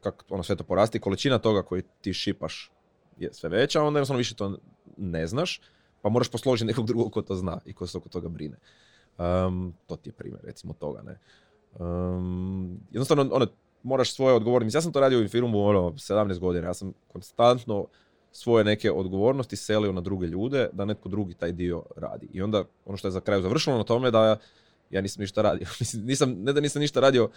kako 0.00 0.24
ono 0.28 0.42
sve 0.42 0.56
to 0.56 0.64
porasti, 0.64 1.00
količina 1.00 1.38
toga 1.38 1.62
koji 1.62 1.82
ti 2.00 2.14
šipaš 2.14 2.70
je 3.18 3.32
sve 3.32 3.48
veća, 3.50 3.82
onda 3.82 3.98
jednostavno 3.98 4.18
više 4.18 4.34
to 4.34 4.58
ne 4.96 5.26
znaš, 5.26 5.60
pa 6.02 6.08
moraš 6.08 6.28
posložiti 6.28 6.66
nekog 6.72 6.86
drugog 6.86 7.12
ko 7.12 7.22
to 7.22 7.34
zna 7.34 7.58
i 7.64 7.72
ko 7.72 7.86
se 7.86 7.98
oko 7.98 8.08
toga 8.08 8.28
brine. 8.28 8.56
Um, 9.18 9.74
to 9.86 9.96
ti 9.96 10.08
je 10.08 10.12
primjer, 10.12 10.40
recimo, 10.44 10.72
toga, 10.72 11.02
ne. 11.02 11.18
Um, 11.78 12.80
jednostavno, 12.90 13.28
ono, 13.32 13.46
moraš 13.86 14.14
svoje 14.14 14.34
odgovornosti. 14.34 14.76
Ja 14.76 14.82
sam 14.82 14.92
to 14.92 15.00
radio 15.00 15.20
u 15.20 15.28
filmu 15.28 15.66
ono, 15.66 15.80
17 15.80 16.38
godina. 16.38 16.66
Ja 16.66 16.74
sam 16.74 16.92
konstantno 17.12 17.86
svoje 18.32 18.64
neke 18.64 18.92
odgovornosti 18.92 19.56
selio 19.56 19.92
na 19.92 20.00
druge 20.00 20.26
ljude 20.26 20.68
da 20.72 20.84
netko 20.84 21.08
drugi 21.08 21.34
taj 21.34 21.52
dio 21.52 21.82
radi. 21.96 22.28
I 22.32 22.42
onda 22.42 22.64
ono 22.86 22.96
što 22.96 23.08
je 23.08 23.12
za 23.12 23.20
kraju 23.20 23.42
završilo 23.42 23.76
na 23.76 23.84
tome 23.84 24.10
da 24.10 24.38
ja 24.90 25.00
nisam 25.00 25.20
ništa 25.20 25.42
radio. 25.42 25.66
Nisam, 26.10 26.32
ne 26.32 26.52
da 26.52 26.60
nisam 26.60 26.80
ništa 26.80 27.00
radio, 27.00 27.24
uh, 27.24 27.30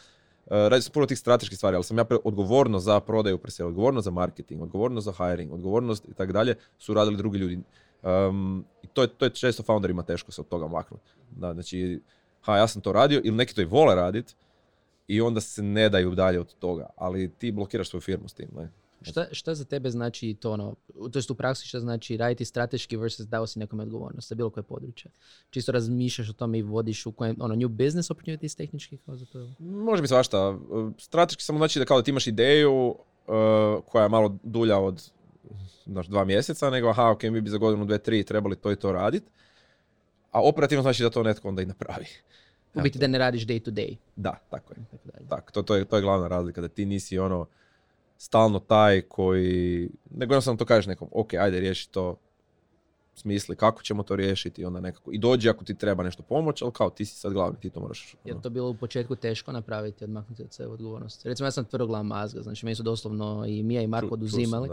radio 0.51 0.81
sam 0.81 0.93
puno 0.93 1.05
tih 1.05 1.19
strateških 1.19 1.57
stvari, 1.57 1.75
ali 1.75 1.83
sam 1.83 1.97
ja 1.97 2.03
pre, 2.03 2.17
odgovornost 2.23 2.85
za 2.85 2.99
prodaju 2.99 3.37
preseo, 3.37 3.67
odgovornost 3.67 4.05
za 4.05 4.11
marketing, 4.11 4.61
odgovornost 4.61 5.05
za 5.05 5.13
hiring, 5.13 5.53
odgovornost 5.53 6.05
i 6.09 6.13
tako 6.13 6.31
dalje 6.31 6.55
su 6.77 6.93
radili 6.93 7.17
drugi 7.17 7.37
ljudi. 7.37 7.59
Um, 8.03 8.65
I 8.83 8.87
to 8.87 9.01
je, 9.01 9.07
to 9.07 9.25
je 9.25 9.29
često 9.29 9.63
founderima 9.63 10.03
teško 10.03 10.31
se 10.31 10.41
od 10.41 10.47
toga 10.47 10.67
maknuti. 10.67 11.11
Da, 11.31 11.53
znači, 11.53 12.01
ha, 12.41 12.57
ja 12.57 12.67
sam 12.67 12.81
to 12.81 12.91
radio, 12.93 13.21
ili 13.23 13.37
neki 13.37 13.55
to 13.55 13.61
i 13.61 13.65
vole 13.65 13.95
radit, 13.95 14.35
i 15.09 15.21
onda 15.21 15.41
se 15.41 15.63
ne 15.63 15.89
daju 15.89 16.15
dalje 16.15 16.39
od 16.39 16.53
toga, 16.59 16.89
ali 16.95 17.29
ti 17.29 17.51
blokiraš 17.51 17.89
svoju 17.89 18.01
firmu 18.01 18.27
s 18.27 18.33
tim, 18.33 18.49
ne? 18.55 18.69
Šta, 19.01 19.25
šta 19.31 19.55
za 19.55 19.65
tebe 19.65 19.89
znači 19.89 20.33
to 20.39 20.51
ono, 20.51 20.75
to 21.11 21.19
jest 21.19 21.31
u 21.31 21.35
praksi 21.35 21.67
šta 21.67 21.79
znači 21.79 22.17
raditi 22.17 22.45
strateški 22.45 22.97
versus 22.97 23.27
dao 23.27 23.47
si 23.47 23.59
nekome 23.59 23.83
odgovornost 23.83 24.29
za 24.29 24.35
bilo 24.35 24.49
koje 24.49 24.63
područje? 24.63 25.11
Čisto 25.49 25.71
razmišljaš 25.71 26.29
o 26.29 26.33
tome 26.33 26.59
i 26.59 26.61
vodiš 26.61 27.05
u 27.05 27.11
kojem, 27.11 27.35
ono, 27.39 27.55
new 27.55 27.69
business 27.69 28.11
opportunities 28.11 28.55
tehnički 28.55 28.97
kao 28.97 29.15
za 29.15 29.25
to? 29.25 29.49
Može 29.59 30.01
biti 30.01 30.09
svašta. 30.09 30.57
Strateški 30.97 31.43
samo 31.43 31.57
znači 31.57 31.79
da 31.79 31.85
kao 31.85 31.97
da 31.97 32.03
ti 32.03 32.11
imaš 32.11 32.27
ideju 32.27 32.87
uh, 32.87 32.95
koja 33.85 34.03
je 34.03 34.09
malo 34.09 34.37
dulja 34.43 34.77
od 34.77 35.11
znaš, 35.85 36.07
dva 36.07 36.25
mjeseca, 36.25 36.69
nego 36.69 36.89
aha, 36.89 37.11
ok, 37.11 37.23
mi 37.23 37.41
bi 37.41 37.49
za 37.49 37.57
godinu, 37.57 37.85
dve, 37.85 37.97
tri 37.97 38.23
trebali 38.23 38.55
to 38.55 38.71
i 38.71 38.75
to 38.75 38.91
radit. 38.91 39.23
A 40.31 40.41
operativno 40.41 40.81
znači 40.81 41.03
da 41.03 41.09
to 41.09 41.23
netko 41.23 41.47
onda 41.47 41.61
i 41.61 41.65
napravi. 41.65 42.05
U 42.73 42.81
biti 42.81 42.99
da 42.99 43.07
ne 43.07 43.17
radiš 43.17 43.47
day 43.47 43.63
to 43.63 43.71
day. 43.71 43.95
Da, 44.15 44.39
tako 44.49 44.73
je. 44.73 44.79
Tak, 45.29 45.51
to, 45.51 45.61
to, 45.61 45.75
je, 45.75 45.85
to 45.85 45.95
je 45.95 46.01
glavna 46.01 46.27
razlika, 46.27 46.61
da 46.61 46.67
ti 46.67 46.85
nisi 46.85 47.19
ono 47.19 47.45
stalno 48.17 48.59
taj 48.59 49.01
koji, 49.01 49.89
nego 50.11 50.33
jednostavno 50.33 50.57
to 50.57 50.65
kažeš 50.65 50.87
nekom, 50.87 51.07
ok, 51.11 51.33
ajde 51.33 51.59
riješi 51.59 51.91
to, 51.91 52.17
smisli 53.19 53.55
kako 53.55 53.81
ćemo 53.83 54.03
to 54.03 54.15
riješiti 54.15 54.65
onda 54.65 54.79
nekako, 54.79 55.11
i 55.11 55.17
dođi 55.17 55.49
ako 55.49 55.65
ti 55.65 55.73
treba 55.73 56.03
nešto 56.03 56.23
pomoć, 56.23 56.61
ali 56.61 56.71
kao 56.71 56.89
ti 56.89 57.05
si 57.05 57.15
sad 57.15 57.33
glavni, 57.33 57.59
ti 57.59 57.69
to 57.69 57.79
moraš. 57.79 58.15
Je 58.25 58.33
ono. 58.33 58.41
to 58.41 58.49
bilo 58.49 58.69
u 58.69 58.73
početku 58.73 59.15
teško 59.15 59.51
napraviti, 59.51 60.03
odmaknuti 60.03 60.43
od 60.43 60.53
sebe 60.53 60.69
odgovornosti? 60.69 61.29
Recimo 61.29 61.47
ja 61.47 61.51
sam 61.51 61.65
tvrdoglav 61.65 62.03
mazga, 62.03 62.41
znači 62.41 62.65
meni 62.65 62.75
su 62.75 62.83
doslovno 62.83 63.45
i 63.47 63.63
Mija 63.63 63.81
i 63.81 63.87
Marko 63.87 64.07
sam, 64.07 64.13
oduzimali. 64.13 64.69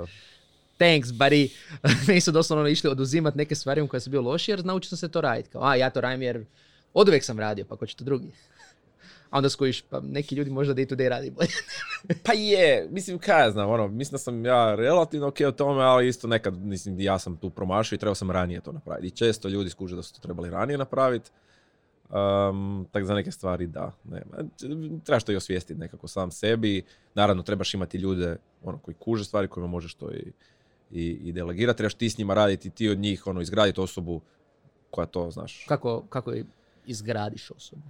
Thanks, 0.76 1.08
buddy. 1.08 1.48
meni 2.08 2.20
su 2.20 2.32
doslovno 2.32 2.68
išli 2.68 2.90
oduzimat 2.90 3.34
neke 3.34 3.54
stvari 3.54 3.80
u 3.80 3.88
koje 3.88 4.00
sam 4.00 4.10
bio 4.10 4.22
loši 4.22 4.50
jer 4.50 4.64
naučio 4.64 4.88
sam 4.88 4.98
se 4.98 5.08
to 5.08 5.20
raditi. 5.20 5.48
Kao, 5.48 5.62
a 5.62 5.76
ja 5.76 5.90
to 5.90 6.00
radim 6.00 6.22
jer 6.22 6.44
od 6.96 7.08
uvijek 7.08 7.24
sam 7.24 7.40
radio, 7.40 7.64
pa 7.68 7.76
ko 7.76 7.86
će 7.86 7.96
to 7.96 8.04
drugi? 8.04 8.32
A 9.30 9.38
onda 9.38 9.48
skojiš, 9.48 9.82
pa 9.82 10.00
neki 10.00 10.34
ljudi 10.34 10.50
možda 10.50 10.74
day 10.74 10.88
to 10.88 10.94
day 10.94 11.08
radi 11.08 11.30
bolje. 11.30 11.48
Pa 12.24 12.32
je, 12.32 12.88
mislim, 12.90 13.18
kaj 13.18 13.42
ja 13.42 13.50
znam, 13.50 13.70
ono, 13.70 13.88
mislim 13.88 14.12
da 14.12 14.18
sam 14.18 14.44
ja 14.44 14.74
relativno 14.74 15.28
ok 15.28 15.36
u 15.48 15.52
tome, 15.52 15.82
ali 15.82 16.08
isto 16.08 16.28
nekad, 16.28 16.56
mislim, 16.56 17.00
ja 17.00 17.18
sam 17.18 17.36
tu 17.36 17.50
promašio 17.50 17.96
i 17.96 17.98
trebao 17.98 18.14
sam 18.14 18.30
ranije 18.30 18.60
to 18.60 18.72
napraviti. 18.72 19.06
I 19.06 19.10
često 19.10 19.48
ljudi 19.48 19.70
skuže 19.70 19.96
da 19.96 20.02
su 20.02 20.14
to 20.14 20.20
trebali 20.20 20.50
ranije 20.50 20.78
napraviti. 20.78 21.30
Um, 22.10 22.86
tako 22.92 23.06
za 23.06 23.14
neke 23.14 23.30
stvari 23.30 23.66
da, 23.66 23.92
ne, 24.04 24.22
ma, 24.30 24.36
trebaš 25.04 25.24
to 25.24 25.32
i 25.32 25.36
osvijestiti 25.36 25.80
nekako 25.80 26.08
sam 26.08 26.30
sebi. 26.30 26.82
Naravno, 27.14 27.42
trebaš 27.42 27.74
imati 27.74 27.98
ljude 27.98 28.36
ono, 28.64 28.78
koji 28.78 28.94
kuže 28.94 29.24
stvari 29.24 29.48
kojima 29.48 29.68
možeš 29.68 29.94
to 29.94 30.12
i, 30.12 30.32
i, 30.90 31.10
i 31.10 31.32
delegirati. 31.32 31.76
Trebaš 31.76 31.94
ti 31.94 32.10
s 32.10 32.18
njima 32.18 32.34
raditi, 32.34 32.70
ti 32.70 32.88
od 32.88 32.98
njih 32.98 33.26
ono, 33.26 33.40
izgraditi 33.40 33.80
osobu 33.80 34.20
koja 34.90 35.06
to, 35.06 35.30
znaš. 35.30 35.64
kako, 35.68 36.02
kako 36.08 36.32
izgradiš 36.86 37.50
osobu? 37.50 37.82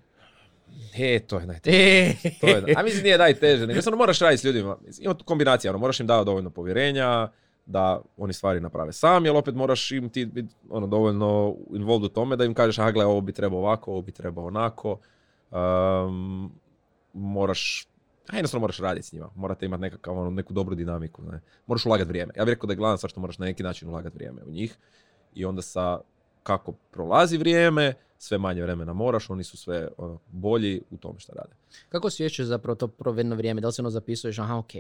E, 0.99 1.21
to 1.21 1.39
je 1.39 1.47
najteže. 1.47 1.77
E, 2.25 2.31
To 2.41 2.47
je, 2.47 2.75
a 2.77 2.83
mislim 2.83 3.03
nije 3.03 3.19
najteže, 3.19 3.61
nego 3.61 3.71
jednostavno 3.71 3.97
moraš 3.97 4.19
raditi 4.19 4.41
s 4.41 4.45
ljudima. 4.45 4.77
Ima 5.01 5.15
tu 5.15 5.25
kombinacija, 5.25 5.71
ono, 5.71 5.79
moraš 5.79 6.01
im 6.01 6.07
dati 6.07 6.25
dovoljno 6.25 6.51
povjerenja, 6.51 7.29
da 7.67 8.01
oni 8.17 8.33
stvari 8.33 8.61
naprave 8.61 8.93
sami, 8.93 9.29
ali 9.29 9.39
opet 9.39 9.55
moraš 9.55 9.93
im 9.93 10.09
ti 10.09 10.27
biti 10.27 10.55
ono, 10.71 10.87
dovoljno 10.87 11.57
involved 11.75 12.05
u 12.05 12.09
tome 12.15 12.37
da 12.37 12.45
im 12.45 12.55
kažeš, 12.55 12.79
aha 12.79 12.91
gle, 12.91 13.05
ovo 13.05 13.21
bi 13.21 13.33
trebao 13.33 13.59
ovako, 13.59 13.91
ovo 13.91 14.03
bi 14.03 14.13
trebao 14.13 14.47
onako. 14.47 14.99
Um, 15.51 16.53
moraš, 17.13 17.89
a 18.29 18.37
jednostavno 18.37 18.61
moraš 18.61 18.79
raditi 18.79 19.07
s 19.07 19.13
njima. 19.13 19.31
Morate 19.35 19.67
imati 19.67 19.81
nekakav, 19.81 20.19
ono, 20.19 20.31
neku 20.31 20.53
dobru 20.53 20.75
dinamiku. 20.75 21.23
Ne? 21.23 21.41
Moraš 21.67 21.87
ulagati 21.87 22.09
vrijeme. 22.09 22.33
Ja 22.37 22.45
bih 22.45 22.53
rekao 22.53 22.67
da 22.67 22.73
je 22.73 22.77
glavna 22.77 22.97
stvar 22.97 23.11
što 23.11 23.21
moraš 23.21 23.39
na 23.39 23.47
neki 23.47 23.63
način 23.63 23.89
ulagati 23.89 24.17
vrijeme 24.17 24.43
u 24.47 24.51
njih. 24.51 24.77
I 25.35 25.45
onda 25.45 25.63
sa 25.63 26.01
kako 26.47 26.73
prolazi 26.73 27.39
vrijeme, 27.39 27.95
sve 28.19 28.39
manje 28.39 28.63
vremena 28.63 28.93
moraš, 28.93 29.31
oni 29.31 29.45
su 29.45 29.57
sve 29.57 29.89
ono, 29.97 30.19
bolji 30.27 30.83
u 30.91 30.97
tome 30.97 31.19
što 31.21 31.33
rade. 31.33 31.55
Kako 31.89 32.07
osjećaš 32.07 32.47
zapravo 32.47 32.75
to 32.75 32.89
provedno 32.89 33.37
vrijeme? 33.37 33.61
Da 33.61 33.67
li 33.67 33.73
se 33.73 33.83
ono 33.83 33.91
zapisuješ, 33.91 34.39
aha, 34.39 34.57
ok, 34.57 34.71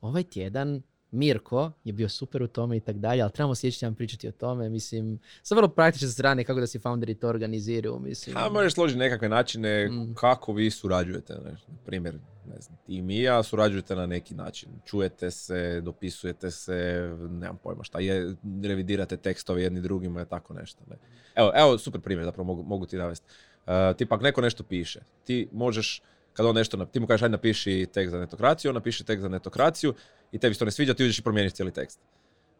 ovaj 0.00 0.22
tjedan 0.22 0.82
Mirko 1.10 1.72
je 1.84 1.92
bio 1.92 2.08
super 2.08 2.42
u 2.42 2.46
tome 2.48 2.76
i 2.76 2.80
tak 2.80 2.96
dalje, 2.98 3.22
ali 3.22 3.32
trebamo 3.32 3.54
sljedeći 3.54 3.78
tjedan 3.80 3.94
pričati 3.94 4.28
o 4.28 4.32
tome, 4.32 4.68
mislim, 4.68 5.18
sa 5.42 5.54
vrlo 5.54 5.68
praktične 5.68 6.08
strane 6.08 6.44
kako 6.44 6.60
da 6.60 6.66
si 6.66 6.78
founderi 6.78 7.14
to 7.14 7.28
organiziraju, 7.28 7.98
mislim. 7.98 8.36
A 8.36 8.48
možeš 8.50 8.74
složiti 8.74 8.98
nekakve 8.98 9.28
načine 9.28 9.88
Mm. 9.90 10.14
kako 10.14 10.52
vi 10.52 10.70
surađujete. 10.70 11.34
Ne? 11.34 11.50
Na 11.50 11.76
primjer, 11.86 12.18
ne 12.46 12.60
znam, 12.60 12.78
ti 12.86 13.04
i 13.08 13.22
ja 13.22 13.42
surađujete 13.42 13.96
na 13.96 14.06
neki 14.06 14.34
način. 14.34 14.68
Čujete 14.84 15.30
se, 15.30 15.80
dopisujete 15.80 16.50
se, 16.50 17.10
nemam 17.30 17.58
pojma 17.62 17.84
šta 17.84 18.00
je, 18.00 18.36
revidirate 18.62 19.16
tekstove 19.16 19.62
jedni 19.62 19.80
drugima 19.80 20.22
i 20.22 20.26
tako 20.26 20.54
nešto. 20.54 20.80
Ne? 20.90 20.96
Evo, 21.34 21.52
evo, 21.54 21.78
super 21.78 22.00
primjer, 22.00 22.24
zapravo 22.24 22.46
mogu, 22.46 22.62
mogu 22.62 22.86
ti 22.86 22.96
navesti. 22.96 23.26
Uh, 23.66 23.96
ti 23.96 24.06
pak 24.06 24.22
neko 24.22 24.40
nešto 24.40 24.62
piše. 24.64 25.00
Ti 25.24 25.48
možeš, 25.52 26.02
kad 26.32 26.46
on 26.46 26.54
nešto, 26.54 26.84
ti 26.84 27.00
mu 27.00 27.06
kažeš, 27.06 27.22
ajde 27.22 27.32
napiši 27.32 27.86
tekst 27.92 28.10
za 28.10 28.18
netokraciju, 28.18 28.68
on 28.68 28.74
napiše 28.74 29.04
tekst 29.04 29.22
za 29.22 29.28
netokraciju 29.28 29.94
i 30.32 30.38
tebi 30.38 30.54
se 30.54 30.58
to 30.58 30.64
ne 30.64 30.70
sviđa, 30.70 30.94
ti 30.94 31.04
uđeš 31.04 31.18
i 31.18 31.22
promijeniš 31.22 31.52
cijeli 31.52 31.72
tekst. 31.72 32.00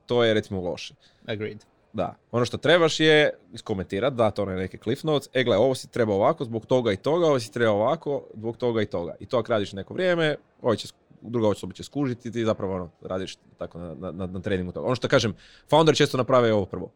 To 0.06 0.24
je 0.24 0.34
recimo 0.34 0.60
loše. 0.60 0.94
Agreed. 1.26 1.64
Da, 1.92 2.14
ono 2.30 2.44
što 2.44 2.56
trebaš 2.56 3.00
je 3.00 3.30
iskomentirati, 3.52 4.16
dati 4.16 4.40
one 4.40 4.56
neke 4.56 4.78
cliff 4.78 5.04
notes, 5.04 5.28
e 5.32 5.44
gle, 5.44 5.56
ovo 5.56 5.74
si 5.74 5.90
treba 5.90 6.14
ovako 6.14 6.44
zbog 6.44 6.66
toga 6.66 6.92
i 6.92 6.96
toga, 6.96 7.26
ovo 7.26 7.40
si 7.40 7.52
treba 7.52 7.72
ovako 7.72 8.26
zbog 8.34 8.56
toga 8.56 8.82
i 8.82 8.86
toga. 8.86 9.14
I 9.20 9.26
to 9.26 9.38
ako 9.38 9.52
radiš 9.52 9.72
neko 9.72 9.94
vrijeme, 9.94 10.36
ovaj 10.62 10.76
će, 10.76 10.88
druga 11.20 11.48
osoba 11.48 11.72
će 11.72 11.84
skužiti, 11.84 12.32
ti 12.32 12.44
zapravo 12.44 12.74
ono, 12.74 12.90
radiš 13.02 13.36
tako 13.58 13.78
na, 13.78 13.94
na, 13.94 14.12
na, 14.12 14.26
na 14.26 14.40
treningu 14.40 14.72
toga. 14.72 14.86
Ono 14.86 14.94
što 14.94 15.08
kažem, 15.08 15.34
founder 15.70 15.96
često 15.96 16.16
naprave 16.16 16.52
ovo 16.52 16.66
prvo. 16.66 16.90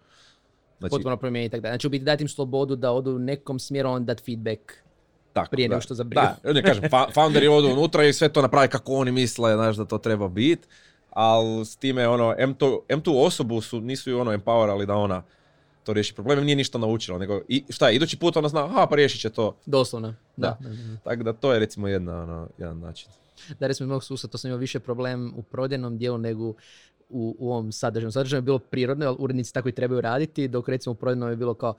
Znači, 0.79 0.91
Potpuno 0.91 1.17
promijeniti 1.17 1.47
i 1.47 1.51
tak 1.51 1.61
dalje. 1.61 1.73
Znači 1.73 1.87
u 1.87 1.91
biti 1.91 2.05
dati 2.05 2.25
im 2.25 2.29
slobodu 2.29 2.77
da 2.77 2.93
odu 2.93 3.11
u 3.11 3.19
nekom 3.19 3.59
smjeru, 3.59 3.89
on 3.89 4.05
dat 4.05 4.25
feedback. 4.25 4.61
tako, 5.33 5.51
prije 5.51 5.69
da. 5.69 5.75
nego 5.75 5.81
što 5.81 5.95
zabriju. 5.95 6.23
Da, 6.43 6.53
ne 6.53 6.63
kažem, 6.63 6.85
fa- 6.85 7.13
founderi 7.15 7.49
odu 7.49 7.69
unutra 7.69 8.05
i 8.05 8.13
sve 8.13 8.29
to 8.29 8.43
naprave 8.43 8.69
kako 8.69 8.93
oni 8.93 9.13
misle, 9.13 9.55
znaš 9.55 9.77
da 9.77 9.85
to 9.85 9.99
treba 9.99 10.29
bit, 10.29 10.69
ali 11.17 11.65
s 11.65 11.77
time, 11.77 12.09
ono, 12.09 12.35
M, 12.39 12.55
to, 12.55 12.85
M 12.89 13.01
tu 13.01 13.25
osobu 13.25 13.61
su, 13.61 13.81
nisu 13.81 14.11
ju 14.11 14.21
ono 14.21 14.33
empowerali 14.33 14.87
da 14.87 14.95
ona 14.95 15.23
to 15.85 15.93
riješi 15.93 16.15
problem, 16.15 16.45
nije 16.45 16.57
ništa 16.57 16.79
naučila, 16.79 17.19
nego, 17.19 17.41
i, 17.49 17.65
šta 17.69 17.89
je, 17.89 17.97
idući 17.97 18.19
put 18.19 18.37
ona 18.37 18.49
zna, 18.49 18.65
aha, 18.65 18.87
pa 18.91 18.97
riješit 18.97 19.21
će 19.21 19.31
to. 19.31 19.57
Doslovno. 19.67 20.15
Da. 20.37 20.59
Da. 20.61 20.69
Tako 21.05 21.23
da 21.23 21.33
to 21.33 21.53
je 21.53 21.59
recimo 21.59 21.89
jedna, 21.89 22.23
ono, 22.23 22.49
jedan 22.59 22.79
način. 22.79 23.09
da 23.61 23.67
recimo 23.67 23.85
iz 23.85 23.91
mog 23.91 24.05
sustava, 24.05 24.33
to 24.33 24.39
sam 24.39 24.49
imao 24.49 24.59
više 24.59 24.81
problem 24.81 25.35
u 25.37 25.43
prodajnom 25.43 25.99
dijelu 25.99 26.19
nego 26.19 26.49
u, 27.09 27.37
u 27.39 27.53
ovom 27.53 27.73
sadržaju. 27.73 28.13
Sadržaj 28.13 28.39
je 28.39 28.43
bilo 28.43 28.59
prirodno, 28.59 29.07
ali 29.07 29.17
urednici 29.19 29.55
tako 29.55 29.69
i 29.69 29.73
trebaju 29.73 30.01
raditi, 30.01 30.49
dok 30.49 30.69
recimo 30.69 30.93
u 30.93 30.97
prodajnom 30.97 31.31
je 31.31 31.37
bilo 31.37 31.55
kao, 31.55 31.75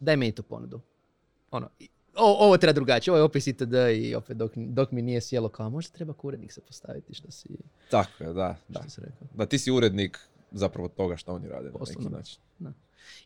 daj 0.00 0.16
meni 0.16 0.32
tu 0.32 0.42
ponudu. 0.42 0.80
Ono, 1.50 1.68
o, 2.18 2.46
ovo 2.46 2.56
treba 2.56 2.72
drugačije, 2.72 3.12
ovo 3.12 3.18
je 3.18 3.24
opis 3.24 3.46
itd. 3.46 3.74
i 3.96 4.14
opet 4.14 4.36
dok, 4.36 4.52
dok 4.56 4.90
mi 4.90 5.02
nije 5.02 5.20
sjelo 5.20 5.48
kao, 5.48 5.70
možda 5.70 5.92
treba 5.92 6.14
urednik 6.22 6.52
se 6.52 6.60
postaviti 6.60 7.14
što 7.14 7.30
si, 7.30 7.48
Tako 7.90 8.24
je, 8.24 8.32
da, 8.32 8.56
da. 8.68 8.80
što 8.80 8.90
si 8.90 9.00
rekao. 9.00 9.28
Da 9.34 9.46
ti 9.46 9.58
si 9.58 9.70
urednik 9.70 10.18
zapravo 10.52 10.88
toga 10.88 11.16
što 11.16 11.32
oni 11.32 11.48
rade 11.48 11.64
na 11.64 11.70
neki 11.70 11.78
Poslovno. 11.78 12.16
način. 12.16 12.40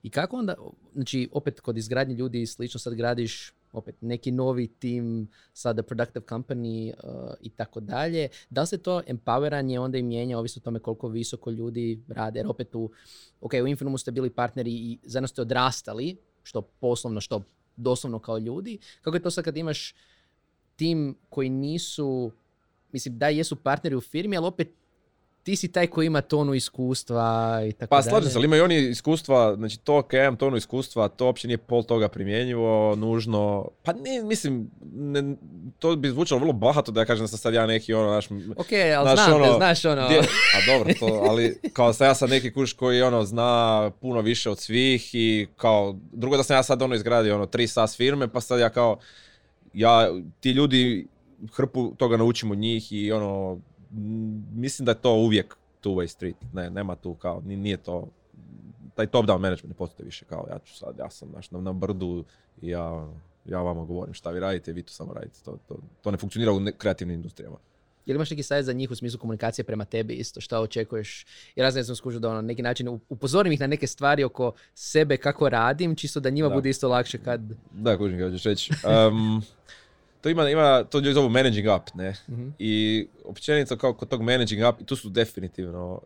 I 0.02 0.10
kako 0.10 0.36
onda, 0.36 0.54
znači 0.94 1.28
opet 1.32 1.60
kod 1.60 1.78
izgradnje 1.78 2.14
ljudi 2.14 2.46
slično 2.46 2.80
sad 2.80 2.94
gradiš 2.94 3.52
opet 3.72 3.94
neki 4.00 4.30
novi 4.32 4.68
tim, 4.68 5.28
sada 5.52 5.82
productive 5.82 6.26
company 6.26 6.92
uh, 7.04 7.34
i 7.40 7.50
tako 7.50 7.80
dalje. 7.80 8.28
Da 8.50 8.60
li 8.60 8.66
se 8.66 8.78
to 8.78 9.02
empoweranje 9.06 9.78
onda 9.78 9.98
i 9.98 10.02
mijenja 10.02 10.38
ovisno 10.38 10.60
o 10.60 10.64
tome 10.64 10.78
koliko 10.78 11.08
visoko 11.08 11.50
ljudi 11.50 12.02
rade? 12.08 12.38
Jer 12.38 12.46
opet 12.46 12.74
u, 12.74 12.90
ok, 13.40 13.52
u 13.64 13.66
Infinumu 13.66 13.98
ste 13.98 14.10
bili 14.10 14.30
partneri 14.30 14.70
i 14.72 14.98
zajedno 15.02 15.28
ste 15.28 15.42
odrastali, 15.42 16.16
što 16.42 16.62
poslovno, 16.62 17.20
što 17.20 17.42
doslovno 17.76 18.18
kao 18.18 18.38
ljudi. 18.38 18.78
Kako 19.02 19.16
je 19.16 19.22
to 19.22 19.30
sad 19.30 19.44
kad 19.44 19.56
imaš 19.56 19.94
tim 20.76 21.18
koji 21.28 21.48
nisu, 21.48 22.32
mislim 22.92 23.18
da 23.18 23.28
jesu 23.28 23.56
partneri 23.56 23.96
u 23.96 24.00
firmi, 24.00 24.36
ali 24.36 24.46
opet 24.46 24.79
ti 25.42 25.56
si 25.56 25.72
taj 25.72 25.86
koji 25.86 26.06
ima 26.06 26.20
tonu 26.20 26.54
iskustva 26.54 27.60
i 27.68 27.72
tako 27.72 27.90
Pa 27.90 27.96
dalje. 27.96 28.10
slažem 28.10 28.30
se, 28.30 28.38
ali 28.38 28.44
imaju 28.44 28.64
oni 28.64 28.88
iskustva, 28.88 29.54
znači 29.56 29.78
to 29.78 29.98
ok, 29.98 30.12
ja 30.12 30.22
imam 30.22 30.36
tonu 30.36 30.56
iskustva, 30.56 31.08
to 31.08 31.26
uopće 31.26 31.48
nije 31.48 31.58
pol 31.58 31.82
toga 31.82 32.08
primjenjivo, 32.08 32.96
nužno, 32.96 33.68
pa 33.82 33.92
ne, 33.92 34.22
mislim, 34.22 34.70
ne, 34.92 35.36
to 35.78 35.96
bi 35.96 36.08
zvučalo 36.08 36.38
vrlo 36.38 36.52
bahato 36.52 36.92
da 36.92 37.00
ja 37.00 37.04
kažem 37.04 37.24
da 37.24 37.28
sam 37.28 37.38
sad 37.38 37.54
ja 37.54 37.66
neki 37.66 37.94
ono, 37.94 38.10
naš, 38.10 38.26
Ok, 38.56 38.72
ali 38.96 39.08
Znaš, 39.08 39.14
znam 39.14 39.26
te, 39.26 39.34
ono, 39.34 39.56
znaš 39.56 39.84
ono... 39.84 40.06
Gdje- 40.06 40.18
a 40.56 40.72
dobro, 40.72 40.94
to, 41.00 41.06
ali 41.28 41.58
kao 41.72 41.92
sam 41.92 42.06
ja 42.06 42.14
sad 42.14 42.30
neki 42.30 42.52
kuš 42.52 42.72
koji 42.72 43.02
ono 43.02 43.24
zna 43.24 43.90
puno 44.00 44.20
više 44.20 44.50
od 44.50 44.58
svih 44.58 45.10
i 45.14 45.46
kao, 45.56 45.96
drugo 46.12 46.36
da 46.36 46.42
sam 46.42 46.56
ja 46.56 46.62
sad 46.62 46.82
ono 46.82 46.94
izgradio 46.94 47.34
ono 47.34 47.46
tri 47.46 47.66
SaaS 47.66 47.96
firme, 47.96 48.28
pa 48.28 48.40
sad 48.40 48.60
ja 48.60 48.70
kao, 48.70 48.98
ja, 49.74 50.08
ti 50.40 50.50
ljudi 50.50 51.06
hrpu 51.52 51.94
toga 51.96 52.16
naučimo 52.16 52.52
od 52.52 52.58
njih 52.58 52.92
i 52.92 53.12
ono, 53.12 53.58
mislim 54.52 54.86
da 54.86 54.90
je 54.90 54.96
to 54.96 55.14
uvijek 55.14 55.56
two 55.82 55.94
way 55.94 56.06
street, 56.06 56.36
ne, 56.52 56.70
nema 56.70 56.94
tu 56.94 57.14
kao, 57.14 57.42
ni- 57.46 57.56
nije 57.56 57.76
to, 57.76 58.08
taj 58.94 59.06
top 59.06 59.26
down 59.26 59.38
management 59.38 59.68
ne 59.68 59.74
postoji 59.74 60.04
više 60.04 60.24
kao, 60.24 60.46
ja 60.50 60.58
ću 60.58 60.76
sad, 60.76 60.94
ja 60.98 61.10
sam 61.10 61.28
znaš, 61.28 61.50
na, 61.50 61.60
na 61.60 61.72
brdu 61.72 62.24
i 62.62 62.68
ja, 62.68 63.08
ja 63.44 63.62
vama 63.62 63.84
govorim 63.84 64.14
šta 64.14 64.30
vi 64.30 64.40
radite, 64.40 64.72
vi 64.72 64.82
to 64.82 64.92
samo 64.92 65.12
radite, 65.12 65.38
to, 65.44 65.58
to, 65.68 65.76
to 66.02 66.10
ne 66.10 66.16
funkcionira 66.16 66.52
u 66.52 66.60
ne- 66.60 66.72
kreativnim 66.72 67.14
industrijama. 67.14 67.56
Jel 68.06 68.16
imaš 68.16 68.30
neki 68.30 68.42
savjet 68.42 68.66
za 68.66 68.72
njih 68.72 68.90
u 68.90 68.96
smislu 68.96 69.20
komunikacije 69.20 69.64
prema 69.64 69.84
tebi 69.84 70.14
isto? 70.14 70.40
Šta 70.40 70.60
očekuješ? 70.60 71.26
Znam 71.56 71.72
da 71.72 71.84
sam 71.84 71.96
skužio 71.96 72.20
da 72.20 72.28
ono, 72.28 72.36
na 72.36 72.42
neki 72.42 72.62
način 72.62 73.00
upozorim 73.08 73.52
ih 73.52 73.60
na 73.60 73.66
neke 73.66 73.86
stvari 73.86 74.24
oko 74.24 74.52
sebe 74.74 75.16
kako 75.16 75.48
radim, 75.48 75.94
čisto 75.94 76.20
da 76.20 76.30
njima 76.30 76.48
Da. 76.48 76.54
bude 76.54 76.70
isto 76.70 76.88
lakše 76.88 77.18
kad... 77.18 77.40
Da, 77.72 77.98
kužim 77.98 78.32
ćeš 78.32 78.44
reći. 78.44 78.72
Um, 79.08 79.42
to 80.20 80.28
ima, 80.28 80.50
ima, 80.50 80.84
to 80.84 80.98
ljudi 80.98 81.12
zovu 81.12 81.28
managing 81.28 81.66
up, 81.76 81.94
ne? 81.94 82.14
Mhm. 82.28 82.48
I 82.58 83.06
općenito 83.24 83.76
kao 83.76 83.94
kod 83.94 84.08
tog 84.08 84.22
managing 84.22 84.62
up, 84.68 84.80
i 84.80 84.84
tu 84.84 84.96
su 84.96 85.08
definitivno, 85.08 86.00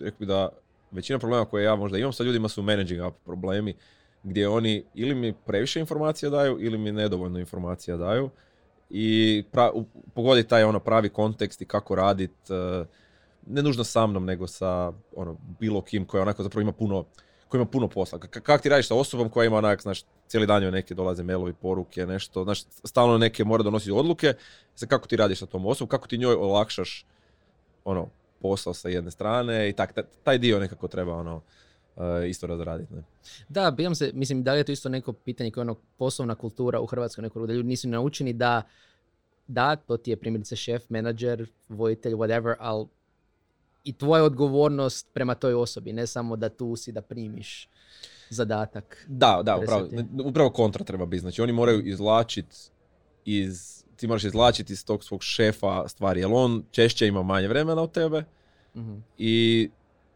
rekao 0.00 0.18
bi 0.18 0.26
da 0.26 0.48
većina 0.90 1.18
problema 1.18 1.44
koje 1.44 1.64
ja 1.64 1.76
možda 1.76 1.98
imam 1.98 2.12
sa 2.12 2.22
ljudima 2.24 2.48
su 2.48 2.62
managing 2.62 3.06
up 3.06 3.14
problemi, 3.24 3.74
gdje 4.22 4.48
oni 4.48 4.84
ili 4.94 5.14
mi 5.14 5.32
previše 5.46 5.80
informacija 5.80 6.30
daju 6.30 6.56
ili 6.60 6.78
mi 6.78 6.92
nedovoljno 6.92 7.38
informacija 7.38 7.96
daju 7.96 8.30
i 8.90 9.44
pra, 9.52 9.70
u- 9.72 9.84
pogodi 10.14 10.42
taj 10.44 10.62
ono 10.64 10.80
pravi 10.80 11.08
kontekst 11.08 11.62
i 11.62 11.66
kako 11.66 11.94
radit, 11.94 12.30
eh, 12.50 12.84
ne 13.46 13.62
nužno 13.62 13.84
sa 13.84 14.06
mnom, 14.06 14.24
nego 14.24 14.46
sa 14.46 14.92
ono, 15.16 15.36
bilo 15.60 15.80
kim 15.82 16.04
koji 16.06 16.20
onako 16.20 16.42
zapravo 16.42 16.62
ima 16.62 16.72
puno, 16.72 17.04
koji 17.50 17.58
ima 17.58 17.70
puno 17.70 17.88
posla. 17.88 18.18
K- 18.18 18.40
kako 18.40 18.62
ti 18.62 18.68
radiš 18.68 18.88
sa 18.88 18.94
osobom 18.94 19.28
koja 19.28 19.46
ima 19.46 19.56
onak, 19.56 19.82
znaš, 19.82 20.02
cijeli 20.28 20.46
dan 20.46 20.62
joj 20.62 20.72
neke 20.72 20.94
dolaze 20.94 21.22
mailovi, 21.22 21.52
poruke, 21.52 22.06
nešto, 22.06 22.44
znaš, 22.44 22.62
stalno 22.84 23.18
neke 23.18 23.44
mora 23.44 23.62
donositi 23.62 23.90
odluke, 23.90 24.34
sad 24.74 24.88
kako 24.88 25.08
ti 25.08 25.16
radiš 25.16 25.38
sa 25.38 25.46
tom 25.46 25.66
osobom, 25.66 25.88
kako 25.88 26.08
ti 26.08 26.18
njoj 26.18 26.34
olakšaš 26.34 27.06
ono, 27.84 28.08
posao 28.40 28.74
sa 28.74 28.88
jedne 28.88 29.10
strane 29.10 29.68
i 29.68 29.72
tak, 29.72 29.94
taj, 30.24 30.38
dio 30.38 30.60
nekako 30.60 30.88
treba 30.88 31.16
ono, 31.16 31.42
eh, 31.96 32.28
isto 32.28 32.46
razraditi. 32.46 32.94
Ne? 32.94 33.02
Da, 33.48 33.74
pitam 33.76 33.94
se, 33.94 34.10
mislim, 34.14 34.42
da 34.42 34.52
li 34.52 34.60
je 34.60 34.64
to 34.64 34.72
isto 34.72 34.88
neko 34.88 35.12
pitanje 35.12 35.50
koje 35.50 35.62
je 35.62 35.70
ono 35.70 35.76
poslovna 35.98 36.34
kultura 36.34 36.80
u 36.80 36.86
Hrvatskoj, 36.86 37.22
neko 37.22 37.46
da 37.46 37.52
ljudi 37.52 37.68
nisu 37.68 37.88
naučeni 37.88 38.32
da 38.32 38.62
da, 39.50 39.76
to 39.76 39.96
ti 39.96 40.10
je 40.10 40.16
primjerice 40.16 40.56
šef, 40.56 40.90
menadžer, 40.90 41.46
voditelj, 41.68 42.14
whatever, 42.14 42.54
ali 42.58 42.86
i 43.84 43.92
tvoja 43.92 44.24
odgovornost 44.24 45.06
prema 45.12 45.34
toj 45.34 45.54
osobi, 45.54 45.92
ne 45.92 46.06
samo 46.06 46.36
da 46.36 46.48
tu 46.48 46.76
si 46.76 46.92
da 46.92 47.02
primiš 47.02 47.68
zadatak. 48.30 49.04
Da, 49.08 49.40
da, 49.44 49.56
upravo, 49.56 49.88
upravo 50.24 50.50
kontra 50.50 50.84
treba 50.84 51.06
biti. 51.06 51.20
Znači 51.20 51.42
oni 51.42 51.52
moraju 51.52 51.80
izvlačiti 51.82 52.56
iz, 53.24 53.84
ti 53.96 54.06
moraš 54.06 54.24
izvlačiti 54.24 54.72
iz 54.72 54.84
tog 54.84 55.04
svog 55.04 55.22
šefa 55.22 55.88
stvari, 55.88 56.20
jer 56.20 56.28
on 56.32 56.64
češće 56.70 57.06
ima 57.06 57.22
manje 57.22 57.48
vremena 57.48 57.82
od 57.82 57.92
tebe 57.92 58.24
Mhm. 58.74 58.94
i, 59.18 59.70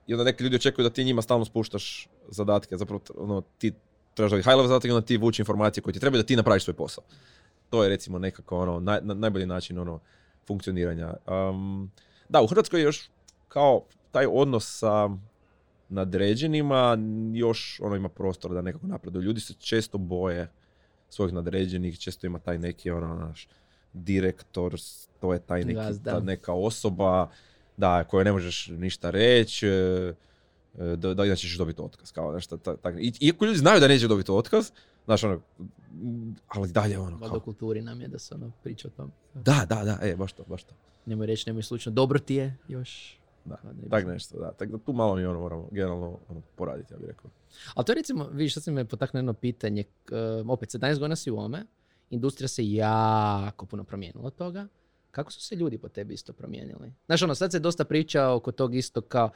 i 0.07 0.15
onda 0.15 0.25
neki 0.25 0.45
ljudi 0.45 0.57
očekuju 0.57 0.83
da 0.83 0.91
ti 0.91 1.05
njima 1.05 1.23
stalno 1.23 1.45
spuštaš 1.45 2.09
zadatke, 2.29 2.77
zapravo 2.77 3.01
ono, 3.17 3.43
ti 3.59 3.73
trebaš 4.15 4.31
da 4.31 4.37
high 4.37 4.49
level 4.49 4.67
zadatak 4.67 4.89
i 4.89 4.93
onda 4.93 5.07
ti 5.07 5.17
vuči 5.17 5.43
informacije 5.43 5.83
koje 5.83 5.93
ti 5.93 6.01
trebaju 6.01 6.23
da 6.23 6.27
ti 6.27 6.37
napraviš 6.37 6.65
svoj 6.65 6.75
posao. 6.75 7.05
To 7.71 7.83
je 7.83 7.89
recimo 7.89 8.19
nekako 8.19 8.59
ono, 8.59 8.81
naj, 8.81 9.01
na- 9.03 9.15
najbolji 9.15 9.47
način 9.47 9.79
ono, 9.79 10.01
funkcioniranja. 10.47 11.15
Um, 11.51 11.91
da, 12.29 12.43
u 12.43 12.47
Hrvatskoj 12.47 12.81
je 12.81 12.85
još 12.85 13.11
kao 13.55 13.83
taj 14.11 14.27
odnos 14.31 14.79
sa 14.79 15.09
nadređenima 15.89 16.99
još 17.33 17.81
ono 17.83 17.97
ima 17.97 18.09
prostor 18.09 18.55
da 18.55 18.63
nekako 18.63 18.87
napreduju. 18.87 19.23
Ljudi 19.23 19.41
se 19.41 19.55
često 19.55 19.99
boje 19.99 20.51
svojih 21.09 21.35
nadređenih, 21.35 21.99
često 21.99 22.27
ima 22.27 22.39
taj 22.39 22.59
neki 22.59 22.91
ono 22.91 23.15
naš 23.15 23.49
direktor, 23.93 24.75
to 25.21 25.33
je 25.33 25.39
taj 25.39 25.61
neki, 25.61 25.75
Gazda. 25.75 26.11
ta 26.11 26.21
neka 26.21 26.53
osoba 26.53 27.31
da, 27.77 28.05
kojoj 28.05 28.25
ne 28.25 28.33
možeš 28.33 28.67
ništa 28.69 29.11
reći, 29.11 29.67
e, 29.69 30.15
e, 30.79 30.97
da, 30.97 31.15
da 31.15 31.25
inače 31.25 31.41
ćeš 31.49 31.59
dobiti 31.59 31.83
otkaz. 31.83 32.13
Kao, 32.13 32.33
nešto, 32.33 32.57
ta, 32.57 32.77
ta, 32.77 32.91
i- 32.91 33.13
iako 33.21 33.45
ljudi 33.45 33.59
znaju 33.59 33.81
da 33.81 33.89
neće 33.89 34.09
dobiti 34.09 34.33
otkaz, 34.33 34.71
znaš 35.05 35.25
ono, 35.25 35.41
ali 36.49 36.69
dalje 36.73 36.99
ono, 36.99 37.19
kao, 37.19 37.41
kulturi 37.41 37.83
nam 37.83 38.01
je 38.01 38.09
da 38.09 38.19
se 38.19 38.35
ono 38.35 38.51
priča 38.63 38.89
o 38.89 38.91
tom. 38.91 39.13
da, 39.35 39.67
da, 39.69 39.85
da, 39.85 39.99
e, 40.03 40.17
baš 40.17 40.33
to, 40.33 40.45
baš 40.47 40.65
to. 40.65 40.75
Nemoj 41.07 41.27
reći, 41.27 41.45
nemoj 41.47 41.63
slučajno, 41.63 41.95
dobro 41.95 42.19
ti 42.19 42.35
je 42.35 42.57
još. 42.69 43.19
Da, 43.45 43.57
ne 43.65 43.89
tak 43.91 44.07
nešto, 44.07 44.39
da. 44.39 44.53
Tako 44.53 44.73
da 44.73 44.79
tu 44.79 44.93
malo 44.93 45.15
mi 45.15 45.25
ono 45.25 45.41
moramo 45.41 45.69
generalno 45.71 46.19
ono, 46.29 46.43
poraditi, 46.57 46.95
ja 46.95 46.99
bih 46.99 47.09
rekao. 47.09 47.31
Ali 47.75 47.85
to 47.87 47.93
je 47.93 47.97
recimo, 47.97 48.29
vidiš, 48.29 48.55
sad 48.55 48.63
si 48.63 48.71
me 48.71 48.85
potaknuo 48.85 49.19
jedno 49.19 49.33
pitanje. 49.33 49.83
K- 50.05 50.13
opet, 50.49 50.69
17 50.69 50.99
godina 50.99 51.17
si 51.17 51.31
u 51.31 51.39
ome, 51.39 51.67
industrija 52.11 52.49
se 52.49 52.71
jako 52.73 53.67
puno 53.67 53.85
promijenila 53.85 54.27
od 54.27 54.35
toga. 54.35 54.67
kako 55.11 55.33
su 55.33 55.41
se 55.41 55.57
ljudi 55.57 55.79
po 55.79 55.89
tebi 55.89 56.15
isto 56.15 56.33
promijenili? 56.33 56.93
Znaš, 57.07 57.23
ono, 57.23 57.35
sad 57.35 57.53
se 57.53 57.59
dosta 57.59 57.85
priča 57.85 58.31
oko 58.31 58.53
tog 58.53 58.75
isto 58.75 59.01
kao, 59.01 59.31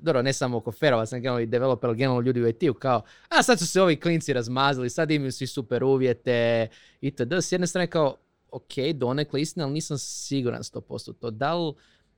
dobro, 0.00 0.22
ne 0.22 0.32
samo 0.32 0.56
oko 0.56 0.72
ferovac, 0.72 1.10
nego 1.12 1.22
generalno 1.22 1.40
i 1.40 1.46
developer, 1.46 1.94
generalno 1.94 2.20
ljudi 2.20 2.42
u 2.42 2.48
IT-u 2.48 2.74
kao, 2.74 3.02
a 3.28 3.42
sad 3.42 3.58
su 3.58 3.66
se 3.66 3.82
ovi 3.82 4.00
klinci 4.00 4.32
razmazili, 4.32 4.90
sad 4.90 5.10
imaju 5.10 5.32
svi 5.32 5.46
super 5.46 5.84
uvjete 5.84 6.68
itd. 7.00 7.32
S 7.32 7.52
jedne 7.52 7.66
strane 7.66 7.86
kao, 7.86 8.16
ok, 8.50 8.72
donekle 8.94 9.40
istina, 9.40 9.64
ali 9.64 9.74
nisam 9.74 9.98
siguran 9.98 10.62
100% 10.62 11.14
to. 11.20 11.30
Da 11.30 11.54
li, 11.54 11.72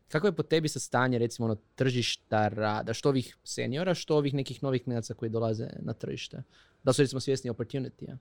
kako 0.09 0.27
je 0.27 0.33
po 0.33 0.43
tebi 0.43 0.69
sa 0.69 0.81
stanje, 0.81 1.19
recimo, 1.19 1.45
ono, 1.45 1.57
tržišta 1.75 2.49
rada, 2.49 2.95
što 2.95 3.09
ovih 3.09 3.37
seniora, 3.45 3.95
što 3.95 4.17
ovih 4.17 4.35
nekih 4.35 4.63
novih 4.63 4.85
klinaca 4.85 5.15
koji 5.15 5.31
dolaze 5.31 5.69
na 5.79 5.93
tržište? 5.93 6.43
Da 6.83 6.93
su, 6.93 7.03
recimo, 7.03 7.21
svjesni 7.21 7.51
opportunity 7.51 8.17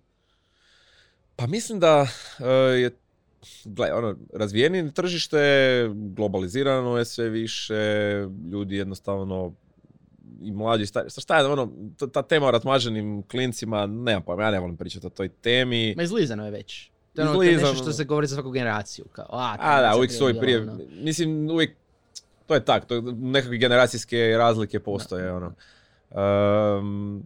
Pa 1.35 1.47
mislim 1.47 1.79
da 1.79 2.01
uh, 2.01 2.45
je 2.79 2.97
Gle, 3.65 3.93
ono, 3.93 4.15
razvijeni 4.33 4.93
tržište, 4.93 5.39
globalizirano 5.93 6.97
je 6.97 7.05
sve 7.05 7.29
više, 7.29 7.75
ljudi 8.51 8.75
jednostavno 8.75 9.53
i 10.41 10.51
mlađi, 10.51 10.85
stari, 10.85 11.09
šta 11.09 11.38
je, 11.38 11.45
ono, 11.45 11.71
ta 12.13 12.21
tema 12.21 12.47
o 12.47 12.51
ratmaženim 12.51 13.23
klincima, 13.23 13.85
nemam 13.85 14.23
pojma, 14.23 14.43
ja 14.43 14.51
ne 14.51 14.59
volim 14.59 14.77
pričati 14.77 15.07
o 15.07 15.09
toj 15.09 15.29
temi. 15.29 15.93
Ma 15.97 16.03
izlizano 16.03 16.45
je 16.45 16.51
već. 16.51 16.91
To 17.18 17.43
je, 17.43 17.57
ono, 17.57 17.61
to 17.61 17.68
nešto 17.68 17.84
što 17.84 17.93
se 17.93 18.03
govori 18.03 18.28
za 18.28 18.36
svaku 18.36 18.51
generaciju. 18.51 19.05
Kao, 19.11 19.26
a, 19.30 19.55
a 19.59 19.82
da, 19.82 19.95
uvijek 19.97 20.11
su 20.11 20.34
prije, 20.39 20.61
ono. 20.61 20.80
mislim, 20.89 21.49
uvijek, 21.49 21.76
to 22.45 22.53
je 22.53 22.65
tak, 22.65 22.86
to 22.86 23.01
nekakve 23.01 23.57
generacijske 23.57 24.36
razlike 24.38 24.80
postoje, 24.80 25.32
ono. 25.32 25.53
Um, 26.11 27.24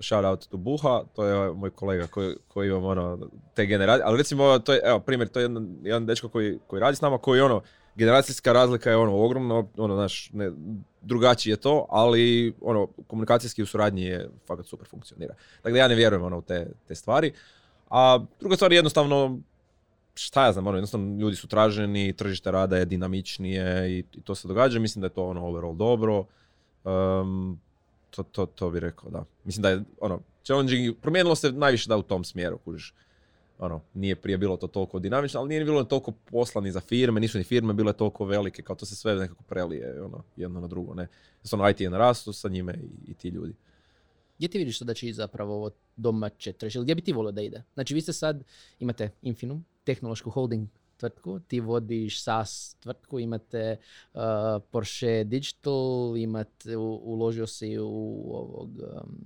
shout 0.00 0.24
out 0.24 0.48
to 0.48 0.56
Buha, 0.56 1.02
to 1.14 1.24
je 1.24 1.52
moj 1.52 1.70
kolega 1.70 2.06
koji, 2.06 2.36
koji 2.48 2.68
ima 2.68 2.88
ono, 2.88 3.18
te 3.54 3.66
generacije, 3.66 4.04
ali 4.06 4.18
recimo, 4.18 4.58
to 4.58 4.72
je, 4.72 4.80
evo, 4.84 5.00
primjer, 5.00 5.28
to 5.28 5.40
je 5.40 5.44
jedan, 5.44 5.76
jedan 5.82 6.06
dečko 6.06 6.28
koji, 6.28 6.58
koji 6.66 6.80
radi 6.80 6.96
s 6.96 7.00
nama, 7.00 7.18
koji 7.18 7.40
ono, 7.40 7.62
generacijska 7.94 8.52
razlika 8.52 8.90
je 8.90 8.96
ono 8.96 9.16
ogromno, 9.16 9.68
ono, 9.76 9.94
znaš, 9.94 10.30
ne, 10.32 10.50
drugačije 11.02 11.52
je 11.52 11.56
to, 11.56 11.86
ali 11.88 12.54
ono, 12.60 12.88
komunikacijski 13.06 13.62
u 13.62 13.66
suradnji 13.66 14.02
je 14.02 14.28
fakat 14.46 14.66
super 14.66 14.88
funkcionira. 14.88 15.34
Dakle, 15.62 15.78
ja 15.78 15.88
ne 15.88 15.94
vjerujem 15.94 16.24
ono, 16.24 16.38
u 16.38 16.42
te, 16.42 16.70
te 16.88 16.94
stvari. 16.94 17.32
A 17.90 18.18
druga 18.40 18.56
stvar 18.56 18.72
je 18.72 18.76
jednostavno, 18.76 19.38
šta 20.14 20.44
ja 20.44 20.52
znam, 20.52 20.66
ono, 20.66 20.76
jednostavno 20.76 21.20
ljudi 21.20 21.36
su 21.36 21.48
traženi, 21.48 22.12
tržište 22.12 22.50
rada 22.50 22.76
je 22.76 22.84
dinamičnije 22.84 23.90
i, 23.90 23.98
i 23.98 24.20
to 24.20 24.34
se 24.34 24.48
događa. 24.48 24.78
Mislim 24.78 25.00
da 25.00 25.06
je 25.06 25.14
to 25.14 25.26
ono 25.26 25.46
overall 25.46 25.74
dobro. 25.74 26.24
Um, 26.84 27.60
to, 28.10 28.22
to, 28.22 28.46
to 28.46 28.70
bi 28.70 28.80
rekao, 28.80 29.10
da. 29.10 29.24
Mislim 29.44 29.62
da 29.62 29.70
je, 29.70 29.82
ono, 30.00 30.20
challenging, 30.44 30.96
promijenilo 31.00 31.34
se 31.34 31.52
najviše 31.52 31.88
da 31.88 31.96
u 31.96 32.02
tom 32.02 32.24
smjeru, 32.24 32.58
kužiš. 32.58 32.94
Ono, 33.58 33.80
nije 33.94 34.16
prije 34.16 34.38
bilo 34.38 34.56
to 34.56 34.66
toliko 34.66 34.98
dinamično, 34.98 35.40
ali 35.40 35.48
nije 35.48 35.64
bilo 35.64 35.84
toliko 35.84 36.12
poslani 36.30 36.72
za 36.72 36.80
firme, 36.80 37.20
nisu 37.20 37.38
ni 37.38 37.44
firme 37.44 37.72
bile 37.72 37.92
toliko 37.92 38.24
velike, 38.24 38.62
kao 38.62 38.76
to 38.76 38.86
se 38.86 38.96
sve 38.96 39.14
nekako 39.14 39.42
prelije, 39.42 40.02
ono, 40.02 40.22
jedno 40.36 40.60
na 40.60 40.66
drugo, 40.66 40.94
ne. 40.94 41.08
Ono, 41.52 41.68
IT 41.68 41.80
je 41.80 41.90
narastu 41.90 42.32
sa 42.32 42.48
njime 42.48 42.74
i, 42.74 43.10
i 43.10 43.14
ti 43.14 43.28
ljudi. 43.28 43.54
Gdje 44.40 44.48
ti 44.48 44.58
vidiš 44.58 44.80
da 44.80 44.94
će 44.94 45.08
i 45.08 45.12
zapravo 45.12 45.54
ovo 45.54 45.70
domaće 45.96 46.52
tržište? 46.52 46.80
Gdje 46.82 46.94
bi 46.94 47.02
ti 47.02 47.12
volio 47.12 47.32
da 47.32 47.42
ide? 47.42 47.62
Znači, 47.74 47.94
vi 47.94 48.00
ste 48.00 48.12
sad, 48.12 48.44
imate 48.78 49.10
Infinum, 49.22 49.64
tehnološku 49.84 50.30
holding 50.30 50.68
tvrtku, 50.96 51.40
ti 51.40 51.60
vodiš 51.60 52.22
SaaS 52.22 52.74
tvrtku, 52.74 53.18
imate 53.18 53.76
uh, 54.14 54.20
Porsche 54.70 55.24
Digital, 55.24 56.16
imate, 56.16 56.76
uložio 56.76 57.46
si 57.46 57.78
u 57.78 58.30
ovog 58.32 58.70
um, 58.78 59.18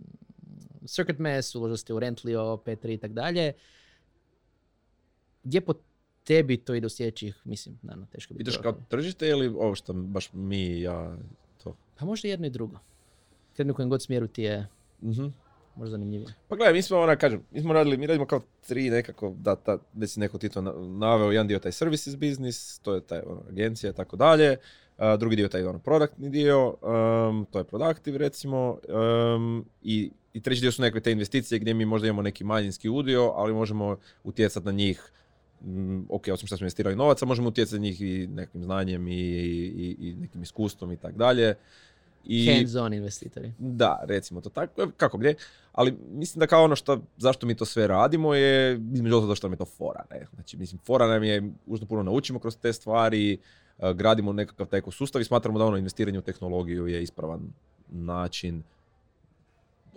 Circuit 0.87 1.19
Mass, 1.19 1.55
uložio 1.55 1.77
si 1.77 1.93
u 1.93 1.99
Rentlio, 1.99 2.41
P3 2.67 2.95
i 2.95 2.99
tako 2.99 3.15
dalje. 3.15 3.53
Gdje 5.45 5.61
po 5.61 5.75
tebi 6.25 6.57
to 6.57 6.75
ide 6.75 6.87
u 6.87 6.91
sljedećih, 6.91 7.41
mislim, 7.45 7.79
naravno, 7.83 8.07
teško 8.13 8.35
bi 8.35 8.41
Ideš 8.41 8.57
kao 8.57 8.77
tržište 8.89 9.29
ili 9.29 9.49
ovo 9.49 9.75
što 9.75 9.93
baš 9.93 10.31
mi 10.33 10.81
ja 10.81 11.17
to? 11.65 11.77
Pa 11.99 12.05
možda 12.05 12.29
jedno 12.29 12.47
i 12.47 12.51
drugo. 12.51 12.79
Kad 13.57 13.71
u 13.71 13.75
kojem 13.75 13.91
god 13.91 14.03
smjeru 14.03 14.27
ti 14.27 14.43
je 14.43 14.67
uh 15.05 15.33
možda 15.77 15.91
zanimljivije. 15.91 16.35
Pa 16.49 16.57
gledaj, 16.57 16.73
mi 16.73 16.83
smo, 16.83 16.99
ona, 16.99 17.17
kažem, 17.17 17.43
mi 17.51 17.61
smo 17.61 17.73
radili, 17.73 17.97
mi 17.97 18.07
radimo 18.07 18.27
kao 18.27 18.41
tri 18.67 18.91
nekako, 18.91 19.35
da, 19.39 19.57
ta, 19.57 19.79
da 19.93 20.07
si 20.07 20.21
neko 20.21 20.39
Tito 20.39 20.63
naveo, 20.99 21.33
jedan 21.33 21.49
dio 21.49 21.59
taj 21.59 21.73
services 21.73 22.17
business, 22.17 22.79
to 22.79 22.95
je 22.95 23.01
taj 23.01 23.21
ono, 23.27 23.43
agencija 23.49 23.91
i 23.91 23.95
tako 23.95 24.17
dalje, 24.17 24.57
drugi 25.19 25.37
dio 25.37 25.49
taj 25.49 25.65
ono, 25.65 25.79
produktni 25.79 26.31
dio, 26.31 26.69
um, 26.69 27.47
to 27.51 27.59
je 27.59 27.65
productive 27.65 28.19
recimo, 28.19 28.79
um, 29.37 29.65
i, 29.83 30.11
i 30.33 30.41
treći 30.41 30.61
dio 30.61 30.73
su 30.73 30.83
nekakve 30.83 31.01
te 31.01 31.13
investicije 31.13 31.59
gdje 31.59 31.75
mi 31.75 31.85
možda 31.85 32.09
imamo 32.09 32.23
neki 32.23 32.45
manjinski 32.45 32.89
udio, 32.89 33.33
ali 33.37 33.55
možemo 33.55 33.97
utjecati 34.25 34.67
na 34.67 34.73
njih 34.73 35.11
ok, 36.09 36.29
osim 36.33 36.47
što 36.47 36.57
smo 36.57 36.65
investirali 36.65 36.97
novaca, 36.97 37.27
možemo 37.27 37.49
utjecati 37.49 37.75
na 37.75 37.83
njih 37.83 38.01
i 38.01 38.27
nekim 38.27 38.63
znanjem 38.63 39.09
i, 39.09 39.13
i, 39.13 39.97
i 39.99 40.15
nekim 40.15 40.43
iskustvom 40.43 40.93
i 40.93 40.97
tako 40.97 41.19
dalje. 41.19 41.55
I, 42.25 42.47
Hands-on 42.47 42.95
investitori. 42.95 43.53
Da, 43.59 44.01
recimo 44.03 44.41
to 44.41 44.51
tako, 44.51 44.91
kako 44.97 45.19
gdje. 45.19 45.35
Ali 45.73 45.97
mislim 46.11 46.41
da 46.41 46.47
kao 46.47 46.65
ono 46.65 46.77
što, 46.77 47.03
zašto 47.17 47.47
mi 47.47 47.55
to 47.55 47.65
sve 47.65 47.87
radimo 47.87 48.35
je, 48.35 48.81
između 48.93 49.17
ostalog 49.17 49.37
što 49.37 49.47
nam 49.47 49.53
je 49.53 49.59
to 49.59 49.65
fora. 49.65 50.05
Ne? 50.11 50.27
Znači, 50.35 50.57
mislim, 50.57 50.81
fora 50.87 51.07
nam 51.07 51.25
je, 51.25 51.53
užno 51.67 51.87
puno 51.87 52.03
naučimo 52.03 52.39
kroz 52.39 52.57
te 52.57 52.73
stvari, 52.73 53.39
uh, 53.79 53.91
gradimo 53.91 54.33
nekakav 54.33 54.67
taj 54.67 54.83
sustav 54.91 55.21
i 55.21 55.25
smatramo 55.25 55.59
da 55.59 55.65
ono 55.65 55.77
investiranje 55.77 56.19
u 56.19 56.23
tehnologiju 56.23 56.87
je 56.87 57.03
ispravan 57.03 57.41
način 57.89 58.63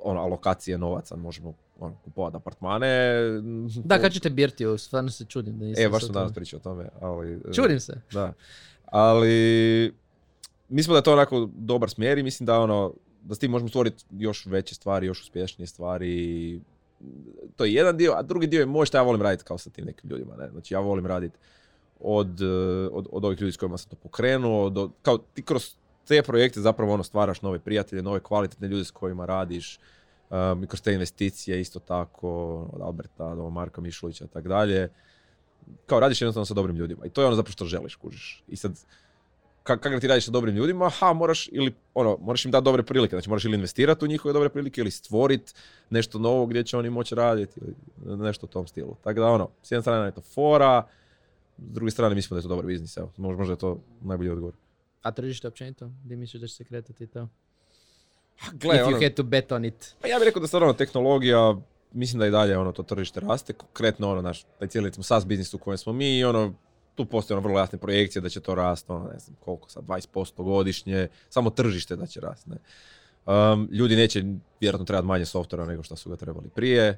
ono, 0.04 0.22
alokacije 0.22 0.78
novaca, 0.78 1.16
možemo 1.16 1.54
ono, 1.80 1.96
kupovati 2.04 2.38
apartmane. 2.38 3.22
Da, 3.84 4.00
kad 4.00 4.12
ćete 4.12 4.30
birti, 4.30 4.64
stvarno 4.78 5.10
se 5.10 5.26
čudim. 5.26 5.60
Da 5.60 5.82
e, 5.82 5.90
baš 5.90 6.06
sam 6.06 6.14
danas 6.14 6.34
pričao 6.34 6.58
o 6.58 6.64
tome. 6.64 6.90
Ali, 7.02 7.42
čudim 7.54 7.80
se. 7.80 8.02
Da. 8.14 8.34
Ali 8.86 9.94
mislim 10.70 10.94
da 10.94 10.98
je 10.98 11.04
to 11.04 11.14
onako 11.14 11.50
dobar 11.54 11.90
smjer 11.90 12.18
i 12.18 12.24
mislim 12.24 12.46
da 12.46 12.60
ono, 12.60 12.94
da 13.22 13.36
s 13.36 13.40
tim 13.40 13.52
možemo 13.52 13.70
stvoriti 13.70 14.06
još 14.12 14.46
veće 14.46 14.76
stvari, 14.76 15.08
još 15.08 15.22
uspješnije 15.22 15.68
stvari. 15.68 16.62
To 17.56 17.66
je 17.66 17.74
jedan 17.74 17.98
dio, 17.98 18.14
a 18.16 18.22
drugi 18.22 18.48
dio 18.48 18.60
je 18.60 18.66
moj 18.66 18.86
što 18.86 18.98
ja 18.98 19.02
volim 19.02 19.22
raditi 19.22 19.44
kao 19.44 19.58
sa 19.58 19.70
tim 19.70 19.86
nekim 19.86 20.10
ljudima. 20.10 20.36
Ne? 20.36 20.50
Znači 20.50 20.74
ja 20.74 20.80
volim 20.80 21.06
raditi 21.06 21.38
od, 22.00 22.42
od, 22.92 23.08
od 23.12 23.26
ovih 23.26 23.42
ljudi 23.42 23.52
s 23.52 23.58
kojima 23.58 23.78
sam 23.78 23.90
to 23.90 23.96
pokrenuo, 23.96 24.70
do, 24.70 24.90
kao 25.02 25.18
ti 25.18 25.42
kroz 25.42 25.76
te 26.08 26.22
projekte 26.24 26.62
zapravo 26.62 26.94
ono 26.94 27.04
stvaraš 27.04 27.42
nove 27.42 27.60
prijatelje, 27.60 28.02
nove 28.02 28.20
kvalitetne 28.20 28.68
ljude 28.68 28.86
s 28.86 28.92
kojima 28.92 29.26
radiš, 29.26 29.80
um, 30.30 30.68
kroz 30.68 30.82
te 30.82 30.94
investicije 30.94 31.62
isto 31.62 31.80
tako, 31.80 32.30
od 32.74 32.82
Alberta 32.82 33.36
do 33.36 33.50
Marka 33.50 33.82
Mišulića 33.82 34.26
i 34.26 34.28
tako 34.28 34.48
dalje. 34.48 34.90
Kao 35.86 36.00
radiš 36.00 36.22
jednostavno 36.22 36.46
sa 36.46 36.54
dobrim 36.54 36.76
ljudima 36.76 37.06
i 37.06 37.10
to 37.10 37.22
je 37.22 37.28
ono 37.28 37.36
zapravo 37.36 37.52
što 37.52 37.66
želiš, 37.66 37.96
kužiš. 37.96 38.44
I 38.48 38.56
sad, 38.56 38.80
kako 39.76 40.00
ti 40.00 40.08
radiš 40.08 40.26
sa 40.26 40.32
dobrim 40.32 40.56
ljudima, 40.56 40.90
ha, 40.90 41.14
moraš 41.14 41.50
ili 41.52 41.74
ono, 41.94 42.18
moraš 42.22 42.46
im 42.46 42.52
dati 42.52 42.64
dobre 42.64 42.84
prilike, 42.84 43.16
znači 43.16 43.30
moraš 43.30 43.46
ili 43.46 43.56
investirati 43.56 44.06
u 44.06 44.08
njihove 44.08 44.34
dobre 44.34 44.50
prilike 44.50 44.82
ili 44.82 44.92
stvoriti 44.92 45.54
nešto 45.90 46.20
novo 46.20 46.46
gdje 46.46 46.64
će 46.64 46.78
oni 46.78 46.90
moći 46.90 47.16
raditi 47.16 47.60
ili 48.06 48.18
nešto 48.18 48.46
u 48.46 48.50
tom 48.50 48.68
stilu. 48.68 48.96
Tako 49.04 49.20
da 49.20 49.28
ono, 49.28 49.50
s 49.64 49.72
jedne 49.72 49.82
strane 49.82 50.06
je 50.06 50.12
to 50.12 50.22
fora, 50.22 50.88
s 51.58 51.74
druge 51.74 51.92
strane 51.92 52.16
mislimo 52.16 52.36
da 52.36 52.40
je 52.40 52.44
to 52.44 52.48
dobar 52.48 52.66
biznis, 52.66 52.98
evo, 52.98 53.12
možda 53.18 53.54
je 53.54 53.58
to 53.58 53.80
najbolji 54.02 54.30
odgovor. 54.30 54.54
A 55.02 55.12
tržište 55.12 55.48
općenito, 55.48 55.92
gdje 56.04 56.16
misliš 56.18 56.42
da 56.42 56.48
će 56.48 56.56
se 56.56 56.64
kretati 56.64 57.08
to? 57.08 57.28
Gle, 58.52 58.76
If 58.76 58.82
you 58.82 58.88
ono, 58.88 59.00
had 59.02 59.14
to 59.14 59.24
bet 59.24 59.52
on 59.52 59.66
it. 59.66 59.96
Pa 60.02 60.08
ja 60.08 60.20
bih 60.20 60.26
rekao 60.26 60.40
da 60.40 60.48
stvarno 60.48 60.74
tehnologija, 60.74 61.56
mislim 61.94 62.20
da 62.20 62.28
i 62.28 62.32
dalje 62.32 62.58
ono 62.58 62.72
to 62.72 62.84
tržište 62.84 63.20
raste, 63.20 63.54
konkretno 63.54 64.12
ono 64.12 64.22
naš 64.22 64.46
taj 64.60 64.68
cijeli 64.68 64.88
recimo 64.88 65.04
SaaS 65.04 65.26
biznis 65.26 65.54
u 65.54 65.58
kojem 65.58 65.78
smo 65.78 65.94
mi, 65.94 66.24
ono 66.24 66.54
tu 66.98 67.06
postoje 67.06 67.38
ono 67.38 67.48
vrlo 67.48 67.60
jasne 67.60 67.80
projekcije 67.80 68.22
da 68.22 68.30
će 68.30 68.40
to 68.40 68.56
rasti, 68.56 68.92
ono, 68.92 69.10
ne 69.14 69.20
znam 69.20 69.38
koliko 69.40 69.70
sad, 69.70 69.84
20% 69.84 70.44
godišnje, 70.44 71.08
samo 71.30 71.50
tržište 71.50 71.96
da 71.96 72.06
će 72.06 72.20
rasti. 72.20 72.50
Ne. 72.50 72.58
Um, 73.26 73.70
ljudi 73.72 73.96
neće 73.96 74.24
vjerojatno 74.60 74.86
trebati 74.86 75.08
manje 75.08 75.26
softvera 75.26 75.66
nego 75.66 75.84
što 75.84 75.96
su 75.96 76.10
ga 76.10 76.16
trebali 76.16 76.50
prije. 76.50 76.98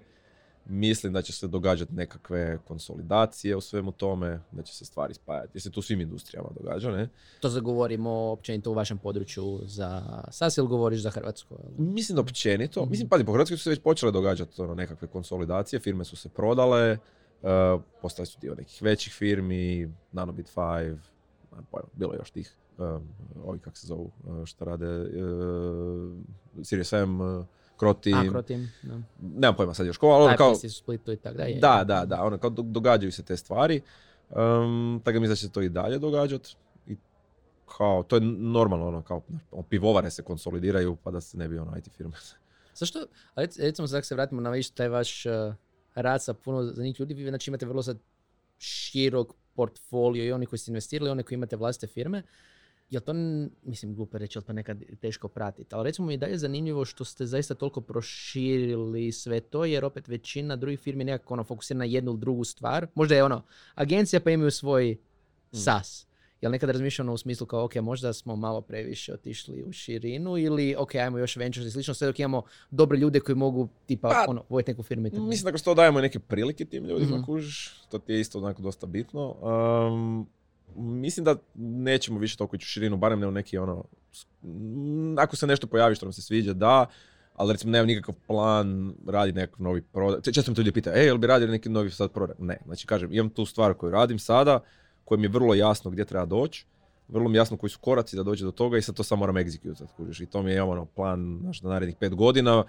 Mislim 0.66 1.14
da 1.14 1.22
će 1.22 1.34
se 1.34 1.48
događati 1.48 1.94
nekakve 1.94 2.60
konsolidacije 2.68 3.56
u 3.56 3.62
svemu 3.62 3.92
tome, 3.92 4.40
da 4.52 4.64
će 4.64 4.76
se 4.76 4.86
stvari 4.86 5.14
spajati. 5.14 5.52
Jer 5.54 5.62
se 5.62 5.72
tu 5.72 5.82
svim 5.82 6.02
industrijama 6.02 6.50
događa, 6.60 6.92
ne? 6.92 7.10
To 7.40 7.50
zagovorimo 7.50 8.12
općenito 8.12 8.72
u 8.72 8.74
vašem 8.74 8.98
području 8.98 9.60
za 9.64 10.02
SAS 10.32 10.58
ili 10.58 10.68
govoriš 10.68 11.02
za 11.02 11.10
Hrvatsku? 11.10 11.56
Mislim 11.78 12.16
da 12.16 12.22
općenito. 12.22 12.86
mm 12.86 12.90
Mislim, 12.90 13.10
pazi, 13.10 13.24
po 13.26 13.32
Hrvatskoj 13.32 13.58
su 13.58 13.64
se 13.64 13.70
već 13.70 13.80
počele 13.80 14.12
događati 14.12 14.62
ono, 14.62 14.76
nekakve 14.76 15.08
konsolidacije, 15.08 15.80
firme 15.80 16.06
su 16.06 16.16
se 16.16 16.30
prodale, 16.30 16.98
Uh, 17.42 17.82
postali 18.02 18.26
su 18.26 18.40
dio 18.40 18.56
nekih 18.56 18.82
većih 18.82 19.14
firmi, 19.14 19.94
Nanobit 20.12 20.56
5, 20.56 20.98
pojma, 21.72 21.88
bilo 21.94 22.14
je 22.14 22.18
još 22.18 22.32
tih, 22.32 22.56
um, 22.78 23.08
ovi 23.46 23.60
kak 23.60 23.78
se 23.78 23.88
zovu, 23.88 24.12
uh, 24.24 24.46
što 24.46 24.66
rade, 24.66 25.02
uh, 25.02 26.14
Sirius 26.64 26.94
M, 26.94 27.22
uh, 27.22 27.46
Krotim. 27.78 28.18
A, 28.18 28.30
Krotim, 28.30 28.72
da. 28.82 29.02
Nemam 29.22 29.56
pojma 29.56 29.74
sad 29.74 29.88
još 29.88 29.98
ko, 29.98 30.08
ali 30.08 30.26
ono 30.26 30.38
kao... 30.38 30.56
su 30.56 30.70
Splitu 30.70 31.12
i 31.12 31.18
tako 31.18 31.38
da 31.38 31.44
je. 31.44 31.60
Da, 31.60 31.84
da, 31.88 32.06
da, 32.06 32.24
ono 32.24 32.38
kao 32.38 32.50
događaju 32.50 33.12
se 33.12 33.24
te 33.24 33.38
stvari. 33.38 33.82
Um, 34.30 35.02
tako 35.04 35.20
mislim 35.20 35.30
da 35.30 35.36
će 35.36 35.46
se 35.48 35.52
to 35.52 35.62
i 35.62 35.70
dalje 35.70 36.00
događati. 36.00 36.56
I 36.88 36.98
kao, 37.78 38.04
to 38.04 38.16
je 38.16 38.22
normalno, 38.22 38.88
ono, 38.88 39.02
kao, 39.02 39.22
ono, 39.52 39.64
pivovare 39.64 40.12
se 40.12 40.24
konsolidiraju, 40.24 40.98
pa 41.04 41.12
da 41.12 41.22
se 41.22 41.38
ne 41.38 41.48
bi 41.48 41.58
ono 41.58 41.78
IT 41.78 41.90
firme. 41.98 42.16
Zašto, 42.76 43.06
recimo 43.36 43.88
sad 43.88 44.06
se 44.06 44.16
vratimo 44.16 44.42
na 44.42 44.50
viš 44.50 44.70
taj 44.70 44.88
vaš 44.88 45.26
uh 45.26 45.32
rad 45.96 46.24
sa 46.24 46.34
puno 46.34 46.64
za 46.64 46.84
njih 46.84 47.00
ljudi, 47.00 47.14
vi 47.14 47.30
znači 47.30 47.50
imate 47.50 47.66
vrlo 47.66 47.84
sad 47.84 48.00
širok 48.58 49.34
portfolio 49.54 50.26
i 50.26 50.32
oni 50.32 50.46
koji 50.46 50.60
su 50.60 50.72
investirali, 50.72 51.12
oni 51.12 51.24
koji 51.24 51.36
imate 51.36 51.56
vlastite 51.56 51.88
firme, 51.88 52.24
jel 52.90 53.02
to, 53.02 53.14
mislim, 53.64 53.96
glupo 53.96 54.18
reći, 54.18 54.38
jel 54.38 54.44
to 54.44 54.54
nekad 54.54 54.84
teško 55.02 55.28
pratiti, 55.28 55.76
ali 55.76 55.84
recimo 55.84 56.08
mi 56.08 56.14
je 56.14 56.18
dalje 56.18 56.38
zanimljivo 56.38 56.86
što 56.86 57.06
ste 57.06 57.26
zaista 57.26 57.56
toliko 57.56 57.82
proširili 57.82 59.12
sve 59.12 59.40
to, 59.40 59.66
jer 59.66 59.86
opet 59.86 60.08
većina 60.08 60.56
drugih 60.56 60.80
firmi 60.80 61.04
nekako 61.04 61.34
ono, 61.34 61.44
fokusira 61.44 61.78
na 61.78 61.86
jednu 61.86 62.12
ili 62.12 62.20
drugu 62.20 62.44
stvar. 62.44 62.88
Možda 62.96 63.16
je 63.16 63.24
ono, 63.24 63.44
agencija 63.76 64.20
pa 64.20 64.32
imaju 64.32 64.52
svoj 64.52 64.98
SAS. 65.52 66.09
Jel 66.42 66.52
nekad 66.52 66.70
razmišljam 66.70 67.08
ono 67.08 67.14
u 67.14 67.18
smislu 67.18 67.48
kao, 67.48 67.64
ok, 67.66 67.76
možda 67.76 68.14
smo 68.14 68.36
malo 68.36 68.62
previše 68.62 69.14
otišli 69.14 69.64
u 69.64 69.72
širinu 69.72 70.38
ili, 70.38 70.76
ok, 70.78 70.96
ajmo 70.96 71.18
još 71.18 71.36
ventures 71.36 71.68
i 71.68 71.72
slično, 71.72 71.94
sve 71.94 72.08
dok 72.08 72.20
imamo 72.20 72.42
dobre 72.72 72.98
ljude 72.98 73.20
koji 73.20 73.36
mogu, 73.36 73.70
tipa, 73.86 74.10
Pa, 74.10 74.26
ono, 74.28 74.44
voditi 74.50 74.72
neku 74.72 74.84
firmu. 74.84 75.04
Mislim 75.12 75.46
da 75.46 75.52
kroz 75.52 75.64
to 75.64 75.74
dajemo 75.74 76.02
neke 76.02 76.20
prilike 76.20 76.66
tim 76.66 76.86
ljudima, 76.86 77.16
Mhm. 77.16 77.26
kužiš, 77.26 77.74
to 77.90 78.00
ti 78.00 78.14
je 78.14 78.20
isto 78.20 78.38
onako 78.38 78.62
dosta 78.62 78.88
bitno. 78.88 79.32
Um, 79.32 80.28
mislim 80.76 81.24
da 81.24 81.36
nećemo 81.56 82.20
više 82.20 82.38
toliko 82.38 82.56
ići 82.56 82.64
u 82.64 82.68
širinu, 82.68 82.98
barem 82.98 83.20
ne 83.20 83.28
u 83.28 83.32
neki 83.32 83.58
ono, 83.58 83.86
ako 85.18 85.36
se 85.36 85.48
nešto 85.48 85.68
pojavi 85.68 85.96
što 85.96 86.06
nam 86.06 86.14
se 86.14 86.22
sviđa, 86.22 86.54
da, 86.54 86.86
ali 87.36 87.52
recimo 87.54 87.72
nemam 87.72 87.88
nikakav 87.88 88.16
plan 88.28 88.94
raditi 89.08 89.36
nekakav 89.36 89.64
novi 89.64 89.82
prodaj. 89.82 90.34
Često 90.34 90.52
me 90.52 90.56
to 90.56 90.62
ljudi 90.62 90.72
pitaju, 90.72 90.96
e, 90.98 91.06
jel 91.06 91.18
bi 91.18 91.28
radili 91.28 91.52
neki 91.52 91.70
novi 91.70 91.92
sad 91.92 92.12
prodaj? 92.12 92.36
Ne, 92.40 92.58
znači 92.66 92.88
kažem, 92.88 93.14
imam 93.14 93.30
tu 93.30 93.46
stvar 93.46 93.74
koju 93.74 93.92
radim 93.92 94.20
sada, 94.20 94.60
koja 95.10 95.20
mi 95.20 95.26
je 95.26 95.30
vrlo 95.30 95.54
jasno 95.54 95.92
gdje 95.92 96.06
treba 96.06 96.26
doći, 96.26 96.66
vrlo 97.08 97.30
mi 97.30 97.38
jasno 97.38 97.58
koji 97.58 97.70
su 97.70 97.80
koraci 97.80 98.16
da 98.16 98.24
dođe 98.24 98.46
do 98.46 98.52
toga 98.52 98.78
i 98.78 98.82
sad 98.82 98.96
to 98.96 99.04
samo 99.04 99.20
moram 99.20 99.36
execute, 99.36 99.86
kužiš. 99.98 100.20
I 100.20 100.26
to 100.26 100.44
mi 100.44 100.52
je 100.52 100.64
ono, 100.64 100.86
plan 100.86 101.40
znaš, 101.42 101.62
na 101.62 101.70
narednih 101.70 101.96
pet 102.00 102.16
godina, 102.16 102.64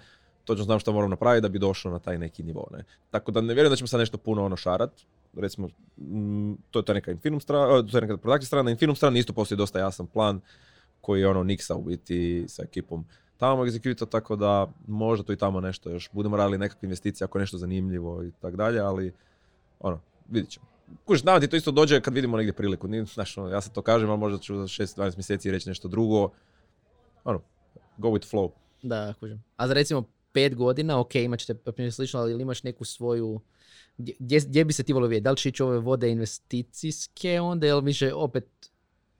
točno 0.45 0.63
znam 0.63 0.79
što 0.79 0.93
moram 0.93 1.09
napraviti 1.09 1.41
da 1.41 1.49
bi 1.49 1.59
došao 1.59 1.91
na 1.91 1.99
taj 1.99 2.17
neki 2.17 2.43
nivo. 2.43 2.67
Ne? 2.71 2.83
Tako 3.11 3.31
da 3.31 3.41
ne 3.41 3.53
vjerujem 3.53 3.69
da 3.69 3.75
ćemo 3.75 3.87
sad 3.87 3.99
nešto 3.99 4.17
puno 4.17 4.45
ono 4.45 4.55
šarat. 4.55 4.91
Recimo, 5.33 5.67
mm, 5.97 6.53
to 6.71 6.79
je 6.79 6.85
to 6.85 6.93
neka 6.93 7.11
infilm 7.11 7.39
strana, 7.39 7.87
to 7.87 7.97
je 7.97 8.01
neka 8.01 8.17
produkcija 8.17 8.47
strana, 8.47 8.63
na 8.63 8.71
infilm 8.71 8.95
strana 8.95 9.19
isto 9.19 9.33
postoji 9.33 9.57
dosta 9.57 9.79
jasan 9.79 10.07
plan 10.07 10.41
koji 11.01 11.21
je 11.21 11.27
ono 11.27 11.43
Nixa 11.43 11.73
u 11.73 11.81
biti 11.81 12.45
sa 12.47 12.63
ekipom 12.63 13.05
tamo 13.37 13.65
executa, 13.65 14.05
tako 14.05 14.35
da 14.35 14.67
možda 14.87 15.25
tu 15.25 15.33
i 15.33 15.37
tamo 15.37 15.61
nešto 15.61 15.89
još 15.89 16.09
budemo 16.11 16.37
radili 16.37 16.57
nekakve 16.57 16.85
investicije 16.85 17.25
ako 17.25 17.37
je 17.37 17.41
nešto 17.41 17.57
zanimljivo 17.57 18.23
i 18.23 18.31
tako 18.41 18.57
dalje, 18.57 18.79
ali 18.79 19.13
ono, 19.79 19.99
vidit 20.29 20.49
ćemo. 20.49 20.70
Kužiš, 21.05 21.23
nama 21.23 21.39
ti 21.39 21.47
to 21.47 21.55
isto 21.55 21.71
dođe 21.71 22.01
kad 22.01 22.13
vidimo 22.13 22.37
negdje 22.37 22.53
priliku. 22.53 22.87
Ni, 22.87 23.05
znaš, 23.05 23.37
ono, 23.37 23.49
ja 23.49 23.61
sad 23.61 23.73
to 23.73 23.81
kažem, 23.81 24.09
ali 24.09 24.19
možda 24.19 24.39
ću 24.39 24.55
za 24.55 24.63
6-12 24.63 25.17
mjeseci 25.17 25.51
reći 25.51 25.69
nešto 25.69 25.87
drugo. 25.87 26.29
Ono, 27.23 27.41
go 27.97 28.07
with 28.07 28.33
flow. 28.33 28.49
Da, 28.81 29.13
kužim. 29.19 29.43
A 29.55 29.67
za 29.67 29.73
recimo 29.73 30.03
pet 30.31 30.55
godina, 30.55 30.99
ok, 30.99 31.15
imat 31.15 31.39
ćete 31.39 31.91
slično, 31.91 32.19
ali 32.19 32.41
imaš 32.41 32.63
neku 32.63 32.85
svoju, 32.85 33.41
gdje, 33.97 34.39
gdje- 34.39 34.65
bi 34.65 34.73
se 34.73 34.83
ti 34.83 34.93
volio 34.93 35.07
vidjeti? 35.07 35.23
Da 35.23 35.31
li 35.31 35.37
će 35.37 35.49
ići 35.49 35.63
ove 35.63 35.79
vode 35.79 36.11
investicijske 36.11 37.41
onda, 37.41 37.67
ili 37.67 37.81
više 37.81 38.13
opet, 38.13 38.71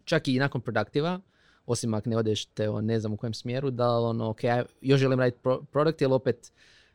čak 0.03 0.27
i 0.27 0.39
nakon 0.39 0.61
produktiva, 0.61 1.19
osim 1.65 1.93
ako 1.93 2.09
ne 2.09 2.17
odeš 2.17 2.45
te, 2.45 2.67
ne 2.69 2.99
znam 2.99 3.13
u 3.13 3.17
kojem 3.17 3.33
smjeru, 3.33 3.71
da 3.71 3.89
ono, 3.89 4.29
ok, 4.29 4.41
još 4.81 4.99
želim 4.99 5.19
raditi 5.19 5.41
pro, 5.43 5.61
produkt, 5.61 6.01
ili 6.01 6.13
opet, 6.13 6.51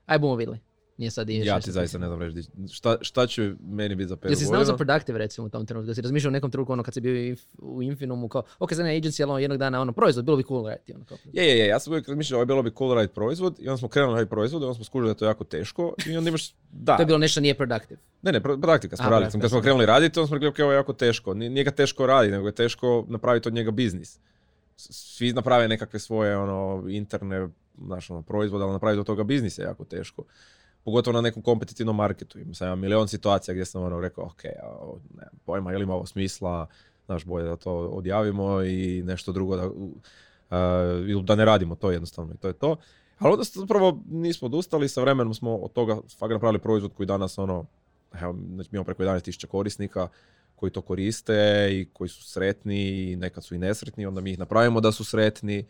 aj 0.07 0.18
bumo 0.18 0.35
vidjeli. 0.37 0.59
Nije 0.99 1.11
sad 1.11 1.29
Ja 1.29 1.61
ti 1.61 1.73
zaista 1.73 1.99
ne 1.99 2.07
znam 2.07 2.21
reći. 2.21 2.43
Šta, 2.73 2.99
šta 3.01 3.27
će 3.27 3.55
meni 3.61 3.95
biti 3.95 4.09
za 4.09 4.17
pet 4.17 4.31
Jesi 4.31 4.45
znao 4.45 4.65
za 4.65 4.77
productive 4.77 5.19
recimo 5.19 5.47
u 5.47 5.51
tom 5.51 5.67
trenutku? 5.67 5.87
Da 5.87 5.95
si 5.95 6.01
razmišljao 6.01 6.29
u 6.29 6.33
nekom 6.33 6.51
trenutku 6.51 6.73
ono 6.73 6.83
kad 6.83 6.95
si 6.95 7.01
bio 7.01 7.13
u 7.13 7.17
Inf- 7.17 7.47
u 7.59 7.83
Infinumu 7.83 8.29
kao, 8.29 8.43
ok, 8.59 8.75
sad 8.75 8.87
je 8.87 8.93
agency, 8.93 9.23
ali 9.23 9.31
ono 9.31 9.39
jednog 9.39 9.59
dana 9.59 9.81
ono 9.81 9.93
proizvod, 9.93 10.25
bilo 10.25 10.37
bi 10.37 10.43
cool 10.43 10.67
raditi. 10.67 10.95
Ono, 10.95 11.05
kao, 11.05 11.19
Je, 11.33 11.45
je, 11.45 11.59
je, 11.59 11.67
ja 11.67 11.81
sam 11.81 11.93
uvijek 11.93 12.09
razmišljao, 12.09 12.39
ovo 12.39 12.47
bilo 12.47 12.63
bi 12.63 12.71
cool 12.79 12.95
raditi 12.95 13.15
proizvod 13.15 13.57
i 13.59 13.69
onda 13.69 13.77
smo 13.77 13.89
krenuli 13.89 14.15
raditi 14.15 14.31
proizvod 14.31 14.63
i 14.63 14.65
onda 14.65 14.75
smo 14.75 14.85
skužili 14.85 15.07
da 15.07 15.11
je 15.11 15.17
to 15.17 15.25
jako 15.25 15.45
teško 15.45 15.95
i 16.07 16.17
onda 16.17 16.29
imaš, 16.29 16.55
da, 16.87 16.97
To 16.97 17.03
je 17.03 17.07
bilo 17.07 17.19
nešto 17.19 17.41
nije 17.41 17.55
productive. 17.55 18.01
ne, 18.23 18.33
ne, 18.33 18.41
pro- 18.41 18.59
praktika 18.59 18.97
smo 18.97 19.07
A, 19.07 19.11
radili, 19.11 19.41
kad 19.41 19.51
smo 19.51 19.61
krenuli 19.61 19.87
raditi, 19.87 20.19
onda 20.19 20.27
smo 20.27 20.35
rekli, 20.37 20.49
ok, 20.49 20.59
ovo 20.59 20.73
je 20.73 20.77
jako 20.77 20.93
teško, 20.93 21.35
Nije- 21.35 21.65
ga 21.65 21.71
teško 21.71 22.07
raditi, 22.07 22.33
nego 22.33 22.47
je 22.47 22.55
teško 22.55 23.05
napraviti 23.09 23.49
od 23.49 23.55
njega 23.55 23.71
biznis. 23.71 24.19
Svi 24.77 25.33
naprave 25.33 25.69
nekakve 25.69 25.99
svoje, 25.99 26.37
ono, 26.39 26.85
interne, 26.89 27.49
znaš, 27.79 28.11
ono, 28.11 28.23
proizvode, 28.23 28.65
ali 28.65 28.73
napraviti 28.73 29.01
od 29.01 29.07
toga 29.07 29.25
biznis 29.25 29.59
je 29.59 29.63
jako 29.63 29.85
teško. 29.85 30.23
Pogotovo 30.87 31.14
na 31.14 31.20
nekom 31.20 31.43
kompetitivnom 31.43 31.97
marketu. 31.97 32.39
Imam 32.39 32.55
sam 32.55 32.80
milion 32.80 33.09
situacija 33.09 33.55
gdje 33.55 33.64
sam 33.64 33.82
ono 33.82 34.01
rekao, 34.01 34.24
ok, 34.24 34.43
ovo, 34.80 35.01
nemam 35.14 35.39
pojma, 35.45 35.72
je 35.72 35.82
ima 35.82 35.95
ovo 35.95 36.07
smisla, 36.07 36.66
znaš, 37.07 37.24
bolje 37.24 37.45
da 37.45 37.57
to 37.57 37.72
odjavimo 37.72 38.62
i 38.62 39.03
nešto 39.03 39.32
drugo 39.32 39.57
da, 39.57 39.66
uh, 39.66 41.24
da 41.24 41.34
ne 41.34 41.45
radimo 41.45 41.74
to 41.74 41.91
jednostavno 41.91 42.34
i 42.34 42.37
to 42.37 42.49
je 42.49 42.55
to. 42.55 42.76
Ali 43.18 43.32
onda 43.32 43.45
zapravo 43.45 44.01
nismo 44.11 44.47
odustali, 44.47 44.89
sa 44.89 45.01
vremenom 45.01 45.34
smo 45.34 45.57
od 45.57 45.72
toga 45.72 45.97
fakat 46.18 46.34
napravili 46.34 46.59
proizvod 46.59 46.93
koji 46.97 47.07
danas 47.07 47.39
ono, 47.39 47.66
evo, 48.20 48.37
znači 48.55 48.70
imamo 48.72 48.84
preko 48.84 49.03
11.000 49.03 49.47
korisnika 49.47 50.09
koji 50.57 50.72
to 50.72 50.80
koriste 50.80 51.68
i 51.72 51.89
koji 51.93 52.09
su 52.09 52.22
sretni 52.22 53.11
i 53.12 53.16
nekad 53.16 53.45
su 53.45 53.55
i 53.55 53.59
nesretni, 53.59 54.07
onda 54.07 54.20
mi 54.20 54.30
ih 54.30 54.39
napravimo 54.39 54.80
da 54.80 54.93
su 54.93 55.05
sretni 55.05 55.66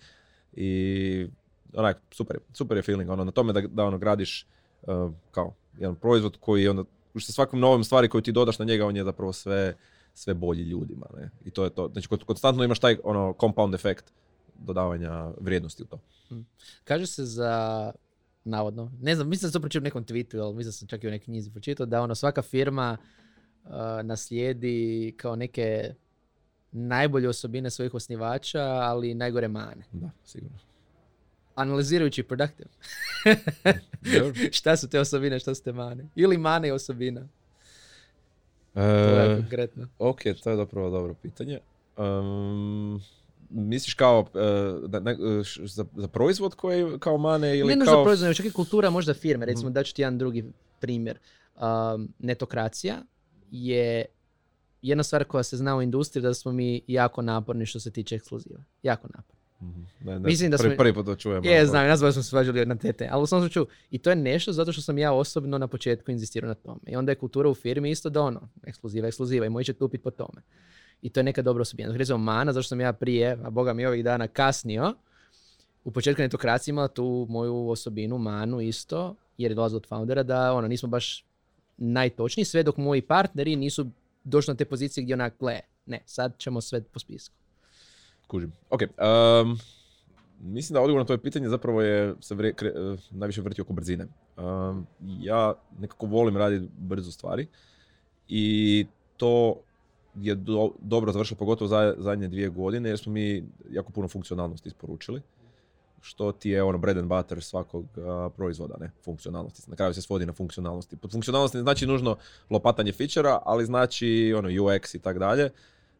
i 0.53 1.27
onak, 1.75 2.01
super, 2.11 2.39
super 2.53 2.77
je 2.77 2.83
feeling, 2.83 3.11
ono, 3.11 3.25
na 3.25 3.31
tome 3.31 3.53
da, 3.53 3.61
da 3.61 3.85
ono 3.85 3.99
gradiš 3.99 4.47
uh, 4.87 5.13
kao 5.31 5.55
jedan 5.79 5.95
proizvod 5.97 6.37
koji 6.41 6.69
onda, 6.69 6.85
sa 7.19 7.33
svakom 7.33 7.61
novom 7.61 7.85
stvari 7.85 8.09
koju 8.09 8.23
ti 8.23 8.33
dodaš 8.33 8.59
na 8.59 8.65
njega, 8.65 8.87
on 8.87 8.97
je 8.97 9.05
zapravo 9.05 9.33
sve, 9.33 9.75
sve 10.15 10.35
bolji 10.35 10.63
ljudima, 10.63 11.07
ne? 11.17 11.31
I 11.45 11.51
to 11.51 11.65
je 11.65 11.71
to. 11.71 11.89
Znači, 11.93 12.09
kod- 12.09 12.25
konstantno 12.25 12.65
imaš 12.65 12.79
taj 12.79 12.97
ono, 13.05 13.35
compound 13.41 13.75
efekt 13.75 14.13
dodavanja 14.59 15.31
vrijednosti 15.41 15.83
u 15.83 15.87
to. 15.87 15.99
Kaže 16.85 17.07
se 17.07 17.25
za, 17.25 17.93
navodno, 18.45 18.93
ne 19.01 19.15
znam, 19.15 19.29
mislim 19.29 19.49
da 19.49 19.53
sam 19.53 19.61
to 19.61 19.63
pročitao 19.63 19.83
u 19.83 19.89
nekom 19.89 20.05
tweetu, 20.05 20.41
ali 20.41 20.55
mislim 20.55 20.69
da 20.69 20.73
sam 20.73 20.89
čak 20.89 21.05
i 21.05 21.09
u 21.09 21.11
nekoj 21.11 21.25
knjizi 21.25 21.51
pročitao, 21.51 21.87
da 21.87 22.03
ono 22.03 22.15
svaka 22.15 22.43
firma 22.43 22.97
uh, 23.65 23.71
naslijedi 24.03 25.15
kao 25.17 25.37
neke 25.37 25.95
najbolje 26.73 27.29
osobine 27.29 27.71
svojih 27.71 27.95
osnivača, 27.95 28.63
ali 28.63 29.15
najgore 29.15 29.49
mane. 29.49 29.85
Da, 29.93 30.11
sigurno. 30.25 30.59
Analizirajući 31.57 32.23
productive. 32.23 32.69
Šta 34.51 34.77
su 34.77 34.89
te 34.89 35.01
osobine, 35.01 35.39
šta 35.39 35.55
su 35.55 35.63
te 35.63 35.73
mane? 35.73 36.09
Ili 36.15 36.39
mane 36.39 36.69
i 36.69 36.73
osobina? 36.73 37.29
To 38.75 38.81
E, 38.81 38.85
je 39.21 39.37
konkretno. 39.37 39.89
ok, 39.99 40.21
to 40.43 40.51
je 40.51 40.57
zapravo 40.57 40.91
dobro 40.91 41.15
pitanje. 41.15 41.61
Um, 41.99 43.01
misliš 43.51 43.95
kao 43.95 44.27
e, 44.27 44.39
da- 44.89 45.01
ne, 45.01 45.17
za, 45.65 45.85
za 45.95 46.09
proizvod 46.09 46.55
koji 46.55 46.99
kao 46.99 47.19
mane 47.19 47.59
ili 47.59 47.77
Ne 47.77 47.85
kao... 47.85 47.97
za 47.97 48.03
proizvod, 48.03 48.37
čak 48.37 48.47
i 48.47 48.53
kultura 48.53 48.91
možda 48.91 49.15
firme. 49.15 49.45
Mhm. 49.45 49.51
Recimo, 49.51 49.71
daću 49.71 49.95
ti 49.95 50.03
jedan 50.03 50.19
drugi 50.19 50.45
primjer. 50.81 51.19
Um, 51.57 52.09
netokracija 52.19 52.95
je 53.51 54.05
jedna 54.83 55.03
stvar 55.03 55.25
koja 55.25 55.43
se 55.43 55.57
zna 55.57 55.77
u 55.77 55.83
industriji 55.83 56.23
da 56.23 56.35
smo 56.35 56.53
mi 56.53 56.83
jako 56.87 57.23
naporni 57.23 57.67
što 57.67 57.81
se 57.81 57.91
tiče 57.91 58.15
ekskluziva. 58.15 58.61
Jako 58.83 59.09
naporni. 59.09 59.36
Mhm. 59.63 59.81
Ne, 60.01 60.13
ne, 60.13 60.19
Mislim 60.19 60.51
da 60.51 60.57
prvi, 60.57 60.71
smo- 60.71 60.77
prvi 60.77 60.95
put 60.95 61.07
to 61.07 61.15
čujem. 61.15 61.45
Je, 61.45 61.67
znam, 61.67 61.87
nas 61.87 61.99
smo 61.99 62.13
se 62.13 62.23
svađali 62.23 62.67
na 62.67 62.77
te 62.77 62.93
teme, 62.93 63.11
ali 63.13 63.23
u 63.23 63.27
svom 63.27 63.41
slučaju, 63.41 63.67
i 63.91 63.99
to 63.99 64.11
je 64.11 64.17
nešto 64.17 64.53
zato 64.53 64.73
što 64.73 64.83
sam 64.83 64.99
ja 64.99 65.13
osobno 65.13 65.59
na 65.59 65.67
početku 65.69 66.11
inzistirao 66.11 66.49
na 66.49 66.55
tome. 66.55 66.81
I 66.87 66.97
onda 66.97 67.13
je 67.13 67.17
kultura 67.17 67.49
u 67.49 67.55
firmi 67.55 67.91
isto 67.91 68.11
da 68.11 68.23
ono, 68.23 68.49
ekskluziva, 68.67 69.09
ekskluziva 69.09 69.47
i 69.47 69.51
moji 69.51 69.65
će 69.65 69.73
tupit 69.73 70.03
po 70.03 70.11
tome. 70.11 70.43
I 71.03 71.11
to 71.11 71.21
je 71.21 71.25
neka 71.25 71.43
dobra 71.43 71.63
osobina. 71.63 71.97
Recimo 71.97 72.19
mana, 72.19 72.53
zašto 72.53 72.69
sam 72.69 72.81
ja 72.81 72.93
prije, 72.93 73.39
a 73.45 73.51
boga 73.51 73.73
mi 73.73 73.87
ovih 73.87 74.05
dana 74.05 74.29
kasnio, 74.29 74.95
u 75.85 75.91
početku 75.91 76.23
netokracije 76.23 76.73
imala 76.73 76.89
tu 76.89 77.27
moju 77.31 77.69
osobinu, 77.69 78.19
manu 78.19 78.61
isto, 78.61 79.15
jer 79.39 79.51
je 79.51 79.55
dolazila 79.55 79.77
od 79.77 79.87
foundera, 79.89 80.23
da 80.23 80.53
ono, 80.53 80.69
nismo 80.69 80.89
baš 80.89 81.25
najtočniji, 81.77 82.45
sve 82.45 82.63
dok 82.63 82.77
moji 82.77 83.03
partneri 83.03 83.57
nisu 83.57 83.87
došli 84.25 84.53
na 84.53 84.57
te 84.57 84.65
pozicije 84.65 85.05
gdje 85.05 85.15
onak, 85.15 85.35
gle, 85.41 85.61
ne, 85.87 86.01
sad 86.07 86.39
ćemo 86.39 86.61
sve 86.61 86.83
po 86.83 86.99
spisku. 86.99 87.35
Kužim. 88.27 88.53
Ok, 88.71 88.81
um, 88.83 89.59
mislim 90.41 90.75
da 90.75 90.81
odgovor 90.81 91.01
na 91.01 91.07
tvoje 91.07 91.19
pitanje 91.19 91.49
zapravo 91.49 91.83
je 91.83 92.15
se 92.21 92.35
vre- 92.35 92.55
kre- 92.55 92.95
eh, 92.95 92.99
najviše 93.11 93.41
vrti 93.41 93.61
oko 93.61 93.73
brzine. 93.73 94.07
Um, 94.37 94.87
ja 95.21 95.55
nekako 95.81 96.07
volim 96.07 96.37
raditi 96.37 96.69
brzo 96.79 97.13
stvari 97.13 97.47
i 98.29 98.87
to 99.17 99.57
je 100.15 100.35
do- 100.35 100.71
dobro 100.81 101.13
završilo, 101.13 101.39
pogotovo 101.39 101.69
za, 101.69 101.95
zadnje 101.99 102.29
dvije 102.29 102.49
godine, 102.49 102.89
jer 102.89 102.99
smo 102.99 103.13
mi 103.13 103.45
jako 103.71 103.93
puno 103.93 104.09
funkcionalnosti 104.09 104.69
isporučili 104.69 105.23
što 106.01 106.33
ti 106.33 106.51
je 106.51 106.63
ono 106.63 106.79
bread 106.79 106.99
and 106.99 107.09
butter 107.09 107.43
svakog 107.43 107.87
a, 107.99 108.29
proizvoda, 108.37 108.75
ne, 108.81 108.91
funkcionalnosti. 109.05 109.71
Na 109.71 109.77
kraju 109.77 109.95
se 109.95 110.03
svodi 110.03 110.27
na 110.27 110.33
funkcionalnosti. 110.33 110.97
Pod 110.97 111.13
funkcionalnosti 111.13 111.57
ne 111.57 111.63
znači 111.63 111.87
nužno 111.87 112.17
lopatanje 112.51 112.93
fičera, 112.93 113.39
ali 113.45 113.65
znači 113.67 114.35
ono 114.37 114.49
UX 114.49 114.97
i 114.97 114.99
tak 114.99 115.19
dalje. 115.19 115.51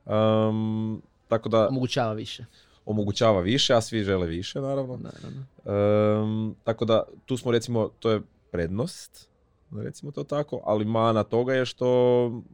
Um, 0.05 1.03
tako 1.29 1.49
da 1.49 1.69
Omogućava 1.69 2.13
više. 2.13 2.45
omogućava 2.87 3.41
više, 3.41 3.75
a 3.75 3.81
svi 3.81 4.05
žele 4.05 4.27
više 4.27 4.61
naravno. 4.61 4.99
Naravno. 4.99 5.43
Ehm, 5.67 6.53
tako 6.65 6.85
da 6.85 7.03
tu 7.27 7.37
smo 7.37 7.53
recimo, 7.53 7.89
to 7.99 8.11
je 8.11 8.21
prednost, 8.51 9.29
recimo 9.73 10.13
to 10.13 10.25
tako, 10.25 10.61
ali 10.65 10.85
mana 10.85 11.23
toga 11.23 11.55
je 11.55 11.67
što, 11.67 11.87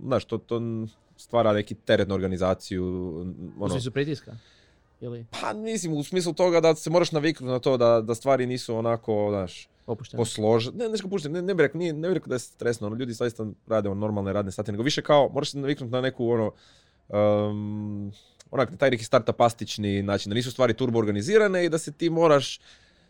znaš, 0.02 0.24
to, 0.24 0.38
to 0.38 0.60
stvara 1.16 1.52
neki 1.52 1.74
teret 1.74 2.08
na 2.08 2.14
organizaciju, 2.14 2.84
U 2.84 3.24
ono, 3.60 3.68
smislu 3.68 3.92
pritiska. 3.92 4.36
Ili 5.00 5.26
Pa 5.32 5.52
mislim, 5.52 5.92
u 5.92 6.02
smislu 6.02 6.32
toga 6.32 6.60
da 6.60 6.74
se 6.74 6.90
moraš 6.90 7.12
naviknuti 7.12 7.50
na 7.50 7.58
to 7.58 7.76
da, 7.76 8.00
da 8.00 8.14
stvari 8.14 8.46
nisu 8.46 8.76
onako, 8.76 9.26
znaš, 9.30 9.68
opušteno? 9.86 10.20
posložene. 10.20 10.76
Ne, 10.76 10.88
nešto 10.88 11.08
pušteno, 11.08 11.32
ne, 11.32 11.42
ne 11.42 11.54
bih 11.54 11.62
rekao, 11.62 11.78
nije- 11.78 11.92
ne 11.92 12.08
bih 12.08 12.14
rekao 12.14 12.28
da 12.28 12.34
je 12.34 12.38
stresno, 12.38 12.86
ono, 12.86 12.96
ljudi 12.96 13.12
zaista 13.12 13.46
rade 13.66 13.88
normalne 13.90 14.32
radne 14.32 14.52
sate, 14.52 14.72
nego 14.72 14.82
više 14.84 15.02
kao, 15.02 15.28
moraš 15.28 15.50
se 15.50 15.58
naviknuti 15.58 15.92
na 15.92 16.00
neku, 16.00 16.28
ono, 16.28 16.52
um, 17.10 18.12
onak, 18.52 18.76
taj 18.78 18.90
neki 18.90 19.04
startupastični 19.04 20.02
način, 20.02 20.30
da 20.30 20.34
nisu 20.34 20.50
stvari 20.50 20.74
turbo 20.74 20.98
organizirane 20.98 21.64
i 21.64 21.68
da 21.68 21.78
se 21.78 21.92
ti 21.92 22.10
moraš 22.10 22.60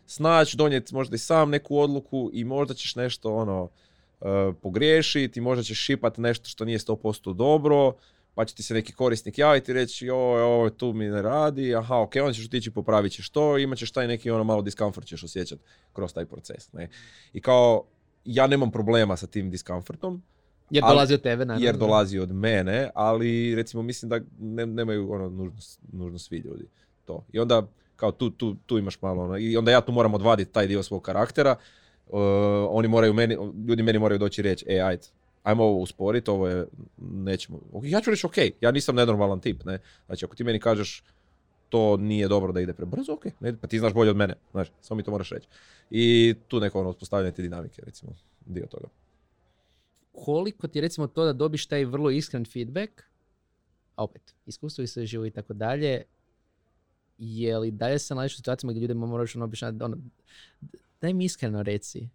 snaći, 0.05 0.57
donijeti 0.57 0.93
možda 0.93 1.15
i 1.15 1.19
sam 1.19 1.49
neku 1.49 1.77
odluku 1.77 2.29
i 2.33 2.43
možda 2.43 2.73
ćeš 2.73 2.95
nešto, 2.95 3.35
ono, 3.35 3.63
uh, 3.63 4.27
pogriješiti, 4.61 5.41
možda 5.41 5.63
ćeš 5.63 5.85
šipat 5.85 6.17
nešto 6.17 6.49
što 6.49 6.65
nije 6.65 6.79
100% 6.79 7.33
dobro, 7.33 7.93
pa 8.35 8.45
će 8.45 8.55
ti 8.55 8.63
se 8.63 8.73
neki 8.73 8.93
korisnik 8.93 9.37
javiti 9.37 9.71
i 9.71 9.73
reći 9.73 10.05
joj, 10.05 10.41
ovo 10.41 10.69
tu 10.69 10.93
mi 10.93 11.05
ne 11.05 11.21
radi, 11.21 11.75
aha, 11.75 11.97
ok, 11.97 12.11
onda 12.21 12.33
ćeš 12.33 12.45
otići 12.45 12.71
popravit 12.71 13.11
ćeš 13.13 13.29
to, 13.29 13.57
imat 13.57 13.77
ćeš 13.77 13.91
taj 13.91 14.07
neki 14.07 14.31
ono 14.31 14.43
malo 14.43 14.61
diskomfort 14.61 15.07
ćeš 15.07 15.23
osjećati 15.23 15.61
kroz 15.93 16.13
taj 16.13 16.25
proces. 16.25 16.73
Ne? 16.73 16.89
I 17.33 17.41
kao, 17.41 17.83
ja 18.25 18.47
nemam 18.47 18.71
problema 18.71 19.17
sa 19.17 19.27
tim 19.27 19.51
diskomfortom, 19.51 20.23
Jer 20.69 20.83
dolazi 20.83 21.13
od 21.13 21.21
tebe, 21.21 21.45
naravno. 21.45 21.65
jer 21.65 21.77
dolazi 21.77 22.19
od 22.19 22.31
mene, 22.31 22.89
ali 22.95 23.55
recimo 23.55 23.83
mislim 23.83 24.09
da 24.09 24.19
ne, 24.39 24.65
nemaju 24.65 25.11
ono 25.11 25.29
nužno, 25.29 25.57
nužno 25.91 26.19
svi 26.19 26.37
ljudi 26.37 26.65
to. 27.05 27.25
I 27.31 27.39
onda 27.39 27.67
kao 27.95 28.11
tu, 28.11 28.29
tu, 28.29 28.55
tu 28.65 28.77
imaš 28.77 29.01
malo 29.01 29.23
ono, 29.23 29.37
i 29.37 29.57
onda 29.57 29.71
ja 29.71 29.81
tu 29.81 29.91
moram 29.91 30.13
odvaditi 30.13 30.51
taj 30.51 30.67
dio 30.67 30.83
svog 30.83 31.01
karaktera, 31.01 31.55
Uh, 32.07 32.19
oni 32.69 32.87
moraju 32.87 33.13
meni, 33.13 33.37
ljudi 33.67 33.83
meni 33.83 33.99
moraju 33.99 34.19
doći 34.19 34.41
reći, 34.41 34.65
e, 34.69 34.79
ajde, 34.79 35.03
ajmo 35.43 35.63
ovo 35.63 35.79
usporiti, 35.79 36.29
ovo 36.29 36.47
je, 36.47 36.65
nećemo. 36.97 37.59
Ok, 37.71 37.83
Ja 37.85 38.01
ću 38.01 38.09
reći, 38.09 38.25
ok, 38.25 38.37
ja 38.61 38.71
nisam 38.71 38.95
nenormalan 38.95 39.39
tip, 39.39 39.63
ne. 39.65 39.79
Znači, 40.05 40.25
ako 40.25 40.35
ti 40.35 40.43
meni 40.43 40.59
kažeš, 40.59 41.03
to 41.69 41.97
nije 41.97 42.27
dobro 42.27 42.51
da 42.51 42.61
ide 42.61 42.73
prebrzo, 42.73 43.13
ok, 43.13 43.25
ne, 43.39 43.57
pa 43.61 43.67
ti 43.67 43.79
znaš 43.79 43.93
bolje 43.93 44.09
od 44.09 44.15
mene, 44.15 44.33
znaš, 44.51 44.67
samo 44.81 44.97
mi 44.97 45.03
to 45.03 45.11
moraš 45.11 45.29
reći. 45.29 45.47
I 45.89 46.35
tu 46.47 46.59
neko 46.59 46.79
ono, 46.79 46.89
uspostavljanje 46.89 47.31
te 47.31 47.41
dinamike, 47.41 47.81
recimo, 47.85 48.11
dio 48.45 48.65
toga. 48.65 48.87
Koliko 50.13 50.67
ti 50.67 50.81
recimo 50.81 51.07
to 51.07 51.25
da 51.25 51.33
dobiš 51.33 51.65
taj 51.65 51.85
vrlo 51.85 52.09
iskren 52.09 52.45
feedback, 52.45 53.01
a 53.95 54.03
opet, 54.03 54.35
iskustvo 54.45 54.83
i 54.83 54.87
sve 54.87 55.05
živo 55.05 55.25
i 55.25 55.31
tako 55.31 55.53
dalje, 55.53 56.03
je 57.17 57.57
li 57.57 57.71
dalje 57.71 57.99
se 57.99 58.15
nalaziš 58.15 58.33
u 58.33 58.37
situacijama 58.37 58.71
gdje 58.71 58.81
ljudima 58.81 59.05
moraš 59.05 59.35
ono 59.35 59.45
objašnjavati, 59.45 59.83
ono, 59.83 59.97
daj 61.01 61.13
mi 61.13 61.25
iskreno 61.25 61.63
reci 61.63 62.09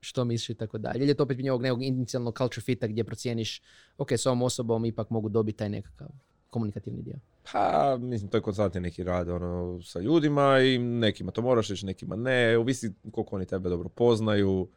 što 0.00 0.24
misliš 0.24 0.50
i 0.50 0.54
tako 0.54 0.78
dalje. 0.78 0.98
Ili 0.98 1.08
je 1.08 1.14
to 1.14 1.22
opet 1.22 1.36
pitanje 1.36 1.52
ovog 1.52 1.62
nekog 1.62 1.82
inicijalnog 1.82 2.38
culture 2.38 2.64
fita 2.64 2.86
gdje 2.86 3.04
procijeniš, 3.04 3.62
ok, 3.98 4.12
s 4.12 4.26
ovom 4.26 4.42
osobom 4.42 4.84
ipak 4.84 5.10
mogu 5.10 5.28
dobiti 5.28 5.58
taj 5.58 5.68
nekakav 5.68 6.08
komunikativni 6.50 7.02
dio. 7.02 7.14
Pa, 7.52 7.96
mislim, 8.00 8.30
to 8.30 8.36
je 8.36 8.40
konstantni 8.40 8.80
neki 8.80 9.02
rad 9.04 9.28
ono, 9.28 9.82
sa 9.82 10.00
ljudima 10.00 10.60
i 10.60 10.78
nekima 10.78 11.32
to 11.32 11.42
moraš 11.42 11.68
reći, 11.68 11.86
nekima 11.86 12.16
ne, 12.16 12.58
ovisi 12.58 12.92
koliko 13.10 13.36
oni 13.36 13.46
tebe 13.46 13.68
dobro 13.68 13.88
poznaju. 13.88 14.68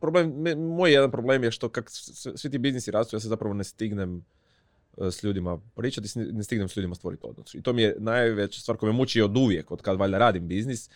Problem, 0.00 0.34
moj 0.58 0.92
jedan 0.92 1.10
problem 1.10 1.44
je 1.44 1.50
što 1.50 1.68
kak 1.68 1.90
svi 2.36 2.50
ti 2.50 2.58
biznisi 2.58 2.90
rastu, 2.90 3.16
ja 3.16 3.20
se 3.20 3.28
zapravo 3.28 3.54
ne 3.54 3.64
stignem 3.64 4.24
e, 4.98 5.10
s 5.10 5.22
ljudima 5.22 5.58
pričati, 5.74 6.08
ne 6.14 6.44
stignem 6.44 6.68
s 6.68 6.76
ljudima 6.76 6.94
stvoriti 6.94 7.26
odnos. 7.26 7.54
I 7.54 7.62
to 7.62 7.72
mi 7.72 7.82
je 7.82 7.96
najveća 7.98 8.60
stvar 8.60 8.76
koja 8.76 8.92
me 8.92 8.96
muči 8.96 9.22
od 9.22 9.36
uvijek, 9.36 9.70
od 9.70 9.82
kad 9.82 9.98
valjda 9.98 10.18
radim 10.18 10.48
biznis, 10.48 10.90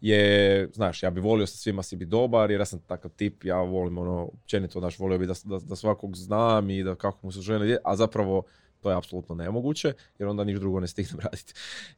je, 0.00 0.68
znaš, 0.74 1.02
ja 1.02 1.10
bi 1.10 1.20
volio 1.20 1.46
sa 1.46 1.56
svima 1.56 1.82
si 1.82 1.96
biti 1.96 2.08
dobar, 2.08 2.50
jer 2.50 2.60
ja 2.60 2.64
sam 2.64 2.78
takav 2.78 3.10
tip, 3.10 3.44
ja 3.44 3.60
volim 3.60 3.98
ono, 3.98 4.22
općenito, 4.22 4.80
znaš, 4.80 4.98
volio 4.98 5.18
bi 5.18 5.26
da, 5.26 5.34
da, 5.44 5.58
da 5.58 5.76
svakog 5.76 6.16
znam 6.16 6.70
i 6.70 6.82
da 6.82 6.94
kako 6.94 7.18
mu 7.22 7.32
se 7.32 7.40
želi, 7.40 7.76
a 7.84 7.96
zapravo 7.96 8.42
to 8.80 8.90
je 8.90 8.96
apsolutno 8.96 9.34
nemoguće, 9.34 9.92
jer 10.18 10.28
onda 10.28 10.44
niš 10.44 10.58
drugo 10.58 10.80
ne 10.80 10.86
stignem 10.86 11.20
raditi. 11.24 11.54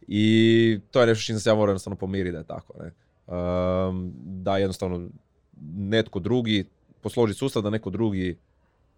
I 0.06 0.80
to 0.90 1.00
je 1.00 1.06
nešto 1.06 1.24
čim 1.24 1.38
se 1.38 1.50
ja 1.50 1.54
moram 1.54 1.72
jednostavno 1.72 1.96
pomiriti 1.96 2.32
da 2.32 2.38
je 2.38 2.44
tako, 2.44 2.74
ne. 2.82 2.92
Um, 3.26 4.12
da 4.16 4.58
jednostavno 4.58 5.08
netko 5.76 6.18
drugi, 6.18 6.64
posložiti 7.00 7.38
sustav 7.38 7.62
da 7.62 7.70
neko 7.70 7.90
drugi 7.90 8.36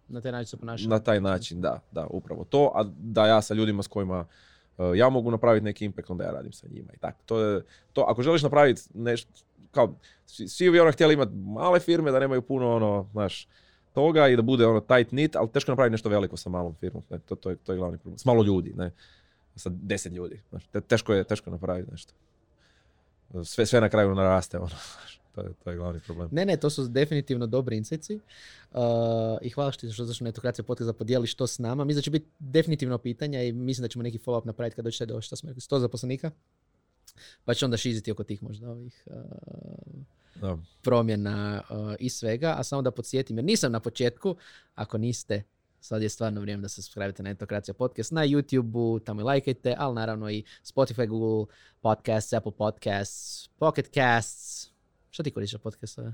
Na 0.07 0.21
taj 0.21 0.31
način 0.31 0.45
se 0.45 0.57
ponaša. 0.57 0.89
na 0.89 0.99
taj 0.99 1.21
način, 1.21 1.61
da, 1.61 1.79
da, 1.91 2.07
upravo 2.09 2.43
to, 2.43 2.71
a 2.75 2.83
da 2.99 3.27
ja 3.27 3.41
sa 3.41 3.53
ljudima 3.53 3.83
s 3.83 3.87
kojima 3.87 4.25
uh, 4.77 4.97
ja 4.97 5.09
mogu 5.09 5.31
napraviti 5.31 5.63
neki 5.63 5.85
impact, 5.85 6.09
onda 6.09 6.23
ja 6.23 6.31
radim 6.31 6.51
sa 6.53 6.67
njima 6.71 6.93
i 6.93 6.97
tako. 6.97 7.19
To 7.25 7.39
je, 7.39 7.63
to, 7.93 8.01
ako 8.01 8.23
želiš 8.23 8.43
napraviti 8.43 8.81
nešto, 8.93 9.31
kao, 9.71 9.93
svi, 10.25 10.47
svi 10.47 10.71
bi 10.71 10.79
ono 10.79 10.91
htjeli 10.91 11.13
imati 11.13 11.31
male 11.35 11.79
firme, 11.79 12.11
da 12.11 12.19
nemaju 12.19 12.41
puno 12.41 12.75
ono, 12.75 13.07
znaš, 13.11 13.47
toga 13.93 14.27
i 14.27 14.35
da 14.35 14.41
bude 14.41 14.65
ono 14.65 14.79
tight 14.79 15.09
knit, 15.09 15.35
ali 15.35 15.49
teško 15.49 15.71
napraviti 15.71 15.91
nešto 15.91 16.09
veliko 16.09 16.37
sa 16.37 16.49
malom 16.49 16.75
firmom, 16.79 17.03
ne, 17.09 17.19
to, 17.19 17.35
to, 17.35 17.49
je, 17.49 17.55
to 17.55 17.71
je 17.71 17.77
glavni 17.77 17.97
problem. 17.97 18.17
S 18.17 18.25
malo 18.25 18.43
ljudi, 18.43 18.73
ne, 18.75 18.91
sa 19.55 19.69
deset 19.73 20.13
ljudi, 20.13 20.41
znaš, 20.49 20.67
te- 20.67 20.81
teško 20.81 21.13
je, 21.13 21.23
teško 21.23 21.49
napraviti 21.49 21.91
nešto. 21.91 22.13
Sve, 23.43 23.65
sve 23.65 23.81
na 23.81 23.89
kraju 23.89 24.15
naraste, 24.15 24.57
ono, 24.57 24.67
znaš, 24.97 25.20
to 25.35 25.41
je, 25.41 25.53
to 25.63 25.69
je 25.69 25.77
glavni 25.77 25.99
problem. 25.99 26.29
Ne, 26.31 26.45
ne, 26.45 26.57
to 26.57 26.69
su 26.69 26.87
definitivno 26.87 27.47
dobri 27.47 27.77
insajci. 27.77 28.19
Uh, 28.71 28.79
I 29.41 29.49
hvala 29.49 29.71
što 29.71 29.91
što 29.91 30.05
zašto 30.05 30.23
netokracija 30.23 30.65
podcast 30.65 30.87
da 30.87 30.93
podijeliš 30.93 31.35
to 31.35 31.47
s 31.47 31.59
nama. 31.59 31.83
Mislim 31.83 31.99
da 31.99 32.03
će 32.03 32.11
biti 32.11 32.25
definitivno 32.39 32.97
pitanja 32.97 33.43
i 33.43 33.51
mislim 33.51 33.83
da 33.83 33.87
ćemo 33.87 34.03
neki 34.03 34.17
follow-up 34.17 34.45
napraviti 34.45 34.75
kad 34.75 34.85
dođete 34.85 35.05
do 35.05 35.21
što 35.21 35.35
smo 35.35 35.49
rekli, 35.49 35.61
100 35.61 35.79
zaposlenika. 35.79 36.31
Pa 37.45 37.53
će 37.53 37.65
onda 37.65 37.77
šiziti 37.77 38.11
oko 38.11 38.23
tih 38.23 38.43
možda 38.43 38.69
ovih 38.69 39.03
uh, 39.05 39.13
Da. 40.35 40.57
promjena 40.81 41.61
uh, 41.69 41.93
i 41.99 42.09
svega. 42.09 42.55
A 42.57 42.63
samo 42.63 42.81
da 42.81 42.91
podsjetim, 42.91 43.37
jer 43.37 43.45
nisam 43.45 43.71
na 43.71 43.79
početku, 43.79 44.35
ako 44.75 44.97
niste, 44.97 45.43
sad 45.79 46.01
je 46.01 46.09
stvarno 46.09 46.41
vrijeme 46.41 46.61
da 46.61 46.69
se 46.69 46.81
subscribe 46.81 47.13
na 47.17 47.29
Netokracija 47.29 47.73
podcast 47.73 48.11
na 48.11 48.21
YouTube-u, 48.21 48.99
tamo 48.99 49.21
i 49.21 49.23
lajkajte, 49.23 49.75
ali 49.77 49.95
naravno 49.95 50.29
i 50.29 50.43
Spotify, 50.63 51.07
Google 51.07 51.53
Podcasts, 51.81 52.33
Apple 52.33 52.51
Podcasts, 52.51 53.49
Pocket 53.57 53.89
Casts. 53.93 54.70
Što 55.11 55.23
ti 55.23 55.31
koristiš 55.31 55.51
za 55.51 55.59
podcastove? 55.59 56.13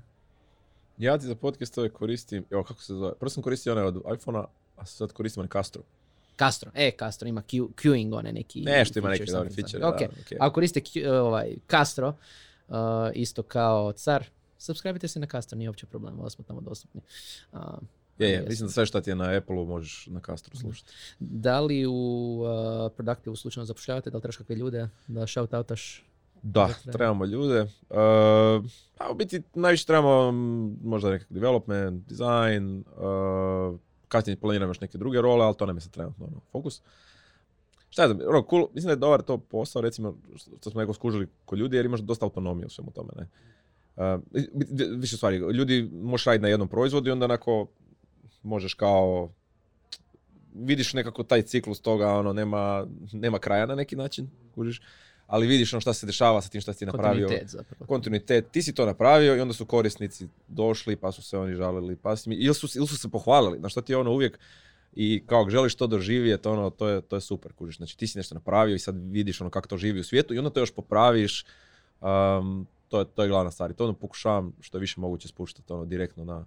Ja 0.97 1.17
ti 1.17 1.25
za 1.25 1.35
podcastove 1.35 1.89
koristim, 1.89 2.45
evo 2.51 2.63
kako 2.63 2.81
se 2.81 2.93
zove, 2.93 3.13
prvo 3.19 3.29
sam 3.29 3.43
koristio 3.43 3.71
onaj 3.73 3.85
od 3.85 4.01
iPhona, 4.15 4.45
a 4.75 4.85
sad 4.85 5.11
koristim 5.13 5.41
onaj 5.41 5.49
Castro. 5.49 5.83
Castro, 6.39 6.71
e, 6.75 6.91
Castro 6.99 7.27
ima 7.27 7.41
Q, 7.41 7.67
queuing 7.75 8.15
one 8.15 8.33
neki. 8.33 8.61
Nešto 8.61 8.99
ima 8.99 9.09
neki 9.09 9.31
dobri 9.31 9.53
feature, 9.53 9.79
da, 9.79 9.97
ako 10.39 10.53
koriste 10.53 10.79
Q- 10.79 11.09
ovaj, 11.09 11.55
Castro, 11.71 12.13
uh, 12.67 12.75
isto 13.13 13.43
kao 13.43 13.91
car, 13.91 14.25
subscribe 14.57 15.07
se 15.07 15.19
na 15.19 15.27
Castro, 15.27 15.57
nije 15.57 15.69
uopće 15.69 15.85
problem, 15.85 16.17
da 16.23 16.29
smo 16.29 16.43
tamo 16.43 16.61
dostupni. 16.61 17.01
Uh, 17.51 17.59
Je, 18.19 18.29
je, 18.29 18.45
mislim 18.49 18.67
da 18.67 18.73
sve 18.73 18.85
što 18.85 19.01
ti 19.01 19.09
je 19.09 19.15
na 19.15 19.37
Apple-u 19.37 19.65
možeš 19.65 20.07
na 20.07 20.19
Castro 20.25 20.55
slušati. 20.55 20.91
Da 21.19 21.59
li 21.59 21.85
u 21.85 21.91
uh, 21.91 22.91
Productive 22.97 23.35
slučajno 23.35 23.65
zapošljavate, 23.65 24.09
da 24.09 24.17
li 24.17 24.21
trebaš 24.21 24.37
kakve 24.37 24.55
ljude 24.55 24.89
da 25.07 25.21
shout-outaš? 25.21 26.01
Da, 26.51 26.67
Dakle. 26.67 26.91
trebamo 26.91 27.25
ljude. 27.25 27.61
Uh, 27.61 27.67
a 28.97 29.11
u 29.11 29.15
biti 29.15 29.41
najviše 29.53 29.85
trebamo 29.85 30.31
mm, 30.31 30.77
možda 30.83 31.09
nekakav 31.09 31.33
development, 31.35 32.03
design, 32.09 32.77
uh, 32.79 33.79
kasnije 34.07 34.35
planiram 34.37 34.69
još 34.69 34.81
neke 34.81 34.97
druge 34.97 35.21
role, 35.21 35.45
ali 35.45 35.55
to 35.57 35.65
nam 35.65 35.77
je 35.77 35.81
sad 35.81 35.91
trenutno 35.91 36.25
ono, 36.25 36.41
fokus. 36.51 36.81
Šta 37.89 38.01
ja 38.01 38.07
znam, 38.07 38.19
ono, 38.27 38.45
cool, 38.49 38.67
mislim 38.73 38.87
da 38.87 38.91
je 38.91 38.95
dobar 38.95 39.21
to 39.21 39.37
posao, 39.37 39.81
recimo, 39.81 40.17
što 40.59 40.69
smo 40.69 40.81
neko 40.81 40.93
skužili 40.93 41.27
kod 41.45 41.59
ljudi, 41.59 41.75
jer 41.77 41.85
imaš 41.85 41.99
dosta 41.99 42.25
autonomije 42.25 42.65
u 42.65 42.69
svemu 42.69 42.91
tome, 42.91 43.09
ne. 43.15 43.27
Uh, 43.95 44.21
vi- 44.31 44.49
vi- 44.53 44.95
više 44.97 45.17
stvari, 45.17 45.37
ljudi 45.37 45.89
možeš 45.93 46.25
raditi 46.25 46.41
na 46.41 46.47
jednom 46.47 46.67
proizvodu 46.67 47.09
i 47.09 47.11
onda 47.11 47.25
onako 47.25 47.67
možeš 48.43 48.73
kao 48.73 49.29
vidiš 50.55 50.93
nekako 50.93 51.23
taj 51.23 51.41
ciklus 51.41 51.81
toga, 51.81 52.07
ono, 52.07 52.33
nema, 52.33 52.87
nema 53.11 53.39
kraja 53.39 53.65
na 53.65 53.75
neki 53.75 53.95
način, 53.95 54.29
kužiš, 54.55 54.81
ali 55.27 55.47
vidiš 55.47 55.73
ono 55.73 55.81
šta 55.81 55.93
se 55.93 56.05
dešava 56.05 56.41
sa 56.41 56.49
tim 56.49 56.61
šta 56.61 56.73
si 56.73 56.85
napravio. 56.85 57.27
Kontinuitet 57.27 57.49
zapravo. 57.49 57.85
Kontinuitet, 57.85 58.51
ti 58.51 58.61
si 58.61 58.73
to 58.73 58.85
napravio 58.85 59.35
i 59.35 59.39
onda 59.39 59.53
su 59.53 59.65
korisnici 59.65 60.27
došli 60.47 60.95
pa 60.95 61.11
su 61.11 61.21
se 61.21 61.37
oni 61.37 61.55
žalili, 61.55 61.95
pa 61.95 62.15
si 62.15 62.29
mi, 62.29 62.35
ili 62.35 62.55
su, 62.55 62.67
ili 62.75 62.87
su 62.87 62.97
se 62.97 63.09
pohvalili, 63.09 63.59
na 63.59 63.69
što 63.69 63.81
ti 63.81 63.93
je 63.93 63.97
ono 63.97 64.11
uvijek 64.11 64.39
i 64.93 65.23
kao 65.25 65.49
želiš 65.49 65.75
to 65.75 65.87
doživjeti, 65.87 66.47
ono, 66.47 66.69
to 66.69 66.87
je, 66.87 67.01
to 67.01 67.15
je 67.15 67.21
super, 67.21 67.53
kužiš. 67.53 67.77
Znači 67.77 67.97
ti 67.97 68.07
si 68.07 68.17
nešto 68.17 68.35
napravio 68.35 68.75
i 68.75 68.79
sad 68.79 68.95
vidiš 69.11 69.41
ono 69.41 69.49
kako 69.49 69.67
to 69.67 69.77
živi 69.77 69.99
u 69.99 70.03
svijetu 70.03 70.33
i 70.33 70.37
onda 70.37 70.49
to 70.49 70.59
još 70.59 70.71
popraviš, 70.71 71.45
um, 72.01 72.67
to, 72.87 72.99
je, 72.99 73.05
to 73.05 73.23
je 73.23 73.29
glavna 73.29 73.51
stvar. 73.51 73.71
I 73.71 73.73
to 73.73 73.83
ono 73.83 73.93
pokušavam 73.93 74.53
što 74.61 74.77
je 74.77 74.81
više 74.81 75.01
moguće 75.01 75.27
spuštati 75.27 75.73
ono, 75.73 75.85
direktno 75.85 76.25
na, 76.25 76.45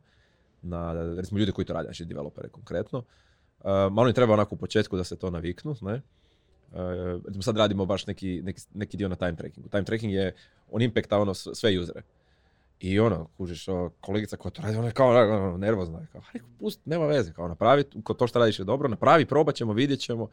na, 0.62 0.93
recimo, 1.16 1.39
ljude 1.39 1.53
koji 1.53 1.64
to 1.64 1.72
rade, 1.72 1.87
znači 1.87 2.05
developere 2.05 2.49
konkretno. 2.49 2.99
Um, 3.64 3.99
oni 3.99 4.12
treba 4.12 4.33
onako 4.33 4.55
u 4.55 4.59
početku 4.59 4.97
da 4.97 5.05
se 5.05 5.16
to 5.16 5.31
naviknu, 5.31 5.76
ne? 5.81 6.03
Uh, 6.73 6.79
recimo 7.27 7.43
sad 7.43 7.57
radimo 7.57 7.87
baš 7.87 8.07
neki, 8.07 8.43
neki, 8.45 8.61
neki 8.75 8.97
dio 8.97 9.09
na 9.09 9.16
time 9.16 9.37
trackingu. 9.37 9.68
Time 9.68 9.85
tracking 9.85 10.12
je, 10.12 10.35
on 10.71 10.83
impacta 10.83 11.18
ono 11.18 11.35
sve 11.35 11.79
usere. 11.79 12.03
I 12.81 13.01
ono, 13.01 13.29
kužiš, 13.37 13.68
o, 13.68 13.91
kolegica 14.01 14.37
koja 14.37 14.53
to 14.53 14.62
radi, 14.62 14.77
ona 14.77 14.87
je 14.87 14.93
kao 14.93 15.09
ono, 15.09 15.57
nervozna. 15.57 16.01
je 16.01 16.07
Kao, 16.12 16.21
rekao, 16.33 16.49
pust, 16.59 16.81
nema 16.85 17.07
veze, 17.07 17.33
kao 17.33 17.49
napravi, 17.49 17.85
ko 18.03 18.14
to 18.14 18.27
što 18.27 18.39
radiš 18.39 18.59
je 18.59 18.64
dobro, 18.64 18.89
napravi, 18.89 19.27
probat 19.27 19.55
ćemo, 19.55 19.73
vidjet 19.73 20.01
ćemo. 20.01 20.29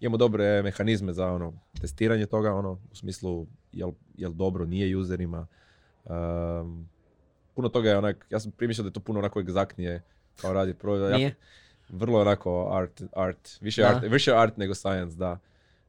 Imamo 0.00 0.16
dobre 0.16 0.62
mehanizme 0.62 1.12
za 1.12 1.32
ono, 1.32 1.52
testiranje 1.80 2.26
toga, 2.26 2.54
ono, 2.54 2.72
u 2.92 2.96
smislu 2.96 3.46
jel, 3.72 3.90
jel 4.16 4.32
dobro 4.32 4.66
nije 4.66 4.96
userima. 4.96 5.46
Um, 6.04 6.88
puno 7.54 7.68
toga 7.68 7.90
je 7.90 7.98
onak, 7.98 8.26
ja 8.30 8.40
sam 8.40 8.50
primislio 8.52 8.82
da 8.82 8.88
je 8.88 8.92
to 8.92 9.00
puno 9.00 9.18
onako 9.18 9.40
egzaktnije 9.40 10.02
kao 10.40 10.52
radi 10.52 10.74
proizvod. 10.74 11.20
Ja- 11.20 11.30
vrlo 11.88 12.20
onako 12.20 12.68
art, 12.72 13.02
art, 13.16 13.48
više, 13.60 13.82
Da. 13.82 13.88
art, 13.88 14.04
više 14.10 14.32
art 14.34 14.56
nego 14.56 14.74
science, 14.74 15.16
da. 15.16 15.38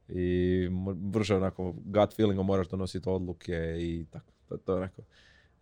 I 0.08 0.68
brže 0.94 1.36
onako 1.36 1.74
gut 1.84 2.14
feelingom 2.16 2.46
moraš 2.46 2.68
donositi 2.68 3.08
odluke 3.08 3.76
i 3.80 4.06
tako. 4.10 4.32
To, 4.48 4.56
to 4.56 4.72
je 4.72 4.76
onako. 4.76 5.02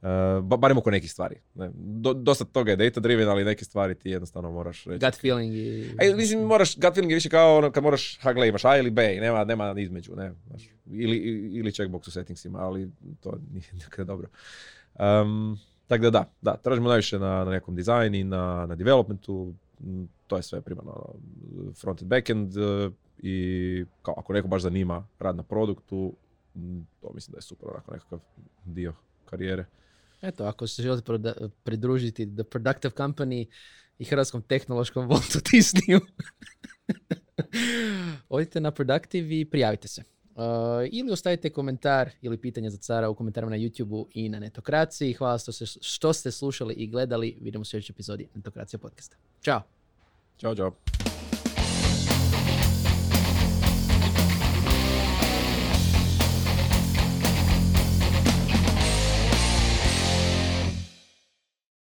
Uh, 0.02 0.44
ba- 0.44 0.56
barem 0.56 0.78
oko 0.78 0.90
nekih 0.90 1.12
stvari. 1.12 1.36
Ne. 1.54 1.70
Do, 1.74 2.12
dosta 2.12 2.44
toga 2.44 2.70
je 2.70 2.76
data 2.76 3.00
driven, 3.00 3.28
ali 3.28 3.44
neke 3.44 3.64
stvari 3.64 3.94
ti 3.94 4.10
jednostavno 4.10 4.50
moraš 4.50 4.84
reći. 4.84 5.04
Gut 5.04 5.14
feeling 5.14 5.54
i... 5.54 5.90
A, 6.00 6.16
mislim, 6.16 6.40
moraš, 6.40 6.76
gut 6.76 6.94
feeling 6.94 7.10
je 7.10 7.14
više 7.14 7.28
kao 7.28 7.58
ono 7.58 7.70
kad 7.70 7.82
moraš, 7.82 8.18
ha 8.20 8.32
gle, 8.32 8.48
imaš 8.48 8.64
A 8.64 8.76
ili 8.78 8.90
B, 8.90 9.16
nema, 9.20 9.44
nema 9.44 9.74
između, 9.78 10.16
ne, 10.16 10.32
znaš, 10.46 10.62
ili, 10.86 11.16
ili 11.52 11.70
checkbox 11.70 12.08
u 12.08 12.10
settingsima, 12.10 12.58
ali 12.58 12.90
to 13.20 13.38
nije 13.52 13.64
nikada 13.84 14.04
dobro. 14.04 14.28
Um, 14.98 15.58
tako 15.86 16.02
da 16.02 16.10
da, 16.10 16.30
da, 16.40 16.56
tražimo 16.56 16.88
najviše 16.88 17.18
na, 17.18 17.44
na 17.44 17.50
nekom 17.50 17.76
dizajnu 17.76 18.16
i 18.16 18.24
na, 18.24 18.66
na 18.66 18.74
developmentu, 18.74 19.54
to 20.26 20.36
je 20.36 20.42
sve 20.42 20.60
primarno 20.60 21.14
front 21.80 22.02
and 22.02 22.10
backend 22.10 22.56
e, 22.56 22.90
i 23.18 23.84
kao 24.02 24.14
ako 24.18 24.32
neko 24.32 24.48
baš 24.48 24.62
zanima 24.62 25.06
rad 25.18 25.36
na 25.36 25.42
produktu, 25.42 26.16
to 27.00 27.12
mislim 27.14 27.32
da 27.32 27.38
je 27.38 27.42
super 27.42 27.68
onako 27.68 27.92
nekakav 27.92 28.20
dio 28.64 28.94
karijere. 29.24 29.64
Eto, 30.22 30.44
ako 30.44 30.66
se 30.66 30.82
želite 30.82 31.12
proda- 31.12 31.48
pridružiti 31.62 32.34
The 32.36 32.44
Productive 32.44 32.94
Company 32.94 33.46
i 33.98 34.04
Hrvatskom 34.04 34.42
tehnološkom 34.42 35.08
Voltu 35.08 35.38
Disneyu, 35.52 36.00
odite 38.28 38.60
na 38.60 38.70
Productive 38.70 39.40
i 39.40 39.44
prijavite 39.44 39.88
se. 39.88 40.02
Uh, 40.34 40.42
ili 40.90 41.12
ostavite 41.12 41.50
komentar 41.50 42.10
ili 42.22 42.38
pitanje 42.38 42.70
za 42.70 42.76
cara 42.76 43.08
u 43.08 43.14
komentarima 43.14 43.50
na 43.50 43.56
YouTube 43.56 44.04
i 44.14 44.28
na 44.28 44.38
Netokraciji. 44.38 45.12
Hvala 45.12 45.38
što, 45.38 45.52
se, 45.52 45.66
što 45.66 46.12
ste 46.12 46.30
slušali 46.30 46.74
i 46.74 46.86
gledali. 46.86 47.38
Vidimo 47.40 47.64
se 47.64 47.68
u 47.68 47.70
sljedećoj 47.70 47.94
epizodi 47.94 48.28
Netokracija 48.34 48.78
podcasta. 48.80 49.16
Ćao! 49.42 49.62
Ćao, 50.38 50.54
čao. 50.54 51.21